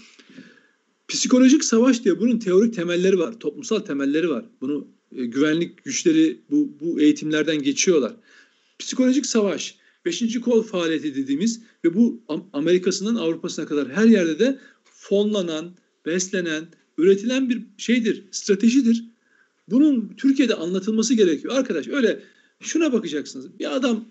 Psikolojik 1.08 1.64
savaş 1.64 2.04
diye 2.04 2.20
bunun 2.20 2.38
teorik 2.38 2.74
temelleri 2.74 3.18
var. 3.18 3.40
Toplumsal 3.40 3.78
temelleri 3.78 4.30
var. 4.30 4.44
Bunu 4.60 4.88
e, 5.16 5.26
güvenlik 5.26 5.84
güçleri 5.84 6.40
bu, 6.50 6.72
bu 6.80 7.00
eğitimlerden 7.00 7.62
geçiyorlar. 7.62 8.12
Psikolojik 8.78 9.26
savaş, 9.26 9.76
beşinci 10.04 10.40
kol 10.40 10.62
faaliyeti 10.62 11.14
dediğimiz 11.14 11.60
ve 11.84 11.94
bu 11.94 12.22
Amerika'sından 12.52 13.14
Avrupa'sına 13.14 13.66
kadar 13.66 13.88
her 13.88 14.04
yerde 14.04 14.38
de 14.38 14.58
fonlanan, 14.84 15.76
beslenen, 16.06 16.64
üretilen 16.98 17.50
bir 17.50 17.62
şeydir, 17.76 18.24
stratejidir. 18.30 19.04
Bunun 19.68 20.12
Türkiye'de 20.16 20.54
anlatılması 20.54 21.14
gerekiyor. 21.14 21.54
Arkadaş 21.54 21.88
öyle 21.88 22.22
şuna 22.60 22.92
bakacaksınız. 22.92 23.58
Bir 23.58 23.76
adam 23.76 24.04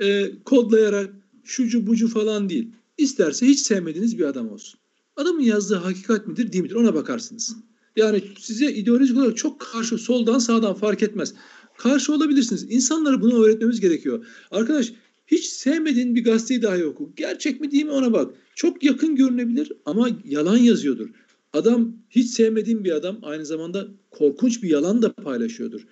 e, 0.00 0.30
kodlayarak 0.44 1.10
şucu 1.44 1.86
bucu 1.86 2.08
falan 2.08 2.48
değil. 2.48 2.70
İsterse 2.98 3.46
hiç 3.46 3.60
sevmediğiniz 3.60 4.18
bir 4.18 4.24
adam 4.24 4.50
olsun. 4.52 4.80
Adamın 5.16 5.42
yazdığı 5.42 5.74
hakikat 5.74 6.26
midir 6.26 6.52
değil 6.52 6.62
midir 6.62 6.74
ona 6.74 6.94
bakarsınız. 6.94 7.56
Yani 7.96 8.22
size 8.38 8.72
ideolojik 8.72 9.16
olarak 9.16 9.36
çok 9.36 9.60
karşı 9.60 9.98
soldan 9.98 10.38
sağdan 10.38 10.74
fark 10.74 11.02
etmez. 11.02 11.34
Karşı 11.78 12.12
olabilirsiniz. 12.12 12.66
İnsanlara 12.70 13.20
bunu 13.20 13.44
öğretmemiz 13.44 13.80
gerekiyor. 13.80 14.26
Arkadaş 14.50 14.92
hiç 15.26 15.44
sevmediğin 15.44 16.14
bir 16.14 16.24
gazeteyi 16.24 16.62
dahi 16.62 16.84
oku. 16.84 17.12
Gerçek 17.16 17.60
mi 17.60 17.70
değil 17.70 17.84
mi 17.84 17.90
ona 17.90 18.12
bak. 18.12 18.34
Çok 18.54 18.82
yakın 18.82 19.16
görünebilir 19.16 19.72
ama 19.84 20.08
yalan 20.24 20.56
yazıyordur. 20.56 21.08
Adam 21.52 21.96
hiç 22.10 22.30
sevmediğim 22.30 22.84
bir 22.84 22.90
adam 22.90 23.18
aynı 23.22 23.46
zamanda 23.46 23.88
korkunç 24.10 24.62
bir 24.62 24.68
yalan 24.68 25.02
da 25.02 25.12
paylaşıyordur. 25.12 25.86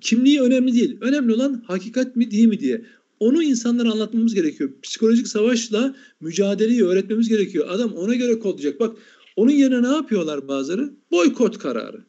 Kimliği 0.00 0.40
önemli 0.40 0.72
değil. 0.72 0.98
Önemli 1.00 1.34
olan 1.34 1.64
hakikat 1.66 2.16
mi 2.16 2.30
değil 2.30 2.46
mi 2.46 2.60
diye. 2.60 2.84
Onu 3.24 3.42
insanlara 3.42 3.90
anlatmamız 3.92 4.34
gerekiyor. 4.34 4.70
Psikolojik 4.82 5.28
savaşla 5.28 5.96
mücadeleyi 6.20 6.84
öğretmemiz 6.84 7.28
gerekiyor. 7.28 7.66
Adam 7.68 7.92
ona 7.92 8.14
göre 8.14 8.38
kodlayacak. 8.38 8.80
Bak 8.80 8.96
onun 9.36 9.50
yerine 9.50 9.82
ne 9.82 9.94
yapıyorlar 9.94 10.48
bazıları? 10.48 10.94
Boykot 11.10 11.58
kararı. 11.58 12.04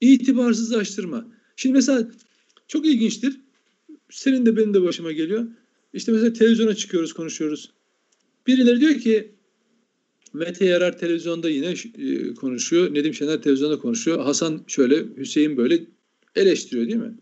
İtibarsızlaştırma. 0.00 1.32
Şimdi 1.56 1.74
mesela 1.74 2.10
çok 2.68 2.86
ilginçtir. 2.86 3.40
Senin 4.10 4.46
de 4.46 4.56
benim 4.56 4.74
de 4.74 4.82
başıma 4.82 5.12
geliyor. 5.12 5.46
İşte 5.92 6.12
mesela 6.12 6.32
televizyona 6.32 6.74
çıkıyoruz, 6.74 7.12
konuşuyoruz. 7.12 7.72
Birileri 8.46 8.80
diyor 8.80 8.94
ki 8.94 9.34
Mete 10.32 10.64
Yarar 10.64 10.98
televizyonda 10.98 11.50
yine 11.50 11.74
e, 11.98 12.34
konuşuyor. 12.34 12.94
Nedim 12.94 13.14
Şener 13.14 13.42
televizyonda 13.42 13.78
konuşuyor. 13.78 14.20
Hasan 14.20 14.64
şöyle, 14.66 15.16
Hüseyin 15.16 15.56
böyle 15.56 15.80
eleştiriyor 16.36 16.86
değil 16.86 16.98
mi? 16.98 17.18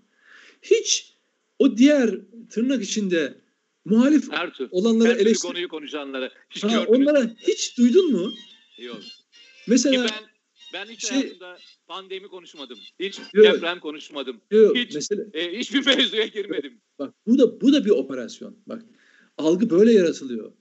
Hiç 0.62 1.09
o 1.60 1.76
diğer 1.76 2.10
tırnak 2.50 2.82
içinde 2.82 3.34
muhalif 3.84 4.32
her 4.32 4.52
tür, 4.54 4.68
olanlara 4.70 5.08
her 5.08 5.16
eleştir... 5.16 5.48
konuyu 5.48 5.68
konuşanlara 5.68 6.30
hiç 6.50 6.64
ha, 6.64 6.84
onlara 6.88 7.20
mi? 7.20 7.36
hiç 7.48 7.78
duydun 7.78 8.12
mu? 8.12 8.32
Yok. 8.78 9.00
Mesela 9.66 10.06
Ki 10.06 10.12
ben 10.12 10.30
ben 10.74 10.92
hiç 10.92 11.08
şey, 11.08 11.16
hayatımda 11.18 11.58
pandemi 11.86 12.28
konuşmadım. 12.28 12.78
Hiç 13.00 13.18
yok, 13.34 13.44
deprem 13.44 13.80
konuşmadım. 13.80 14.40
Yok, 14.50 14.76
hiç 14.76 14.94
mesela, 14.94 15.24
e, 15.34 15.58
hiçbir 15.58 15.86
mevzuya 15.96 16.26
girmedim. 16.26 16.80
Bak 16.98 17.14
bu 17.26 17.38
da 17.38 17.60
bu 17.60 17.72
da 17.72 17.84
bir 17.84 17.90
operasyon. 17.90 18.56
Bak 18.66 18.82
algı 19.38 19.70
böyle 19.70 19.92
yaratılıyor. 19.92 20.52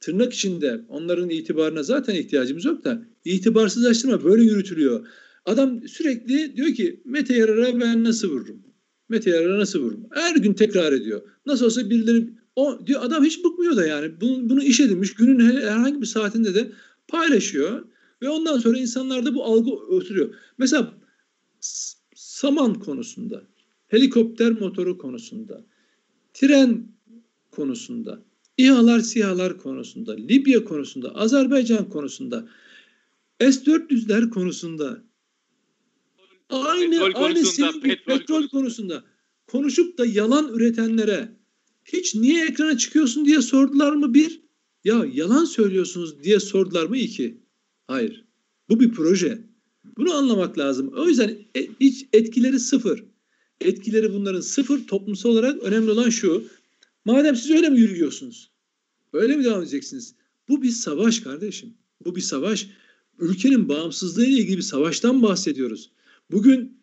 Tırnak 0.00 0.32
içinde 0.32 0.80
onların 0.88 1.30
itibarına 1.30 1.82
zaten 1.82 2.14
ihtiyacımız 2.14 2.64
yok 2.64 2.84
da 2.84 3.02
itibarsızlaştırma 3.24 4.24
böyle 4.24 4.42
yürütülüyor. 4.42 5.06
Adam 5.44 5.88
sürekli 5.88 6.56
diyor 6.56 6.74
ki 6.74 7.02
Mete 7.04 7.34
Yarar'a 7.34 7.80
ben 7.80 8.04
nasıl 8.04 8.30
vururum? 8.30 8.69
Mete 9.10 9.30
Yarar'a 9.30 9.58
nasıl 9.58 9.78
vururum? 9.78 10.06
Her 10.10 10.36
gün 10.36 10.52
tekrar 10.52 10.92
ediyor. 10.92 11.22
Nasıl 11.46 11.66
olsa 11.66 11.90
birileri 11.90 12.30
o 12.56 12.86
diyor 12.86 13.02
adam 13.02 13.24
hiç 13.24 13.44
bıkmıyor 13.44 13.76
da 13.76 13.86
yani. 13.86 14.20
Bunu, 14.20 14.50
bunu 14.50 14.62
iş 14.62 14.80
edinmiş. 14.80 15.14
Günün 15.14 15.40
herhangi 15.60 16.00
bir 16.00 16.06
saatinde 16.06 16.54
de 16.54 16.72
paylaşıyor. 17.08 17.84
Ve 18.22 18.28
ondan 18.28 18.58
sonra 18.58 18.78
insanlarda 18.78 19.34
bu 19.34 19.44
algı 19.44 19.70
oturuyor. 19.70 20.34
Mesela 20.58 20.94
saman 22.14 22.74
konusunda, 22.74 23.42
helikopter 23.88 24.50
motoru 24.50 24.98
konusunda, 24.98 25.64
tren 26.34 26.86
konusunda, 27.50 28.22
İHA'lar 28.58 29.00
SİHA'lar 29.00 29.58
konusunda, 29.58 30.12
Libya 30.12 30.64
konusunda, 30.64 31.14
Azerbaycan 31.14 31.88
konusunda, 31.88 32.48
S-400'ler 33.40 34.30
konusunda, 34.30 35.02
aynı 36.50 36.90
petrol 36.90 37.24
aynı 37.24 37.34
konusunda, 37.34 37.80
petrol, 37.80 38.18
petrol 38.18 38.48
konusunda 38.48 39.04
konuşup 39.46 39.98
da 39.98 40.06
yalan 40.06 40.54
üretenlere 40.54 41.28
hiç 41.84 42.14
niye 42.14 42.44
ekrana 42.46 42.78
çıkıyorsun 42.78 43.24
diye 43.24 43.42
sordular 43.42 43.92
mı 43.92 44.14
bir? 44.14 44.40
Ya 44.84 45.06
yalan 45.12 45.44
söylüyorsunuz 45.44 46.22
diye 46.22 46.40
sordular 46.40 46.86
mı 46.86 46.96
iki? 46.96 47.40
Hayır. 47.86 48.24
Bu 48.68 48.80
bir 48.80 48.92
proje. 48.92 49.38
Bunu 49.96 50.14
anlamak 50.14 50.58
lazım. 50.58 50.92
O 50.96 51.08
yüzden 51.08 51.38
e, 51.56 51.66
hiç 51.80 52.06
etkileri 52.12 52.60
sıfır. 52.60 53.04
Etkileri 53.60 54.12
bunların 54.12 54.40
sıfır. 54.40 54.86
Toplumsal 54.86 55.30
olarak 55.30 55.62
önemli 55.62 55.90
olan 55.90 56.10
şu. 56.10 56.44
Madem 57.04 57.36
siz 57.36 57.50
öyle 57.50 57.68
mi 57.68 57.80
yürüyorsunuz? 57.80 58.50
Öyle 59.12 59.36
mi 59.36 59.44
devam 59.44 59.62
edeceksiniz? 59.62 60.14
Bu 60.48 60.62
bir 60.62 60.70
savaş 60.70 61.20
kardeşim. 61.20 61.74
Bu 62.04 62.16
bir 62.16 62.20
savaş. 62.20 62.66
Ülkenin 63.18 63.68
bağımsızlığı 63.68 64.24
ile 64.24 64.38
ilgili 64.38 64.56
bir 64.56 64.62
savaştan 64.62 65.22
bahsediyoruz. 65.22 65.90
Bugün 66.32 66.82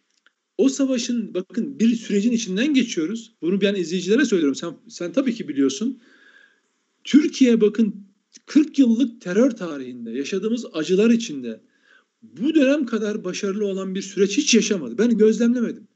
o 0.57 0.69
savaşın 0.69 1.33
bakın 1.33 1.79
bir 1.79 1.95
sürecin 1.95 2.31
içinden 2.31 2.73
geçiyoruz. 2.73 3.35
Bunu 3.41 3.61
ben 3.61 3.75
izleyicilere 3.75 4.25
söylüyorum. 4.25 4.55
Sen, 4.55 4.73
sen 4.87 5.13
tabii 5.13 5.33
ki 5.35 5.47
biliyorsun. 5.47 6.01
Türkiye 7.03 7.61
bakın 7.61 8.07
40 8.45 8.79
yıllık 8.79 9.21
terör 9.21 9.51
tarihinde 9.51 10.11
yaşadığımız 10.11 10.65
acılar 10.73 11.09
içinde 11.09 11.61
bu 12.21 12.55
dönem 12.55 12.85
kadar 12.85 13.23
başarılı 13.23 13.65
olan 13.65 13.95
bir 13.95 14.01
süreç 14.01 14.37
hiç 14.37 14.55
yaşamadı. 14.55 14.97
Ben 14.97 15.17
gözlemlemedim. 15.17 15.87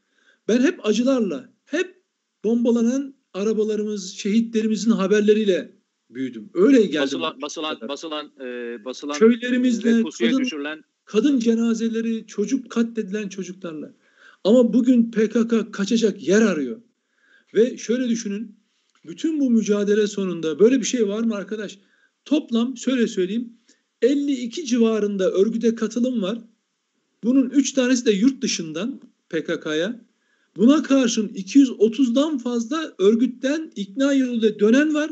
Ben 0.47 0.61
hep 0.61 0.85
acılarla, 0.85 1.49
hep 1.65 2.01
bombalanan 2.43 3.15
arabalarımız, 3.33 4.13
şehitlerimizin 4.13 4.91
haberleriyle 4.91 5.71
büyüdüm. 6.09 6.49
Öyle 6.53 6.81
geldim. 6.81 7.01
Basılan, 7.01 7.41
basılan, 7.41 7.77
basılan, 7.87 8.31
e, 8.39 8.85
basılan 8.85 9.17
köylerimizde 9.17 10.03
kadın, 10.19 10.39
düşürülen... 10.39 10.83
kadın 11.11 11.39
cenazeleri, 11.39 12.27
çocuk 12.27 12.69
katledilen 12.69 13.29
çocuklarla. 13.29 13.93
Ama 14.43 14.73
bugün 14.73 15.11
PKK 15.11 15.73
kaçacak 15.73 16.27
yer 16.27 16.41
arıyor. 16.41 16.81
Ve 17.53 17.77
şöyle 17.77 18.09
düşünün, 18.09 18.55
bütün 19.05 19.39
bu 19.39 19.49
mücadele 19.49 20.07
sonunda 20.07 20.59
böyle 20.59 20.79
bir 20.79 20.85
şey 20.85 21.07
var 21.07 21.21
mı 21.23 21.35
arkadaş? 21.35 21.79
Toplam 22.25 22.77
şöyle 22.77 23.07
söyleyeyim 23.07 23.53
52 24.01 24.65
civarında 24.65 25.31
örgüte 25.31 25.75
katılım 25.75 26.21
var. 26.21 26.39
Bunun 27.23 27.49
3 27.49 27.73
tanesi 27.73 28.05
de 28.05 28.11
yurt 28.11 28.41
dışından 28.41 29.01
PKK'ya. 29.29 30.05
Buna 30.55 30.83
karşın 30.83 31.27
230'dan 31.27 32.37
fazla 32.37 32.93
örgütten 32.97 33.71
ikna 33.75 34.13
yoluyla 34.13 34.59
dönen 34.59 34.93
var. 34.93 35.11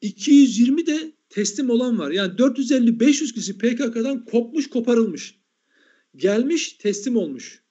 220 0.00 0.86
de 0.86 1.12
teslim 1.30 1.70
olan 1.70 1.98
var. 1.98 2.10
Yani 2.10 2.32
450-500 2.32 3.34
kişi 3.34 3.58
PKK'dan 3.58 4.24
kopmuş 4.24 4.70
koparılmış. 4.70 5.38
Gelmiş 6.16 6.72
teslim 6.72 7.16
olmuş 7.16 7.62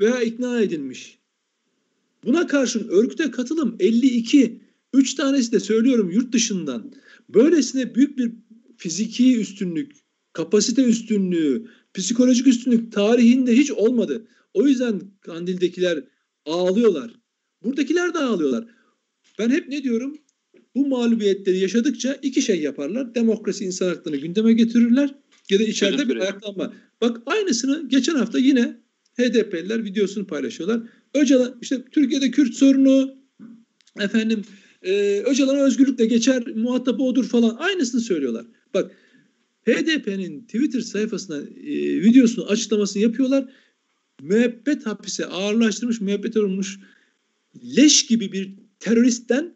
veya 0.00 0.22
ikna 0.22 0.60
edilmiş. 0.60 1.18
Buna 2.24 2.46
karşın 2.46 2.88
örgüte 2.88 3.30
katılım 3.30 3.76
52. 3.80 4.60
3 4.92 5.14
tanesi 5.14 5.52
de 5.52 5.60
söylüyorum 5.60 6.10
yurt 6.10 6.32
dışından. 6.32 6.92
Böylesine 7.28 7.94
büyük 7.94 8.18
bir 8.18 8.32
fiziki 8.76 9.40
üstünlük, 9.40 9.92
kapasite 10.32 10.82
üstünlüğü, 10.82 11.66
psikolojik 11.94 12.46
üstünlük 12.46 12.92
tarihinde 12.92 13.56
hiç 13.56 13.70
olmadı. 13.70 14.28
O 14.54 14.66
yüzden 14.66 15.00
Kandil'dekiler 15.20 16.04
ağlıyorlar. 16.44 17.14
Buradakiler 17.62 18.14
de 18.14 18.18
ağlıyorlar. 18.18 18.66
Ben 19.38 19.50
hep 19.50 19.68
ne 19.68 19.82
diyorum? 19.82 20.18
Bu 20.76 20.86
mağlubiyetleri 20.86 21.58
yaşadıkça 21.58 22.18
iki 22.22 22.42
şey 22.42 22.60
yaparlar. 22.60 23.14
Demokrasi, 23.14 23.64
insan 23.64 23.88
haklarını 23.88 24.20
gündeme 24.20 24.52
getirirler 24.52 25.14
ya 25.50 25.58
da 25.58 25.62
içeride 25.62 26.08
bir 26.08 26.16
ayaklanma. 26.16 26.72
Bak 27.00 27.22
aynısını 27.26 27.88
geçen 27.88 28.14
hafta 28.14 28.38
yine 28.38 28.76
HDP'liler 29.18 29.84
videosunu 29.84 30.26
paylaşıyorlar. 30.26 30.82
Öcalan 31.14 31.58
işte 31.60 31.84
Türkiye'de 31.90 32.30
Kürt 32.30 32.54
sorunu 32.54 33.14
efendim 34.00 34.42
e, 34.82 35.20
Öcalan 35.20 35.58
özgürlükle 35.58 36.06
geçer 36.06 36.44
muhatap 36.54 37.00
odur 37.00 37.24
falan 37.24 37.56
aynısını 37.58 38.00
söylüyorlar. 38.00 38.46
Bak 38.74 38.90
HDP'nin 39.66 40.40
Twitter 40.40 40.80
sayfasına 40.80 41.36
e, 41.36 42.02
videosunu 42.02 42.44
açıklamasını 42.46 43.02
yapıyorlar. 43.02 43.48
Müebbet 44.22 44.86
hapise 44.86 45.26
ağırlaştırmış, 45.26 46.00
müebbet 46.00 46.36
olmuş 46.36 46.78
leş 47.76 48.06
gibi 48.06 48.32
bir 48.32 48.54
teröristten 48.80 49.55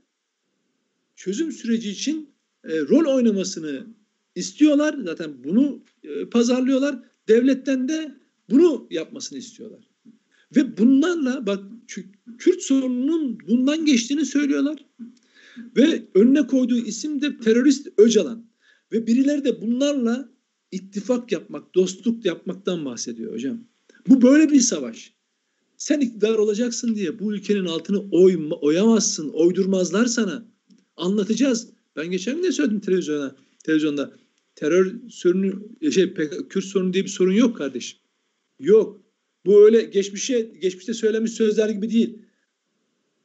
çözüm 1.20 1.52
süreci 1.52 1.90
için 1.90 2.30
e, 2.64 2.80
rol 2.80 3.14
oynamasını 3.14 3.86
istiyorlar. 4.34 4.96
Zaten 5.04 5.44
bunu 5.44 5.82
e, 6.04 6.24
pazarlıyorlar. 6.24 6.98
Devletten 7.28 7.88
de 7.88 8.14
bunu 8.50 8.86
yapmasını 8.90 9.38
istiyorlar. 9.38 9.88
Ve 10.56 10.78
bunlarla 10.78 11.46
bak 11.46 11.64
Kürt 12.38 12.62
sorununun 12.62 13.38
bundan 13.48 13.86
geçtiğini 13.86 14.26
söylüyorlar. 14.26 14.86
Ve 15.76 16.02
önüne 16.14 16.46
koyduğu 16.46 16.78
isim 16.78 17.22
de 17.22 17.38
terörist 17.38 17.88
Öcalan. 17.98 18.46
Ve 18.92 19.06
birileri 19.06 19.44
de 19.44 19.62
bunlarla 19.62 20.28
ittifak 20.72 21.32
yapmak, 21.32 21.74
dostluk 21.74 22.24
yapmaktan 22.24 22.84
bahsediyor 22.84 23.32
hocam. 23.32 23.64
Bu 24.08 24.22
böyle 24.22 24.50
bir 24.50 24.60
savaş. 24.60 25.14
Sen 25.76 26.00
iktidar 26.00 26.34
olacaksın 26.34 26.94
diye 26.94 27.18
bu 27.18 27.34
ülkenin 27.34 27.66
altını 27.66 28.10
oyma, 28.10 28.56
oyamazsın, 28.56 29.28
oydurmazlar 29.28 30.06
sana. 30.06 30.50
Anlatacağız. 31.00 31.68
Ben 31.96 32.10
geçen 32.10 32.36
gün 32.36 32.42
de 32.42 32.52
söyledim 32.52 32.80
televizyona, 32.80 33.36
televizyonda. 33.64 34.12
Terör 34.54 34.92
sorunu, 35.10 35.68
şey, 35.92 36.14
Kürt 36.50 36.64
sorunu 36.64 36.92
diye 36.92 37.04
bir 37.04 37.08
sorun 37.08 37.32
yok 37.32 37.56
kardeşim. 37.56 37.98
Yok. 38.58 39.00
Bu 39.46 39.64
öyle 39.64 39.82
geçmişe 39.82 40.40
geçmişte 40.40 40.94
söylemiş 40.94 41.32
sözler 41.32 41.68
gibi 41.68 41.90
değil. 41.90 42.18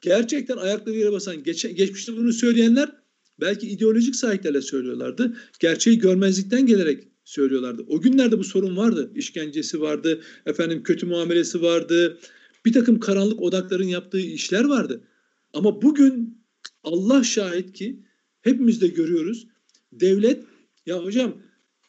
Gerçekten 0.00 0.56
ayakları 0.56 0.96
yere 0.96 1.12
basan, 1.12 1.42
geç, 1.42 1.62
geçmişte 1.62 2.16
bunu 2.16 2.32
söyleyenler 2.32 2.92
belki 3.40 3.68
ideolojik 3.68 4.16
sahiplerle 4.16 4.62
söylüyorlardı. 4.62 5.36
Gerçeği 5.60 5.98
görmezlikten 5.98 6.66
gelerek 6.66 7.08
söylüyorlardı. 7.24 7.84
O 7.88 8.00
günlerde 8.00 8.38
bu 8.38 8.44
sorun 8.44 8.76
vardı. 8.76 9.12
İşkencesi 9.14 9.80
vardı, 9.80 10.20
efendim 10.46 10.82
kötü 10.82 11.06
muamelesi 11.06 11.62
vardı. 11.62 12.18
Bir 12.64 12.72
takım 12.72 13.00
karanlık 13.00 13.42
odakların 13.42 13.86
yaptığı 13.86 14.20
işler 14.20 14.64
vardı. 14.64 15.00
Ama 15.52 15.82
bugün 15.82 16.45
Allah 16.86 17.24
şahit 17.24 17.72
ki 17.72 18.02
hepimiz 18.40 18.80
de 18.80 18.88
görüyoruz. 18.88 19.46
Devlet 19.92 20.44
ya 20.86 21.04
hocam 21.04 21.42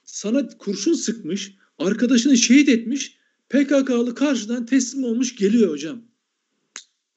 sana 0.04 0.48
kurşun 0.48 0.94
sıkmış, 0.94 1.56
arkadaşını 1.78 2.38
şehit 2.38 2.70
etmiş, 2.70 3.18
PKK'lı 3.50 4.16
karşıdan 4.16 4.66
teslim 4.66 5.04
olmuş 5.04 5.36
geliyor 5.36 5.70
hocam. 5.70 6.02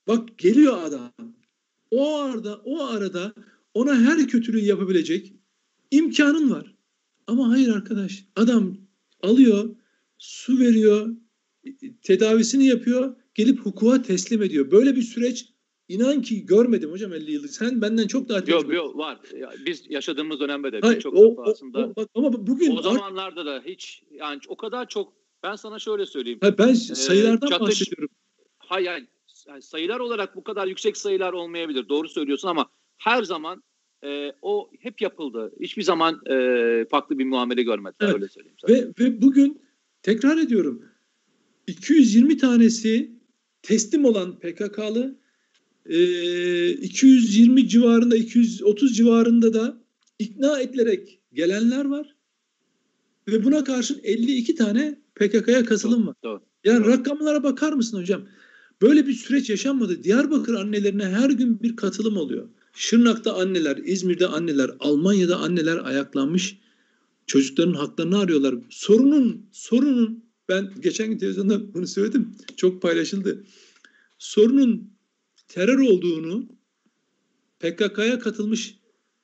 Bak 0.07 0.39
geliyor 0.39 0.83
adam. 0.83 1.13
O 1.91 2.19
arada 2.19 2.57
o 2.65 2.85
arada 2.85 3.35
ona 3.75 4.01
her 4.01 4.29
kötülüğü 4.29 4.65
yapabilecek 4.65 5.33
imkanın 5.91 6.51
var. 6.51 6.75
Ama 7.27 7.49
hayır 7.49 7.69
arkadaş 7.69 8.25
adam 8.37 8.77
alıyor, 9.23 9.77
su 10.19 10.59
veriyor, 10.59 11.17
tedavisini 12.03 12.67
yapıyor, 12.67 13.17
gelip 13.35 13.59
hukuka 13.61 14.03
teslim 14.03 14.43
ediyor. 14.43 14.71
Böyle 14.71 14.97
bir 14.97 15.03
süreç 15.03 15.49
inan 15.91 16.23
ki 16.23 16.47
görmedim 16.47 16.91
hocam 16.91 17.13
50 17.13 17.33
yıldır. 17.33 17.49
Sen 17.49 17.83
benden 17.83 18.07
çok 18.07 18.29
daha 18.29 18.45
tecrübeli. 18.45 18.77
Yok 18.77 18.87
yok 18.87 18.97
var. 18.97 19.19
Biz 19.67 19.85
yaşadığımız 19.89 20.41
dönemde 20.41 20.73
de 20.73 20.81
Hayır, 20.81 21.01
çok 21.01 21.15
o, 21.15 21.43
aslında. 21.43 21.79
O, 21.79 21.97
bak, 21.97 22.09
ama 22.15 22.47
bugün 22.47 22.77
o 22.77 22.83
zamanlarda 22.83 23.47
da 23.47 23.63
hiç 23.67 24.03
yani 24.11 24.41
o 24.49 24.57
kadar 24.57 24.89
çok 24.89 25.13
ben 25.43 25.57
sana 25.57 25.79
şöyle 25.79 26.07
söyleyeyim. 26.07 26.39
Hayır, 26.43 26.59
ben 26.59 26.75
sayılardan 26.75 27.47
ee, 27.47 27.51
çatış, 27.51 27.69
bahsediyorum. 27.69 28.09
Hayır 28.59 28.87
yani 28.87 29.63
sayılar 29.63 30.01
olarak 30.01 30.37
bu 30.37 30.45
kadar 30.45 30.67
yüksek 30.67 30.97
sayılar 30.97 31.33
olmayabilir. 31.33 31.89
Doğru 31.89 32.09
söylüyorsun 32.09 32.49
ama 32.49 32.71
her 32.99 33.23
zaman 33.23 33.63
e, 34.05 34.33
o 34.43 34.71
hep 34.81 35.01
yapıldı. 35.01 35.53
Hiçbir 35.61 35.83
zaman 35.83 36.21
e, 36.31 36.85
farklı 36.91 37.19
bir 37.19 37.25
muamele 37.25 37.63
görmediler 37.63 38.07
evet. 38.07 38.15
öyle 38.15 38.29
söyleyeyim. 38.29 38.57
Sana. 38.61 38.77
Ve, 38.77 38.89
ve 39.01 39.23
bugün 39.23 39.63
tekrar 40.03 40.39
ediyorum 40.39 40.85
220 41.67 42.39
tanesi 42.39 43.11
teslim 43.63 44.05
olan 44.05 44.39
PKK'lı 44.39 45.20
e, 45.91 46.73
220 46.73 47.69
civarında 47.69 48.17
230 48.17 48.97
civarında 48.97 49.55
da 49.55 49.81
ikna 50.19 50.61
edilerek 50.61 51.21
gelenler 51.33 51.85
var. 51.85 52.17
Ve 53.29 53.45
buna 53.45 53.65
karşın 53.65 54.01
52 54.03 54.55
tane 54.55 54.99
PKK'ya 55.15 55.65
katılım 55.65 56.07
var. 56.07 56.15
Doğru. 56.25 56.41
Yani 56.65 56.85
doğru. 56.85 56.93
rakamlara 56.93 57.43
bakar 57.43 57.73
mısın 57.73 57.99
hocam? 57.99 58.23
Böyle 58.83 59.07
bir 59.07 59.13
süreç 59.13 59.51
yaşanmadı. 59.51 60.05
Diyarbakır 60.05 60.55
annelerine 60.55 61.05
her 61.05 61.31
gün 61.31 61.63
bir 61.63 61.77
katılım 61.77 62.17
oluyor. 62.17 62.49
Şırnak'ta 62.75 63.35
anneler, 63.35 63.77
İzmir'de 63.77 64.27
anneler, 64.27 64.71
Almanya'da 64.81 65.37
anneler 65.37 65.79
ayaklanmış. 65.85 66.59
Çocukların 67.27 67.73
haklarını 67.73 68.19
arıyorlar. 68.19 68.55
Sorunun, 68.71 69.47
sorunun 69.53 70.25
ben 70.49 70.71
geçen 70.81 71.09
gün 71.09 71.19
televizyonda 71.19 71.75
bunu 71.75 71.87
söyledim. 71.87 72.33
Çok 72.57 72.83
paylaşıldı. 72.83 73.45
Sorunun 74.19 74.91
terör 75.51 75.79
olduğunu 75.79 76.49
PKK'ya 77.61 78.19
katılmış 78.19 78.75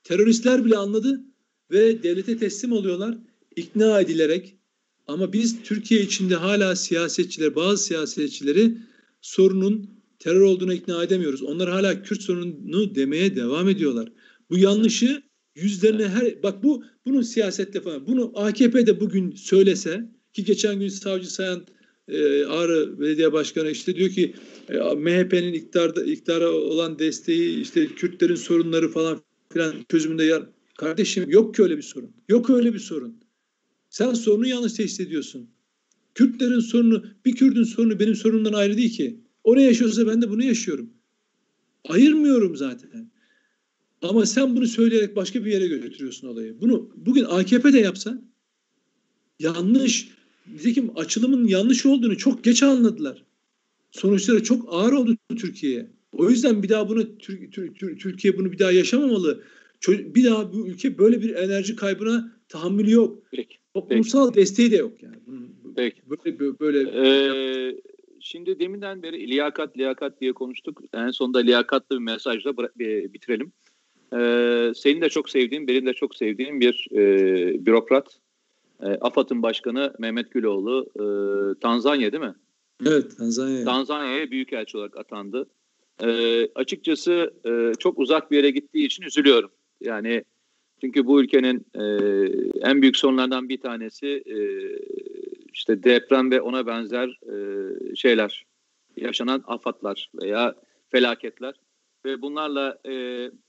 teröristler 0.04 0.64
bile 0.64 0.76
anladı 0.76 1.24
ve 1.70 2.02
devlete 2.02 2.36
teslim 2.36 2.72
oluyorlar. 2.72 3.18
ikna 3.56 4.00
edilerek 4.00 4.56
ama 5.06 5.32
biz 5.32 5.62
Türkiye 5.62 6.00
içinde 6.02 6.34
hala 6.34 6.76
siyasetçiler, 6.76 7.56
bazı 7.56 7.84
siyasetçileri 7.84 8.78
sorunun 9.20 9.90
terör 10.18 10.40
olduğuna 10.40 10.74
ikna 10.74 11.04
edemiyoruz. 11.04 11.42
Onlar 11.42 11.70
hala 11.70 12.02
Kürt 12.02 12.22
sorununu 12.22 12.94
demeye 12.94 13.36
devam 13.36 13.68
ediyorlar. 13.68 14.12
Bu 14.50 14.58
yanlışı 14.58 15.22
yüzlerine 15.54 16.08
her 16.08 16.42
bak 16.42 16.62
bu 16.62 16.84
bunun 17.06 17.22
siyasetle 17.22 17.80
falan 17.80 18.06
bunu 18.06 18.32
AKP 18.34 18.86
de 18.86 19.00
bugün 19.00 19.30
söylese 19.30 20.10
ki 20.32 20.44
geçen 20.44 20.80
gün 20.80 20.88
savcı 20.88 21.34
sayan 21.34 21.66
e, 22.08 22.44
Ağrı 22.44 23.00
Belediye 23.00 23.32
Başkanı 23.32 23.70
işte 23.70 23.96
diyor 23.96 24.10
ki 24.10 24.34
e, 24.68 24.78
MHP'nin 24.78 25.52
iktidarda 25.52 26.04
iktidara 26.04 26.50
olan 26.50 26.98
desteği 26.98 27.60
işte 27.60 27.86
Kürtlerin 27.86 28.34
sorunları 28.34 28.88
falan 28.88 29.22
filan 29.52 29.74
çözümünde 29.88 30.24
yer. 30.24 30.42
Kardeşim 30.78 31.30
yok 31.30 31.54
ki 31.54 31.62
öyle 31.62 31.76
bir 31.76 31.82
sorun. 31.82 32.10
Yok 32.28 32.50
öyle 32.50 32.74
bir 32.74 32.78
sorun. 32.78 33.20
Sen 33.90 34.14
sorunu 34.14 34.46
yanlış 34.46 34.72
teşhis 34.72 35.00
ediyorsun. 35.00 35.50
Kürtlerin 36.14 36.60
sorunu, 36.60 37.04
bir 37.24 37.36
Kürt'ün 37.36 37.64
sorunu 37.64 38.00
benim 38.00 38.14
sorunumdan 38.14 38.52
ayrı 38.52 38.76
değil 38.76 38.96
ki. 38.96 39.20
O 39.44 39.56
ne 39.56 39.62
yaşıyorsa 39.62 40.06
ben 40.06 40.22
de 40.22 40.30
bunu 40.30 40.44
yaşıyorum. 40.44 40.90
Ayırmıyorum 41.84 42.56
zaten. 42.56 43.10
Ama 44.02 44.26
sen 44.26 44.56
bunu 44.56 44.66
söyleyerek 44.66 45.16
başka 45.16 45.44
bir 45.44 45.52
yere 45.52 45.66
götürüyorsun 45.66 46.28
olayı. 46.28 46.60
Bunu 46.60 46.90
bugün 46.96 47.24
AKP 47.24 47.72
de 47.72 47.78
yapsa 47.78 48.22
yanlış, 49.38 50.08
nitekim 50.54 50.90
açılımın 50.96 51.48
yanlış 51.48 51.86
olduğunu 51.86 52.16
çok 52.16 52.44
geç 52.44 52.62
anladılar. 52.62 53.22
Sonuçları 53.90 54.42
çok 54.42 54.68
ağır 54.70 54.92
oldu 54.92 55.16
Türkiye'ye. 55.28 55.86
O 56.12 56.30
yüzden 56.30 56.62
bir 56.62 56.68
daha 56.68 56.88
bunu 56.88 57.18
Türkiye 57.98 58.38
bunu 58.38 58.52
bir 58.52 58.58
daha 58.58 58.72
yaşamamalı. 58.72 59.42
Bir 59.88 60.24
daha 60.24 60.52
bu 60.52 60.68
ülke 60.68 60.98
böyle 60.98 61.22
bir 61.22 61.34
enerji 61.34 61.76
kaybına 61.76 62.32
tahammülü 62.48 62.90
yok. 62.90 63.22
Peki. 63.30 63.56
Toplumsal 63.74 64.28
Peki. 64.28 64.40
desteği 64.40 64.70
de 64.70 64.76
yok 64.76 65.02
yani. 65.02 65.16
Peki. 65.76 66.00
Böyle, 66.24 66.58
böyle 66.60 66.80
ee, 66.80 67.80
şimdi 68.20 68.58
deminden 68.58 69.02
beri 69.02 69.28
liyakat 69.28 69.78
liyakat 69.78 70.20
diye 70.20 70.32
konuştuk. 70.32 70.82
En 70.94 71.10
sonunda 71.10 71.38
liyakatlı 71.38 71.96
bir 71.96 72.02
mesajla 72.02 72.56
bitirelim. 72.78 73.52
Ee, 74.12 74.72
senin 74.74 75.00
de 75.00 75.08
çok 75.08 75.30
sevdiğin, 75.30 75.68
benim 75.68 75.86
de 75.86 75.92
çok 75.92 76.14
sevdiğim 76.14 76.60
bir 76.60 76.88
e, 76.92 77.66
bürokrat. 77.66 78.18
E, 78.82 78.86
AFAD'ın 78.86 79.42
başkanı 79.42 79.92
Mehmet 79.98 80.30
Güloğlu 80.30 80.86
e, 80.96 81.04
Tanzanya 81.60 82.12
değil 82.12 82.22
mi? 82.22 82.34
Evet 82.86 83.16
Tanzanya. 83.18 83.64
Tanzanya'ya 83.64 84.30
büyükelçi 84.30 84.76
olarak 84.76 84.96
atandı. 84.96 85.46
E, 86.02 86.08
açıkçası 86.54 87.34
e, 87.44 87.72
çok 87.78 87.98
uzak 87.98 88.30
bir 88.30 88.36
yere 88.36 88.50
gittiği 88.50 88.86
için 88.86 89.02
üzülüyorum. 89.02 89.50
Yani 89.80 90.24
çünkü 90.80 91.06
bu 91.06 91.22
ülkenin 91.22 91.66
e, 91.74 91.82
en 92.60 92.82
büyük 92.82 92.96
sorunlardan 92.96 93.48
bir 93.48 93.60
tanesi 93.60 94.06
e, 94.06 94.38
işte 95.52 95.82
deprem 95.82 96.30
ve 96.30 96.40
ona 96.40 96.66
benzer 96.66 97.20
e, 97.32 97.96
şeyler, 97.96 98.46
yaşanan 98.96 99.44
afatlar 99.46 100.10
veya 100.22 100.54
felaketler 100.88 101.54
ve 102.06 102.22
bunlarla 102.22 102.78
e, 102.88 102.92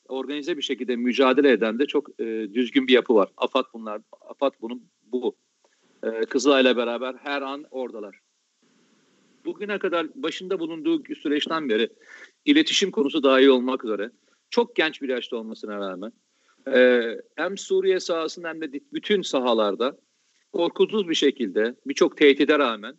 organize 0.08 0.58
bir 0.58 0.62
şekilde 0.62 0.96
mücadele 0.96 1.52
eden 1.52 1.80
de 1.80 1.86
çok 1.86 2.22
e, 2.22 2.26
düzgün 2.54 2.88
bir 2.88 2.94
yapı 2.94 3.16
var. 3.16 3.30
AFAD 3.38 3.66
bunlar, 3.74 4.02
AFAD 4.22 4.54
bunun 4.62 4.84
bu. 5.04 5.36
E, 6.04 6.22
Kızılay'la 6.26 6.78
beraber 6.78 7.16
her 7.24 7.42
an 7.42 7.66
oradalar. 7.72 8.20
Bugüne 9.46 9.80
kadar 9.80 10.08
başında 10.16 10.60
bulunduğu 10.60 11.04
süreçten 11.16 11.70
beri 11.70 11.90
iletişim 12.46 12.92
konusu 12.92 13.24
daha 13.24 13.40
iyi 13.40 13.52
olmak 13.52 13.86
üzere 13.86 14.12
çok 14.50 14.76
genç 14.76 15.02
bir 15.02 15.10
yaşta 15.10 15.38
olmasına 15.38 15.78
rağmen 15.78 16.12
e, 16.74 17.02
hem 17.36 17.58
Suriye 17.58 18.00
sahasında 18.00 18.50
hem 18.50 18.62
de 18.62 18.72
bütün 18.94 19.22
sahalarda 19.22 19.98
korkusuz 20.54 21.10
bir 21.10 21.16
şekilde 21.16 21.76
birçok 21.86 22.18
tehdide 22.18 22.60
rağmen 22.60 22.96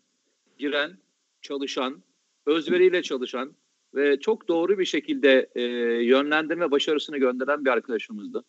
giren, 0.58 0.98
çalışan, 1.42 2.02
özveriyle 2.46 3.02
çalışan 3.02 3.54
ve 3.94 4.20
çok 4.20 4.48
doğru 4.48 4.78
bir 4.78 4.84
şekilde 4.84 5.48
e, 5.54 5.62
yönlendirme 6.04 6.70
başarısını 6.70 7.18
gönderen 7.18 7.64
bir 7.64 7.70
arkadaşımızdı. 7.70 8.44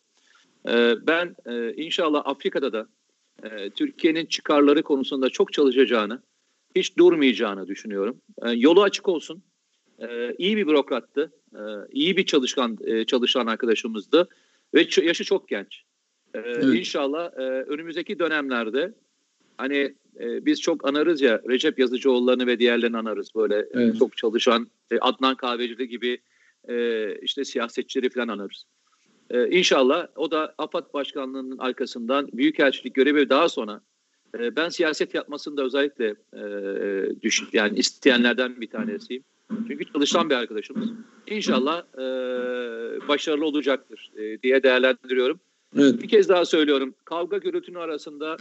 E, 0.68 0.94
ben 1.06 1.36
e, 1.46 1.72
inşallah 1.72 2.22
Afrika'da 2.24 2.72
da 2.72 2.88
e, 3.42 3.70
Türkiye'nin 3.70 4.26
çıkarları 4.26 4.82
konusunda 4.82 5.28
çok 5.28 5.52
çalışacağını, 5.52 6.22
hiç 6.76 6.96
durmayacağını 6.98 7.66
düşünüyorum. 7.66 8.20
E, 8.42 8.50
yolu 8.50 8.82
açık 8.82 9.08
olsun. 9.08 9.42
E, 9.98 10.34
iyi 10.38 10.56
bir 10.56 10.66
bürokrattı, 10.66 11.32
e, 11.54 11.60
iyi 11.92 12.16
bir 12.16 12.26
çalışkan 12.26 12.78
e, 12.84 13.04
çalışan 13.04 13.46
arkadaşımızdı 13.46 14.28
ve 14.74 14.86
yaşı 15.02 15.24
çok 15.24 15.48
genç. 15.48 15.82
E, 16.34 16.38
evet. 16.38 16.64
İnşallah 16.64 17.32
e, 17.38 17.42
önümüzdeki 17.42 18.18
dönemlerde 18.18 18.94
hani 19.58 19.94
e, 20.20 20.46
biz 20.46 20.60
çok 20.60 20.88
anarız 20.88 21.20
ya 21.20 21.42
Recep 21.48 21.78
Yazıcıoğulları'nı 21.78 22.46
ve 22.46 22.58
diğerlerini 22.58 22.96
anarız 22.96 23.34
böyle 23.36 23.66
evet. 23.72 23.98
çok 23.98 24.16
çalışan 24.16 24.66
e, 24.90 24.98
Adnan 24.98 25.34
Kahvecili 25.34 25.88
gibi 25.88 26.18
e, 26.68 27.14
işte 27.22 27.44
siyasetçileri 27.44 28.10
falan 28.10 28.28
anarız. 28.28 28.64
E, 29.30 29.48
inşallah 29.48 30.06
o 30.16 30.30
da 30.30 30.54
AFAD 30.58 30.94
Başkanlığı'nın 30.94 31.58
arkasından 31.58 32.28
Büyükelçilik 32.32 32.94
görevi 32.94 33.28
daha 33.28 33.48
sonra 33.48 33.80
e, 34.38 34.56
ben 34.56 34.68
siyaset 34.68 35.14
yapmasını 35.14 35.56
da 35.56 35.64
özellikle 35.64 36.14
e, 36.34 36.42
düş, 37.22 37.42
yani 37.52 37.78
isteyenlerden 37.78 38.60
bir 38.60 38.70
tanesiyim. 38.70 39.24
Çünkü 39.68 39.84
çalışan 39.84 40.30
bir 40.30 40.34
arkadaşımız. 40.34 40.88
İnşallah 41.26 41.84
e, 41.94 42.02
başarılı 43.08 43.46
olacaktır 43.46 44.10
e, 44.16 44.42
diye 44.42 44.62
değerlendiriyorum. 44.62 45.40
Evet. 45.78 46.02
Bir 46.02 46.08
kez 46.08 46.28
daha 46.28 46.44
söylüyorum. 46.44 46.94
Kavga 47.04 47.38
gürültünün 47.38 47.78
arasında 47.78 48.36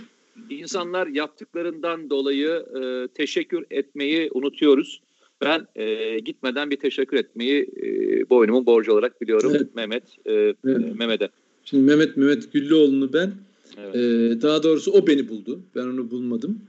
insanlar 0.49 1.07
yaptıklarından 1.07 2.09
dolayı 2.09 2.65
e, 2.81 3.07
teşekkür 3.07 3.65
etmeyi 3.71 4.29
unutuyoruz. 4.33 5.01
Ben 5.41 5.67
e, 5.75 6.19
gitmeden 6.19 6.71
bir 6.71 6.75
teşekkür 6.75 7.17
etmeyi 7.17 7.69
e, 7.83 8.29
boynumun 8.29 8.65
borcu 8.65 8.93
olarak 8.93 9.21
biliyorum 9.21 9.51
evet. 9.55 9.75
Mehmet 9.75 10.03
e, 10.25 10.33
evet. 10.33 10.95
Mehmet'e. 10.99 11.29
Şimdi 11.65 11.83
Mehmet 11.83 12.17
Mehmet 12.17 12.53
Güllüoğlu'nu 12.53 13.13
ben 13.13 13.31
evet. 13.77 13.95
e, 13.95 14.41
daha 14.41 14.63
doğrusu 14.63 14.91
o 14.91 15.07
beni 15.07 15.29
buldu. 15.29 15.59
Ben 15.75 15.81
onu 15.81 16.11
bulmadım. 16.11 16.61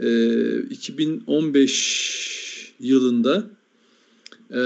E, 0.00 0.58
2015 0.58 2.72
yılında 2.80 3.44
e, 4.50 4.60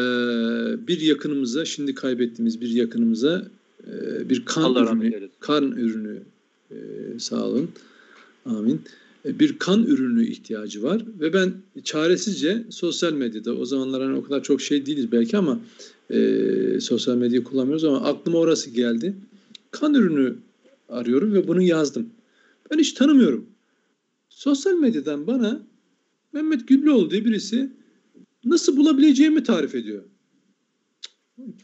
bir 0.87 1.01
yakınımıza 1.01 1.65
şimdi 1.65 1.95
kaybettiğimiz 1.95 2.61
bir 2.61 2.69
yakınımıza 2.69 3.47
e, 3.87 4.29
bir 4.31 4.45
kan 4.45 4.63
Allah 4.63 4.83
ürünü 4.83 5.29
kan 5.41 5.73
ürünü 5.73 6.23
e, 6.71 6.77
sağ 7.19 7.45
olun 7.45 7.71
Amin. 8.45 8.83
E, 9.25 9.39
bir 9.39 9.59
kan 9.59 9.85
ürünü 9.85 10.27
ihtiyacı 10.27 10.83
var 10.83 11.05
ve 11.21 11.33
ben 11.33 11.53
çaresizce 11.85 12.65
sosyal 12.71 13.13
medyada 13.13 13.55
o 13.55 13.65
zamanlar 13.65 14.03
hani 14.03 14.17
o 14.17 14.23
kadar 14.23 14.43
çok 14.43 14.61
şey 14.61 14.87
değiliz 14.87 15.13
belki 15.13 15.37
ama 15.37 15.61
e, 16.11 16.81
sosyal 16.81 17.17
medyayı 17.17 17.45
kullanmıyoruz 17.45 17.85
ama 17.85 18.01
aklıma 18.01 18.39
orası 18.39 18.71
geldi. 18.71 19.15
Kan 19.71 19.95
ürünü 19.95 20.37
arıyorum 20.89 21.33
ve 21.35 21.49
bunu 21.49 21.63
yazdım. 21.63 22.11
Ben 22.71 22.79
hiç 22.79 22.93
tanımıyorum. 22.93 23.47
Sosyal 24.29 24.75
medyadan 24.75 25.27
bana 25.27 25.63
Mehmet 26.33 26.69
Güllüoğlu 26.69 27.11
diye 27.11 27.25
birisi 27.25 27.71
nasıl 28.45 28.77
bulabileceğimi 28.77 29.43
tarif 29.43 29.75
ediyor. 29.75 30.03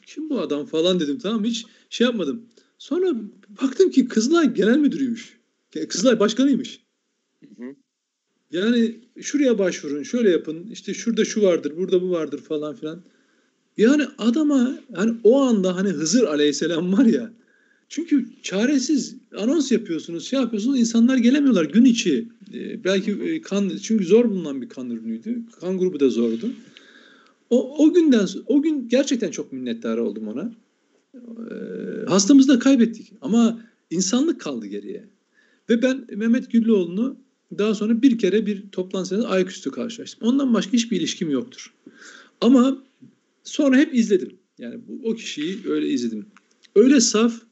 Kim 0.06 0.30
bu 0.30 0.40
adam 0.40 0.66
falan 0.66 1.00
dedim 1.00 1.18
tamam 1.18 1.44
hiç 1.44 1.66
şey 1.90 2.06
yapmadım. 2.06 2.42
Sonra 2.78 3.14
baktım 3.62 3.90
ki 3.90 4.08
Kızılay 4.08 4.54
Genel 4.54 4.78
Müdürüymüş. 4.78 5.36
Kızılay 5.88 6.20
Başkanıymış. 6.20 6.80
Hı 7.40 7.64
hı. 7.64 7.74
Yani 8.50 8.94
şuraya 9.20 9.58
başvurun, 9.58 10.02
şöyle 10.02 10.30
yapın, 10.30 10.66
işte 10.72 10.94
şurada 10.94 11.24
şu 11.24 11.42
vardır, 11.42 11.72
burada 11.76 12.02
bu 12.02 12.10
vardır 12.10 12.38
falan 12.38 12.74
filan. 12.74 13.02
Yani 13.76 14.04
adama 14.18 14.78
hani 14.94 15.14
o 15.24 15.40
anda 15.40 15.76
hani 15.76 15.88
Hızır 15.88 16.24
Aleyhisselam 16.24 16.92
var 16.92 17.06
ya. 17.06 17.32
Çünkü 17.88 18.26
çaresiz 18.42 19.16
anons 19.38 19.72
yapıyorsunuz, 19.72 20.26
şey 20.26 20.40
yapıyorsunuz, 20.40 20.80
insanlar 20.80 21.16
gelemiyorlar 21.16 21.64
gün 21.64 21.84
içi. 21.84 22.28
Ee, 22.54 22.84
belki 22.84 23.12
e, 23.12 23.42
kan 23.42 23.72
çünkü 23.82 24.04
zor 24.04 24.30
bulunan 24.30 24.62
bir 24.62 24.68
kan 24.68 24.90
ürünüydü. 24.90 25.42
Kan 25.60 25.78
grubu 25.78 26.00
da 26.00 26.08
zordu. 26.10 26.52
O, 27.50 27.84
o 27.84 27.92
günden 27.92 28.26
o 28.46 28.62
gün 28.62 28.88
gerçekten 28.88 29.30
çok 29.30 29.52
minnettar 29.52 29.98
oldum 29.98 30.28
ona. 30.28 30.52
Ee, 31.14 32.06
hastamızı 32.08 32.48
da 32.48 32.58
kaybettik 32.58 33.12
ama 33.20 33.60
insanlık 33.90 34.40
kaldı 34.40 34.66
geriye. 34.66 35.04
Ve 35.70 35.82
ben 35.82 36.06
Mehmet 36.16 36.52
Güllüoğlu'nu 36.52 37.16
daha 37.58 37.74
sonra 37.74 38.02
bir 38.02 38.18
kere 38.18 38.46
bir 38.46 38.70
toplantısında 38.72 39.28
ayaküstü 39.28 39.70
karşılaştım. 39.70 40.28
Ondan 40.28 40.54
başka 40.54 40.72
hiçbir 40.72 40.96
ilişkim 40.96 41.30
yoktur. 41.30 41.74
Ama 42.40 42.84
sonra 43.44 43.76
hep 43.76 43.94
izledim. 43.94 44.36
Yani 44.58 44.80
bu, 44.88 45.08
o 45.08 45.14
kişiyi 45.14 45.58
öyle 45.68 45.88
izledim. 45.88 46.26
Öyle 46.74 47.00
saf, 47.00 47.42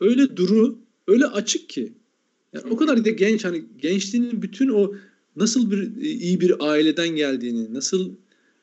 öyle 0.00 0.36
duru, 0.36 0.78
öyle 1.08 1.26
açık 1.26 1.68
ki. 1.68 1.92
Yani 2.52 2.64
o 2.70 2.76
kadar 2.76 3.04
da 3.04 3.10
genç 3.10 3.44
hani 3.44 3.64
gençliğinin 3.78 4.42
bütün 4.42 4.68
o 4.68 4.94
nasıl 5.36 5.70
bir 5.70 5.96
iyi 6.02 6.40
bir 6.40 6.68
aileden 6.68 7.08
geldiğini, 7.08 7.74
nasıl 7.74 8.12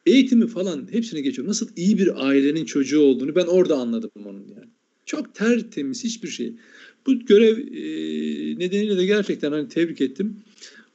eğitimi 0.05 0.47
falan 0.47 0.87
hepsini 0.91 1.23
geçiyorum. 1.23 1.49
Nasıl 1.49 1.69
iyi 1.75 1.97
bir 1.97 2.27
ailenin 2.27 2.65
çocuğu 2.65 3.01
olduğunu 3.01 3.35
ben 3.35 3.45
orada 3.45 3.77
anladım 3.77 4.11
onun 4.15 4.47
yani. 4.55 4.69
Çok 5.05 5.35
tertemiz 5.35 6.03
hiçbir 6.03 6.27
şey. 6.27 6.53
Bu 7.05 7.19
görev 7.19 7.57
e, 7.57 8.59
nedeniyle 8.59 8.97
de 8.97 9.05
gerçekten 9.05 9.51
hani 9.51 9.69
tebrik 9.69 10.01
ettim. 10.01 10.35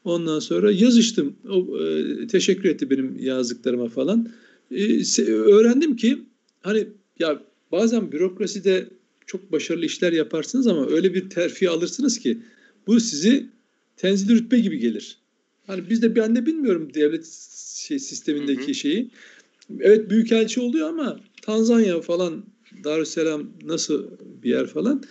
Ondan 0.05 0.39
sonra 0.39 0.73
yazıştım. 0.73 1.37
O 1.49 1.79
e, 1.79 2.27
teşekkür 2.27 2.69
etti 2.69 2.91
benim 2.91 3.19
yazdıklarıma 3.19 3.89
falan. 3.89 4.29
E, 4.71 5.23
öğrendim 5.23 5.97
ki 5.97 6.19
hani 6.63 6.87
ya 7.19 7.43
bazen 7.73 8.13
bürokraside 8.13 8.89
çok 9.27 9.53
başarılı 9.53 9.87
işler 9.87 10.13
yaparsınız 10.13 10.67
ama 10.67 10.87
öyle 10.87 11.15
bir 11.15 11.31
terfi 11.31 11.71
alırsınız 11.71 12.19
ki 12.19 12.39
bu 12.87 13.01
sizi 13.01 13.47
tenzil 13.97 14.29
rütbe 14.29 14.59
gibi 14.59 14.79
gelir. 14.79 15.19
Hani 15.67 15.91
biz 15.91 16.03
de 16.03 16.17
ben 16.17 16.37
de 16.37 16.47
bilmiyorum 16.47 16.91
devlet 16.95 17.27
şey 17.77 17.99
sistemindeki 17.99 18.63
hı 18.63 18.71
hı. 18.71 18.75
şeyi. 18.75 19.11
Evet 19.81 20.11
büyükelçi 20.11 20.61
oluyor 20.61 20.89
ama 20.89 21.21
Tanzanya 21.43 22.01
falan 22.01 22.45
Darüsselam 22.85 23.51
nasıl 23.65 24.07
bir 24.43 24.51
yer 24.51 24.67
falan. 24.67 25.03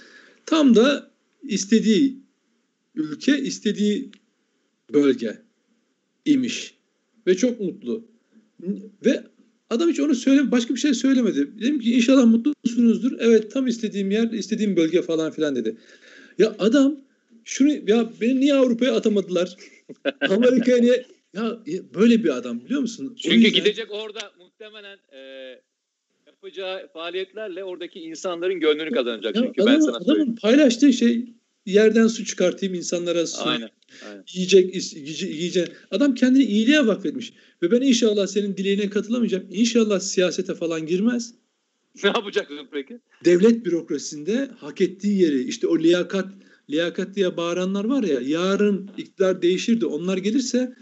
Tam 0.45 0.75
da 0.75 1.11
istediği 1.43 2.19
ülke, 2.95 3.39
istediği 3.39 4.11
bölge 4.93 5.41
imiş. 6.25 6.75
Ve 7.27 7.37
çok 7.37 7.59
mutlu. 7.59 8.07
Ve 9.05 9.23
adam 9.69 9.89
hiç 9.89 9.99
onu 9.99 10.15
söyle, 10.15 10.51
başka 10.51 10.73
bir 10.73 10.79
şey 10.79 10.93
söylemedi. 10.93 11.59
Dedim 11.59 11.79
ki 11.79 11.93
inşallah 11.93 12.25
mutlusunuzdur. 12.25 13.11
Evet 13.19 13.51
tam 13.51 13.67
istediğim 13.67 14.11
yer, 14.11 14.31
istediğim 14.31 14.75
bölge 14.75 15.01
falan 15.01 15.31
filan 15.31 15.55
dedi. 15.55 15.77
Ya 16.37 16.55
adam 16.59 16.99
şunu 17.43 17.71
ya 17.87 18.11
beni 18.21 18.39
niye 18.39 18.53
Avrupa'ya 18.53 18.95
atamadılar? 18.95 19.55
Amerika'ya 20.29 20.77
niye 20.77 21.05
ya 21.33 21.59
böyle 21.95 22.23
bir 22.23 22.37
adam 22.37 22.65
biliyor 22.65 22.81
musun? 22.81 23.15
Çünkü 23.17 23.35
yüzden... 23.35 23.51
gidecek 23.51 23.91
orada 23.91 24.31
muhtemelen 24.39 24.97
e, 25.13 25.61
yapacağı 26.45 26.87
faaliyetlerle 26.93 27.63
oradaki 27.63 27.99
insanların 27.99 28.59
gönlünü 28.59 28.91
kazanacak. 28.91 29.35
Ya 29.35 29.41
çünkü 29.41 29.61
adamın, 29.61 29.75
ben 29.75 29.79
sana 29.79 29.97
adamın 29.97 30.05
söyleyeyim. 30.05 30.35
paylaştığı 30.41 30.93
şey 30.93 31.25
yerden 31.65 32.07
su 32.07 32.25
çıkartayım 32.25 32.75
insanlara 32.75 33.27
su. 33.27 33.49
Aynen, 33.49 33.69
aynen. 34.09 34.23
Yiyecek, 34.33 34.93
yiyecek. 35.23 35.71
Adam 35.91 36.15
kendini 36.15 36.43
iyiliğe 36.43 36.87
vakfetmiş. 36.87 37.33
Ve 37.61 37.71
ben 37.71 37.81
inşallah 37.81 38.27
senin 38.27 38.57
dileğine 38.57 38.89
katılamayacağım. 38.89 39.45
İnşallah 39.49 39.99
siyasete 39.99 40.55
falan 40.55 40.85
girmez. 40.85 41.33
Ne 42.03 42.09
yapacaksın 42.09 42.67
peki? 42.71 42.99
Devlet 43.25 43.65
bürokrasisinde 43.65 44.49
hak 44.57 44.81
ettiği 44.81 45.21
yeri 45.21 45.43
işte 45.43 45.67
o 45.67 45.79
liyakat 45.79 46.27
liyakat 46.69 47.15
diye 47.15 47.37
bağıranlar 47.37 47.85
var 47.85 48.03
ya 48.03 48.19
yarın 48.23 48.89
iktidar 48.97 49.41
değişirdi 49.41 49.85
onlar 49.85 50.17
gelirse 50.17 50.73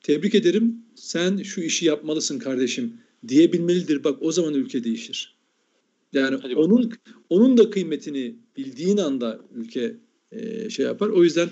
tebrik 0.00 0.34
ederim 0.34 0.76
sen 0.94 1.42
şu 1.42 1.60
işi 1.60 1.86
yapmalısın 1.86 2.38
kardeşim 2.38 3.03
diyebilmelidir. 3.28 4.04
Bak 4.04 4.18
o 4.20 4.32
zaman 4.32 4.54
ülke 4.54 4.84
değişir. 4.84 5.34
Yani 6.12 6.38
Hadi 6.42 6.56
onun 6.56 6.76
bakalım. 6.76 7.22
onun 7.28 7.58
da 7.58 7.70
kıymetini 7.70 8.36
bildiğin 8.56 8.96
anda 8.96 9.40
ülke 9.54 9.96
e, 10.32 10.70
şey 10.70 10.86
yapar. 10.86 11.08
O 11.08 11.24
yüzden 11.24 11.48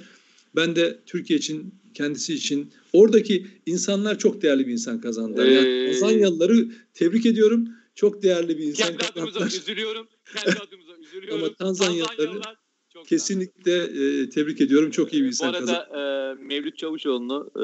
ben 0.57 0.77
de 0.77 0.99
Türkiye 1.07 1.39
için 1.39 1.75
kendisi 1.95 2.35
için 2.35 2.73
oradaki 2.93 3.47
insanlar 3.67 4.19
çok 4.19 4.43
değerli 4.43 4.67
bir 4.67 4.73
insan 4.73 5.01
kazandı. 5.01 5.53
Yani 5.53 5.69
ee... 5.69 5.91
Tanzanyalıları 5.91 6.69
tebrik 6.95 7.27
ediyorum. 7.27 7.69
Çok 7.95 8.23
değerli 8.23 8.59
bir 8.59 8.65
insan 8.65 8.89
Kendi 8.89 9.05
adımıza 9.05 9.47
üzülüyorum. 9.47 10.09
Kendi 10.35 10.59
adımıza 10.59 10.93
üzülüyorum. 11.03 11.45
Ama 11.45 11.55
Tanzanyalıları 11.55 12.33
çok 12.33 12.62
kesinlikle 13.07 13.73
e, 13.83 14.29
tebrik 14.29 14.61
ediyorum. 14.61 14.91
Çok 14.91 15.13
iyi 15.13 15.23
bir 15.23 15.27
insan. 15.27 15.53
Bu 15.53 15.57
arada 15.57 15.89
e, 15.99 16.35
Mevlüt 16.35 16.79
Çavuşoğlu'nu 16.79 17.51
e, 17.57 17.61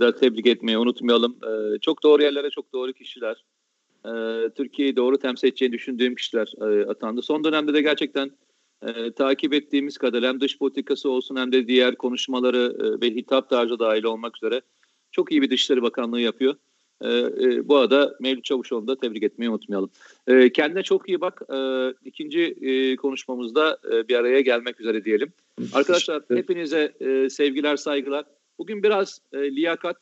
da 0.00 0.14
tebrik 0.14 0.46
etmeyi 0.46 0.78
unutmayalım. 0.78 1.36
E, 1.42 1.78
çok 1.78 2.02
doğru 2.02 2.22
yerlere 2.22 2.50
çok 2.50 2.72
doğru 2.72 2.92
kişiler. 2.92 3.44
E, 4.04 4.10
Türkiye'yi 4.56 4.96
doğru 4.96 5.18
temsil 5.18 5.48
edeceğini 5.48 5.72
düşündüğüm 5.72 6.14
kişiler 6.14 6.52
e, 6.60 6.86
atandı. 6.86 7.22
Son 7.22 7.44
dönemde 7.44 7.74
de 7.74 7.82
gerçekten 7.82 8.30
e, 8.82 9.12
takip 9.12 9.54
ettiğimiz 9.54 9.98
kadar 9.98 10.24
hem 10.24 10.40
dış 10.40 10.58
politikası 10.58 11.10
olsun 11.10 11.36
hem 11.36 11.52
de 11.52 11.68
diğer 11.68 11.96
konuşmaları 11.96 12.76
e, 12.80 13.00
ve 13.00 13.14
hitap 13.14 13.50
tarzı 13.50 13.78
dahil 13.78 14.04
olmak 14.04 14.36
üzere 14.36 14.62
çok 15.12 15.32
iyi 15.32 15.42
bir 15.42 15.50
Dışişleri 15.50 15.82
Bakanlığı 15.82 16.20
yapıyor. 16.20 16.54
E, 17.02 17.08
e, 17.08 17.68
bu 17.68 17.76
arada 17.76 18.16
Mevlüt 18.20 18.44
Çavuşoğlu'nu 18.44 18.88
da 18.88 18.98
tebrik 18.98 19.22
etmeyi 19.22 19.50
unutmayalım. 19.50 19.90
E, 20.26 20.52
kendine 20.52 20.82
çok 20.82 21.08
iyi 21.08 21.20
bak. 21.20 21.42
E, 21.54 21.58
ikinci 22.04 22.40
e, 22.40 22.96
konuşmamızda 22.96 23.78
e, 23.92 24.08
bir 24.08 24.14
araya 24.14 24.40
gelmek 24.40 24.80
üzere 24.80 25.04
diyelim. 25.04 25.32
Arkadaşlar 25.72 26.22
hepinize 26.28 26.94
e, 27.00 27.30
sevgiler, 27.30 27.76
saygılar. 27.76 28.24
Bugün 28.58 28.82
biraz 28.82 29.20
e, 29.32 29.38
liyakat, 29.38 29.96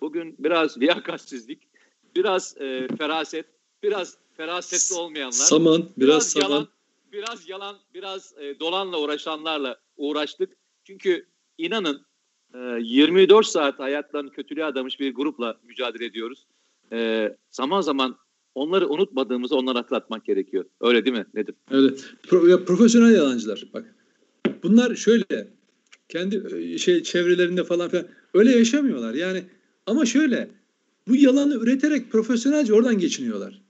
bugün 0.00 0.36
biraz 0.38 0.78
liyakatsizlik, 0.80 1.68
biraz 2.16 2.56
e, 2.60 2.88
feraset, 2.98 3.46
biraz 3.82 4.18
ferasetli 4.36 5.00
olmayanlar. 5.00 5.32
Saman, 5.32 5.82
biraz, 5.96 6.08
biraz 6.08 6.28
saman. 6.28 6.50
yalan, 6.50 6.68
biraz 7.12 7.48
yalan, 7.48 7.76
biraz 7.94 8.34
e, 8.38 8.60
dolanla 8.60 9.00
uğraşanlarla 9.00 9.76
uğraştık. 9.96 10.56
Çünkü 10.84 11.26
inanın 11.58 12.07
24 12.54 13.46
saat 13.46 13.78
hayatlarını 13.78 14.30
kötülüğe 14.30 14.64
adamış 14.64 15.00
bir 15.00 15.14
grupla 15.14 15.56
mücadele 15.64 16.04
ediyoruz. 16.04 16.46
E, 16.92 17.28
zaman 17.50 17.80
zaman 17.80 18.16
onları 18.54 18.88
unutmadığımızı 18.88 19.56
onlara 19.56 19.78
hatırlatmak 19.78 20.24
gerekiyor. 20.24 20.64
Öyle 20.80 21.04
değil 21.04 21.16
mi? 21.16 21.26
Nedir? 21.34 21.54
Öyle. 21.70 21.94
Pro, 22.28 22.46
ya, 22.46 22.64
profesyonel 22.64 23.14
yalancılar 23.14 23.64
bak. 23.74 23.94
Bunlar 24.62 24.94
şöyle 24.94 25.48
kendi 26.08 26.56
e, 26.56 26.78
şey 26.78 27.02
çevrelerinde 27.02 27.64
falan 27.64 27.88
filan 27.88 28.06
öyle 28.34 28.58
yaşamıyorlar. 28.58 29.14
Yani 29.14 29.44
ama 29.86 30.06
şöyle 30.06 30.50
bu 31.08 31.16
yalanı 31.16 31.54
üreterek 31.54 32.12
profesyonelce 32.12 32.74
oradan 32.74 32.98
geçiniyorlar. 32.98 33.62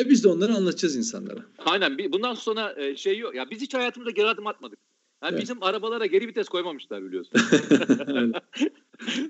E 0.00 0.10
biz 0.10 0.24
de 0.24 0.28
onları 0.28 0.54
anlatacağız 0.54 0.96
insanlara. 0.96 1.40
Aynen. 1.58 1.98
Bundan 2.12 2.34
sonra 2.34 2.74
e, 2.76 2.96
şey 2.96 3.18
yok. 3.18 3.34
Ya 3.34 3.50
biz 3.50 3.60
hiç 3.60 3.74
hayatımızda 3.74 4.10
geri 4.10 4.26
adım 4.26 4.46
atmadık. 4.46 4.78
Yani 5.22 5.32
Evet. 5.32 5.42
bizim 5.42 5.62
arabalara 5.62 6.06
geri 6.06 6.28
vites 6.28 6.48
koymamışlar 6.48 7.04
biliyorsun. 7.04 7.32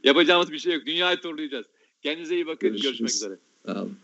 Yapacağımız 0.05 0.53
bir 0.53 0.59
şey 0.59 0.74
yok. 0.74 0.86
Dünyayı 0.86 1.16
turlayacağız. 1.20 1.66
Kendinize 2.03 2.34
iyi 2.34 2.47
bakın. 2.47 2.68
Görüşürüz. 2.68 2.82
Görüşmek 2.99 3.11
üzere. 3.11 3.38
Sağ 3.66 3.82
olun. 3.82 3.97